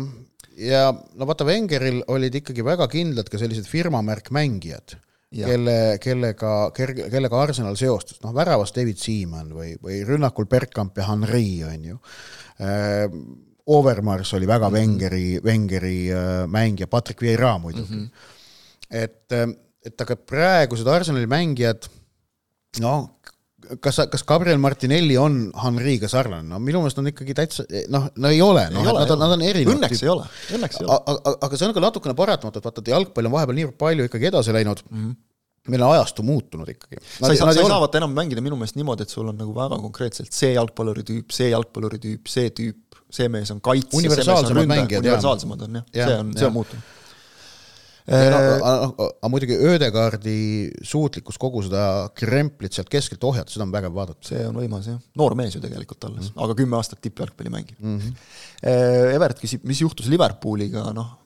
ja 0.57 0.89
no 0.91 1.27
vaata, 1.27 1.47
Wengeril 1.47 2.03
olid 2.11 2.35
ikkagi 2.41 2.63
väga 2.65 2.87
kindlad 2.91 3.29
ka 3.31 3.39
sellised 3.41 3.67
firmamärkmängijad, 3.69 4.95
kelle, 5.35 5.77
kellega, 6.03 6.53
kellega 6.75 7.41
Arsenal 7.41 7.75
seostus, 7.79 8.21
noh 8.23 8.35
väravas 8.35 8.71
David 8.75 9.01
Seaman 9.01 9.51
või, 9.55 9.73
või 9.81 10.03
rünnakul 10.07 10.47
Bergkamp 10.51 10.97
ja 11.01 11.09
Henri, 11.11 11.49
on 11.67 11.91
ju 11.93 11.99
äh,. 12.59 13.09
Overmars 13.65 14.29
oli 14.37 14.45
väga 14.45 14.67
-hmm. 14.69 14.73
Wengeri, 14.77 15.39
Wengeri 15.41 16.11
äh, 16.13 16.47
mängija, 16.47 16.87
Patrick 16.87 17.21
Vieira 17.21 17.57
muidugi 17.57 17.95
mm. 17.95 18.03
-hmm. 18.03 18.09
et, 18.91 19.31
äh, 19.31 19.49
et 19.85 20.01
aga 20.01 20.15
praegused 20.15 20.87
Arsenali 20.87 21.25
mängijad, 21.25 21.89
noh, 22.79 23.09
kas, 23.83 23.99
kas 24.11 24.23
Gabriel 24.27 24.59
Martinelli 24.61 25.17
on 25.19 25.37
Henri'ga 25.63 26.09
sarnane, 26.11 26.47
no 26.49 26.59
minu 26.63 26.81
meelest 26.83 26.99
on 27.01 27.11
ikkagi 27.11 27.35
täitsa 27.37 27.65
noh, 27.93 28.09
no 28.15 28.31
ei 28.33 28.41
ole, 28.43 28.67
noh, 28.73 28.85
nad 28.87 29.13
on, 29.15 29.21
nad 29.21 29.35
on 29.37 29.45
erinevad. 29.45 29.77
õnneks 29.77 30.03
ei 30.03 30.11
ole, 30.11 30.25
õnneks 30.57 30.81
ei 30.81 30.87
ole. 30.87 30.97
aga, 31.13 31.35
aga 31.47 31.59
see 31.59 31.69
on 31.69 31.77
ka 31.77 31.85
natukene 31.85 32.17
paratamatu, 32.17 32.61
et 32.61 32.67
vaata, 32.69 32.83
et 32.83 32.91
jalgpall 32.95 33.29
on 33.29 33.35
vahepeal 33.37 33.59
nii 33.59 33.71
palju 33.79 34.09
ikkagi 34.09 34.29
edasi 34.31 34.55
läinud 34.55 34.83
mm, 34.89 34.99
-hmm 35.05 35.23
meil 35.65 35.81
on 35.81 35.95
ajastu 35.95 36.21
muutunud 36.21 36.67
ikkagi. 36.69 36.99
sa 37.01 37.31
ei 37.31 37.39
saa, 37.39 37.53
sa 37.53 37.61
ei 37.61 37.65
saa 37.65 37.79
vaata 37.81 37.97
enam 37.97 38.11
mängida 38.13 38.41
minu 38.45 38.53
meelest 38.59 38.75
niimoodi, 38.77 39.01
et 39.01 39.09
sul 39.09 39.31
on 39.31 39.39
nagu 39.39 39.55
väga 39.55 39.79
konkreetselt 39.81 40.29
see 40.29 40.51
jalgpalluri 40.53 41.01
tüüp, 41.07 41.33
see 41.33 41.47
jalgpalluri 41.49 41.97
tüüp, 42.03 42.29
see 42.29 42.51
tüüp, 42.53 42.99
see 43.09 43.31
mees 43.33 43.49
on 43.49 43.63
kaitse, 43.65 43.89
see 43.97 44.11
mees 44.11 44.29
on 44.29 44.51
ründaja, 44.59 45.01
universaalsemad 45.01 45.65
on 45.65 45.79
jah. 45.79 45.87
Ja,, 45.89 46.05
see 46.05 46.19
on, 46.21 46.29
see 46.37 46.49
on 46.51 46.53
muutunud 46.59 46.93
aga 48.05 48.57
äh, 48.93 49.29
muidugi 49.33 49.57
Ödegaardi 49.71 50.37
suutlikkus 50.85 51.39
kogu 51.41 51.63
seda 51.65 51.85
kremplit 52.17 52.75
sealt 52.77 52.91
keskelt 52.93 53.23
ohjata, 53.25 53.53
seda 53.53 53.65
on 53.65 53.73
vägev 53.73 53.95
vaadata. 53.95 54.21
see 54.29 54.43
on 54.45 54.59
võimas 54.59 54.89
jah, 54.91 54.99
noor 55.17 55.33
mees 55.39 55.55
ju 55.57 55.61
tegelikult 55.63 56.05
alles 56.05 56.27
mm, 56.27 56.35
-hmm. 56.35 56.43
aga 56.45 56.57
kümme 56.59 56.77
aastat 56.77 57.01
tippjalgpalli 57.01 57.53
mänginud 57.53 57.81
mm. 57.81 57.99
-hmm. 57.99 59.15
Evert 59.15 59.41
küsib, 59.41 59.65
mis 59.65 59.81
juhtus 59.81 60.07
Liverpooliga, 60.09 60.87
noh, 60.93 61.17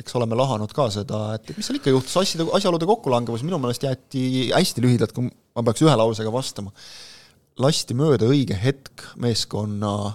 eks 0.00 0.14
oleme 0.18 0.36
lahanud 0.38 0.72
ka 0.74 0.88
seda, 0.92 1.34
et 1.36 1.56
mis 1.56 1.66
seal 1.66 1.78
ikka 1.78 1.92
juhtus, 1.92 2.16
asjade, 2.20 2.46
asjaolude 2.56 2.86
kokkulangevus 2.88 3.44
minu 3.46 3.58
meelest 3.62 3.86
jäeti 3.86 4.50
hästi 4.50 4.84
lühidalt, 4.84 5.12
kui 5.12 5.28
ma 5.28 5.64
peaks 5.66 5.84
ühe 5.84 5.96
lausega 5.98 6.32
vastama, 6.34 6.72
lasti 7.60 7.94
mööda 7.94 8.26
õige 8.30 8.56
hetk 8.58 9.04
meeskonna 9.20 10.14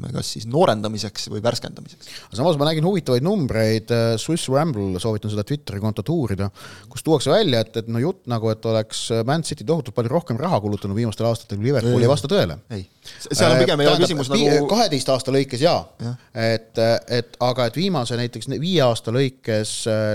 ütleme, 0.00 0.12
kas 0.16 0.32
siis 0.34 0.46
noorendamiseks 0.50 1.28
või 1.30 1.42
värskendamiseks. 1.44 2.08
samas 2.32 2.58
ma 2.58 2.68
nägin 2.68 2.84
huvitavaid 2.84 3.24
numbreid, 3.24 3.90
äh, 3.90 4.16
Swiss 4.18 4.48
Ramble, 4.48 4.98
soovitan 5.00 5.30
seda 5.30 5.44
Twitteri 5.44 5.80
kontot 5.80 6.08
uurida, 6.08 6.50
kus 6.88 7.04
tuuakse 7.04 7.30
välja, 7.30 7.60
et, 7.60 7.76
et 7.76 7.88
no 7.88 8.00
jutt 8.00 8.26
nagu, 8.30 8.50
et 8.50 8.64
oleks 8.64 9.08
Man 9.26 9.44
City 9.44 9.64
tohutult 9.64 9.94
palju 9.94 10.10
rohkem 10.10 10.40
raha 10.40 10.60
kulutanud 10.60 10.96
viimastel 10.96 11.28
aastatel 11.28 11.60
kui 11.60 11.70
Liverpool, 11.70 12.00
ei 12.00 12.10
vasta 12.10 12.30
tõele. 12.30 12.58
ei, 12.70 12.86
seal 13.02 13.50
on 13.50 13.58
äh, 13.58 13.64
pigem 13.64 13.82
ei 13.82 13.90
ole 13.90 14.00
küsimus 14.02 14.30
nagu 14.32 14.66
kaheteist 14.70 15.12
aasta 15.12 15.34
lõikes 15.34 15.64
jaa 15.64 15.80
ja., 16.02 16.14
et, 16.34 16.80
et 17.10 17.36
aga 17.44 17.68
et 17.70 17.78
viimase 17.78 18.16
näiteks 18.18 18.50
viie 18.60 18.82
aasta 18.84 19.12
lõikes 19.14 19.74
äh, 19.90 20.14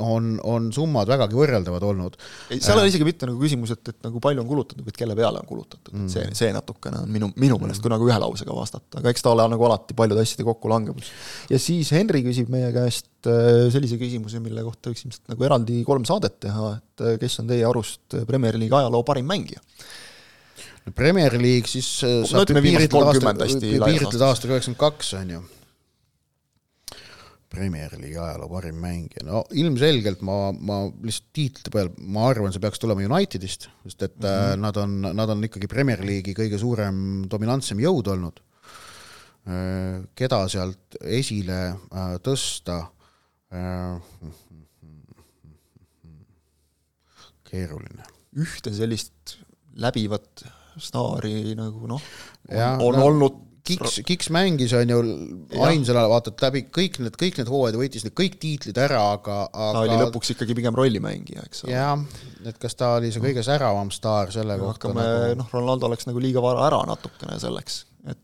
on, 0.00 0.34
on 0.44 0.70
summad 0.74 1.10
vägagi 1.10 1.38
võrreldavad 1.38 1.84
olnud. 1.90 2.18
seal 2.58 2.80
on 2.80 2.88
isegi 2.88 3.06
mitte 3.06 3.28
nagu 3.30 3.40
küsimus, 3.40 3.74
et, 3.76 3.94
et 3.94 4.00
nagu 4.06 4.22
palju 4.24 4.44
on 4.44 4.50
kulutatud, 4.50 4.84
vaid 4.86 4.98
kelle 4.98 5.16
peale 5.18 5.42
on 5.42 5.48
kulutatud 5.48 5.94
mm., 5.96 6.12
see, 6.12 6.26
see 6.36 6.52
natukene 6.54 7.02
on 7.04 7.12
minu, 7.12 7.30
minu 7.40 7.58
meelest, 7.62 7.82
kui 7.84 7.92
nagu 7.92 8.08
ühe 8.08 8.18
lausega 8.20 8.56
vastata, 8.56 9.00
aga 9.00 9.13
eks 9.14 9.24
ta 9.24 9.32
ole 9.32 9.46
nagu 9.54 9.66
alati 9.68 9.96
paljude 9.96 10.24
asjade 10.24 10.46
kokkulangevus. 10.46 11.10
ja 11.52 11.60
siis 11.62 11.92
Henri 11.94 12.24
küsib 12.26 12.50
meie 12.52 12.70
käest 12.74 13.30
äh, 13.30 13.66
sellise 13.74 13.98
küsimuse, 14.00 14.42
mille 14.44 14.66
kohta 14.66 14.92
võiks 14.92 15.06
ilmselt 15.06 15.34
nagu 15.34 15.46
eraldi 15.48 15.82
kolm 15.86 16.06
saadet 16.08 16.40
teha, 16.44 16.70
et 16.80 17.04
äh, 17.06 17.18
kes 17.22 17.40
on 17.42 17.50
teie 17.50 17.66
arust 17.68 18.18
Premier 18.28 18.58
League 18.60 18.82
ajaloo 18.82 19.04
parim 19.06 19.30
mängija? 19.30 19.62
Premier 20.94 21.32
League 21.40 21.70
siis 21.70 21.88
äh, 22.04 22.22
saab 22.28 22.50
no, 22.50 22.62
piiritleda 22.64 23.12
aasta, 23.14 23.58
piiritleda 23.62 24.30
aastaga 24.30 24.58
üheksakümmend 24.58 24.82
kaks, 24.82 25.14
on 25.20 25.36
ju. 25.38 25.44
Premier 27.54 27.92
League'i 27.94 28.18
ajaloo 28.18 28.48
parim 28.50 28.80
mängija, 28.82 29.22
no 29.28 29.44
ilmselgelt 29.54 30.24
ma, 30.26 30.50
ma 30.52 30.80
lihtsalt 30.90 31.28
tiitlite 31.38 31.70
peal, 31.70 31.92
ma 32.10 32.24
arvan, 32.32 32.50
see 32.52 32.62
peaks 32.62 32.82
tulema 32.82 33.04
Unitedist, 33.06 33.68
sest 33.86 34.02
et 34.08 34.16
mm 34.18 34.26
-hmm. 34.26 34.64
nad 34.64 34.80
on, 34.82 34.96
nad 35.14 35.30
on 35.36 35.46
ikkagi 35.46 35.70
Premier 35.70 36.02
League'i 36.02 36.34
kõige 36.34 36.58
suurem 36.58 36.96
dominantsem 37.30 37.78
jõud 37.78 38.10
olnud 38.10 38.42
Äh, 38.42 38.53
keda 39.44 40.40
sealt 40.48 40.98
esile 41.04 41.60
äh, 41.68 42.16
tõsta. 42.24 42.80
Äh, 43.54 44.00
keeruline. 47.44 48.02
ühte 48.34 48.72
sellist 48.74 49.36
läbivat 49.78 50.42
staari 50.82 51.52
nagu 51.54 51.86
noh, 51.86 52.02
on, 52.50 52.80
on 52.82 52.96
no, 52.98 53.04
olnud 53.04 53.42
Kiks, 53.64 54.02
Kiks 54.04 54.28
mängis, 54.28 54.74
on 54.76 54.90
ju, 54.92 54.96
ainsana 55.64 56.02
vaatad 56.12 56.42
läbi 56.44 56.66
kõik 56.68 56.98
need, 57.00 57.14
kõik 57.16 57.38
need 57.40 57.48
hooajad, 57.48 57.78
võitis 57.80 58.02
need 58.04 58.12
kõik 58.18 58.34
tiitlid 58.42 58.76
ära, 58.76 58.98
aga, 59.14 59.38
aga 59.48 59.68
ta 59.72 59.84
oli 59.86 59.94
lõpuks 60.02 60.34
ikkagi 60.34 60.56
pigem 60.58 60.76
rollimängija, 60.76 61.46
eks 61.48 61.64
ole. 61.64 61.72
jah, 61.72 62.02
et 62.44 62.58
kas 62.60 62.76
ta 62.76 62.90
oli 62.98 63.08
see 63.14 63.24
kõige 63.24 63.40
säravam 63.46 63.88
staar 63.94 64.34
selle 64.34 64.58
ja 64.58 64.60
kohta 64.60 64.90
hakkame 64.90 65.06
nagu..., 65.06 65.38
noh, 65.40 65.48
Ronaldo 65.56 65.88
läks 65.94 66.10
nagu 66.10 66.20
liiga 66.20 66.44
vara 66.44 66.66
ära 66.66 66.82
natukene 66.90 67.38
selleks, 67.40 67.78
et 68.04 68.20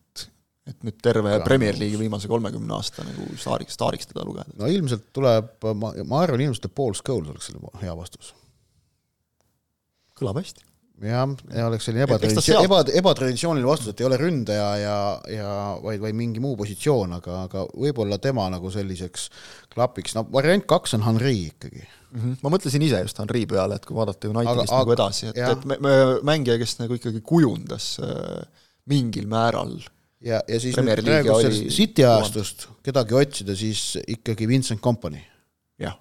et 0.72 0.86
nüüd 0.86 0.98
terve 1.02 1.34
Aga, 1.36 1.44
Premier 1.46 1.76
League'i 1.78 2.00
viimase 2.04 2.30
kolmekümne 2.30 2.74
aasta 2.76 3.04
nagu 3.06 3.28
staariks, 3.40 3.76
staariks 3.78 4.10
teda 4.10 4.24
lugeda. 4.26 4.50
no 4.60 4.70
ilmselt 4.70 5.10
tuleb, 5.16 5.52
ma, 5.74 5.92
ma 6.06 6.24
arvan 6.24 6.46
ilmselt, 6.46 6.70
et 6.70 6.76
Paul 6.76 6.96
Scholes 6.98 7.30
oleks 7.32 7.50
selle 7.50 7.72
hea 7.82 7.94
vastus. 7.98 8.34
kõlab 10.20 10.40
hästi. 10.42 10.66
jah, 11.00 11.30
ja 11.56 11.66
oleks 11.70 11.86
selline 11.88 12.04
ebatraditsioon, 12.04 12.66
eba, 12.68 12.80
ebatraditsiooniline 13.00 13.70
vastus, 13.70 13.92
et 13.92 14.02
ei 14.02 14.08
ole 14.08 14.18
ründaja 14.20 14.66
ja, 14.80 14.96
ja 15.32 15.52
vaid, 15.82 16.02
vaid 16.02 16.18
mingi 16.18 16.42
muu 16.44 16.58
positsioon, 16.60 17.14
aga, 17.16 17.44
aga 17.48 17.64
võib-olla 17.72 18.20
tema 18.20 18.44
nagu 18.52 18.72
selliseks 18.72 19.30
klapiks, 19.72 20.16
no 20.18 20.26
variant 20.32 20.66
kaks 20.68 20.98
on 20.98 21.06
Henri 21.08 21.36
ikkagi 21.46 21.80
mm. 21.86 22.18
-hmm. 22.18 22.34
ma 22.42 22.52
mõtlesin 22.52 22.84
ise 22.84 23.00
just 23.06 23.22
Henri 23.22 23.46
peale, 23.48 23.80
et 23.80 23.88
kui 23.88 23.96
vaadata 23.96 24.28
Unitedist 24.28 24.76
nagu 24.76 24.96
edasi, 24.96 25.30
et, 25.32 25.40
et 25.40 25.64
me, 25.64 25.80
me, 25.80 25.96
mängija, 26.34 26.58
kes 26.60 26.76
nagu 26.82 27.00
ikkagi 27.00 27.24
kujundas 27.24 27.94
äh, 28.04 28.44
mingil 28.90 29.24
määral 29.30 29.78
äh, 29.78 29.88
ja, 30.24 30.42
ja 30.48 30.60
siis 30.62 30.76
nüüd 30.78 31.02
praegusest 31.04 31.72
City 31.74 32.06
ajastust 32.06 32.68
kedagi 32.86 33.16
otsida, 33.18 33.56
siis 33.58 33.94
ikkagi 34.04 34.48
Vincent 34.50 34.82
Company. 34.84 35.22
jah, 35.80 35.96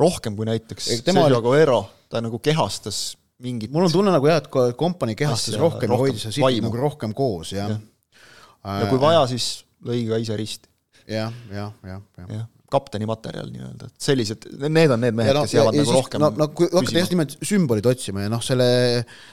rohkem 0.00 0.36
kui 0.38 0.48
näiteks 0.48 0.90
Sergio 0.92 1.26
oli... 1.26 1.38
Aguero, 1.38 1.82
ta 2.12 2.22
nagu 2.24 2.40
kehastas 2.42 3.16
mingit 3.44 3.72
mul 3.74 3.88
on 3.88 3.92
tunne 3.92 4.14
nagu 4.14 4.30
jah, 4.30 4.42
et 4.42 4.50
Company 4.78 5.16
kehastas 5.18 5.54
asja, 5.54 5.62
rohkem 5.62 5.92
ja 5.92 6.00
hoidis 6.00 6.28
City 6.30 6.64
nagu 6.64 6.80
rohkem 6.80 7.14
koos, 7.16 7.52
jah. 7.56 7.74
Ja. 7.74 8.78
ja 8.80 8.90
kui 8.92 9.00
vaja, 9.02 9.26
siis 9.30 9.64
lõi 9.84 10.04
ka 10.08 10.22
ise 10.22 10.38
risti. 10.38 10.70
Ja,. 11.04 11.28
jah, 11.52 11.72
jah, 11.84 12.02
jah, 12.16 12.28
jah. 12.28 12.34
Ja 12.40 12.53
kapteni 12.74 13.06
materjal 13.08 13.50
nii-öelda, 13.52 13.88
et 13.90 14.06
sellised, 14.08 14.46
need 14.66 14.94
on 14.94 15.02
need 15.04 15.16
mehed, 15.16 15.36
no, 15.36 15.44
kes 15.46 15.54
jäävad 15.56 15.78
nagu 15.78 15.86
siis, 15.86 15.98
rohkem 15.98 16.22
no, 16.22 16.30
no 16.40 16.48
kui 16.56 16.68
hakata 16.72 17.02
just 17.02 17.14
nimelt 17.14 17.36
sümbolid 17.50 17.88
otsima 17.90 18.24
ja 18.26 18.32
noh, 18.32 18.42
selle, 18.44 18.66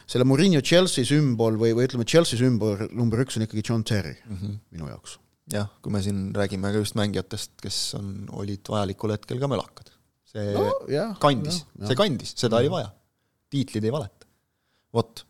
selle 0.09 0.27
Murillo 0.29 0.61
Chelsea 0.65 1.07
sümbol 1.07 1.57
või, 1.61 1.73
või 1.77 1.89
ütleme, 1.89 2.07
Chelsea 2.09 2.39
sümbol 2.39 2.85
number 2.97 3.23
üks 3.25 3.39
on 3.39 3.47
ikkagi 3.47 3.65
John 3.67 3.85
Terry 3.87 4.13
mm 4.19 4.37
-hmm. 4.37 4.59
minu 4.77 4.91
jaoks. 4.91 5.17
jah, 5.53 5.71
kui 5.81 5.93
me 5.93 6.03
siin 6.05 6.29
räägime 6.37 6.71
ka 6.71 6.83
just 6.83 6.95
mängijatest, 6.99 7.57
kes 7.61 7.81
on, 7.99 8.13
olid 8.43 8.69
vajalikul 8.69 9.17
hetkel 9.17 9.41
ka 9.41 9.51
mölakad. 9.51 9.91
see 10.31 10.53
no, 10.55 10.69
jah, 10.91 11.17
kandis, 11.19 11.65
see 11.87 11.99
kandis, 11.99 12.35
seda 12.37 12.55
mm 12.55 12.57
-hmm. 12.57 12.61
oli 12.61 12.71
vaja. 12.77 12.93
tiitlid 13.49 13.83
ei 13.83 13.97
valeta. 13.99 14.31
vot 14.93 15.25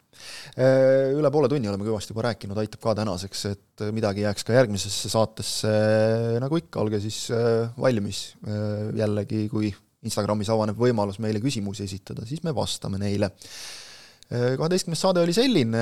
Äh, 0.59 1.13
üle 1.15 1.29
poole 1.31 1.47
tunni 1.47 1.69
oleme 1.71 1.85
kõvasti 1.87 2.11
juba 2.11 2.25
rääkinud, 2.25 2.57
aitab 2.59 2.81
ka 2.83 2.93
tänaseks, 2.99 3.43
et 3.47 3.83
midagi 3.95 4.25
jääks 4.25 4.43
ka 4.43 4.55
järgmisesse 4.57 5.11
saatesse, 5.11 5.69
nagu 6.43 6.59
ikka, 6.59 6.81
olge 6.83 6.99
siis 7.03 7.29
äh, 7.31 7.69
valmis. 7.79 8.33
Äh, 8.43 8.89
jällegi, 8.99 9.45
kui 9.51 9.71
Instagramis 10.03 10.51
avaneb 10.51 10.79
võimalus 10.81 11.21
meile 11.23 11.39
küsimusi 11.43 11.85
esitada, 11.87 12.25
siis 12.27 12.43
me 12.43 12.55
vastame 12.57 12.99
neile. 13.01 13.31
Kaheteistkümnes 14.31 15.01
saade 15.03 15.19
oli 15.19 15.33
selline, 15.35 15.79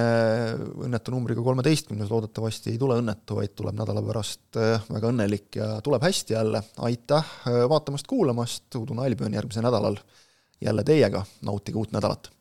õnnetu 0.82 1.13
numbriga 1.13 1.43
kolmeteistkümnes, 1.45 2.09
loodetavasti 2.09 2.72
ei 2.74 2.80
tule 2.82 2.95
õnnetu, 2.97 3.38
vaid 3.38 3.53
tuleb 3.53 3.78
nädala 3.78 4.01
pärast 4.01 4.57
väga 4.89 5.11
õnnelik 5.11 5.59
ja 5.59 5.67
tuleb 5.86 6.01
hästi 6.07 6.34
jälle. 6.34 6.63
aitäh 6.89 7.30
vaatamast-kuulamast, 7.45 8.65
Udu 8.82 8.97
Nalbi 8.97 9.30
on 9.30 9.38
järgmisel 9.38 9.67
nädalal 9.70 10.01
jälle 10.65 10.88
teiega, 10.89 11.22
nautige 11.45 11.78
uut 11.78 11.93
nädalat! 11.93 12.32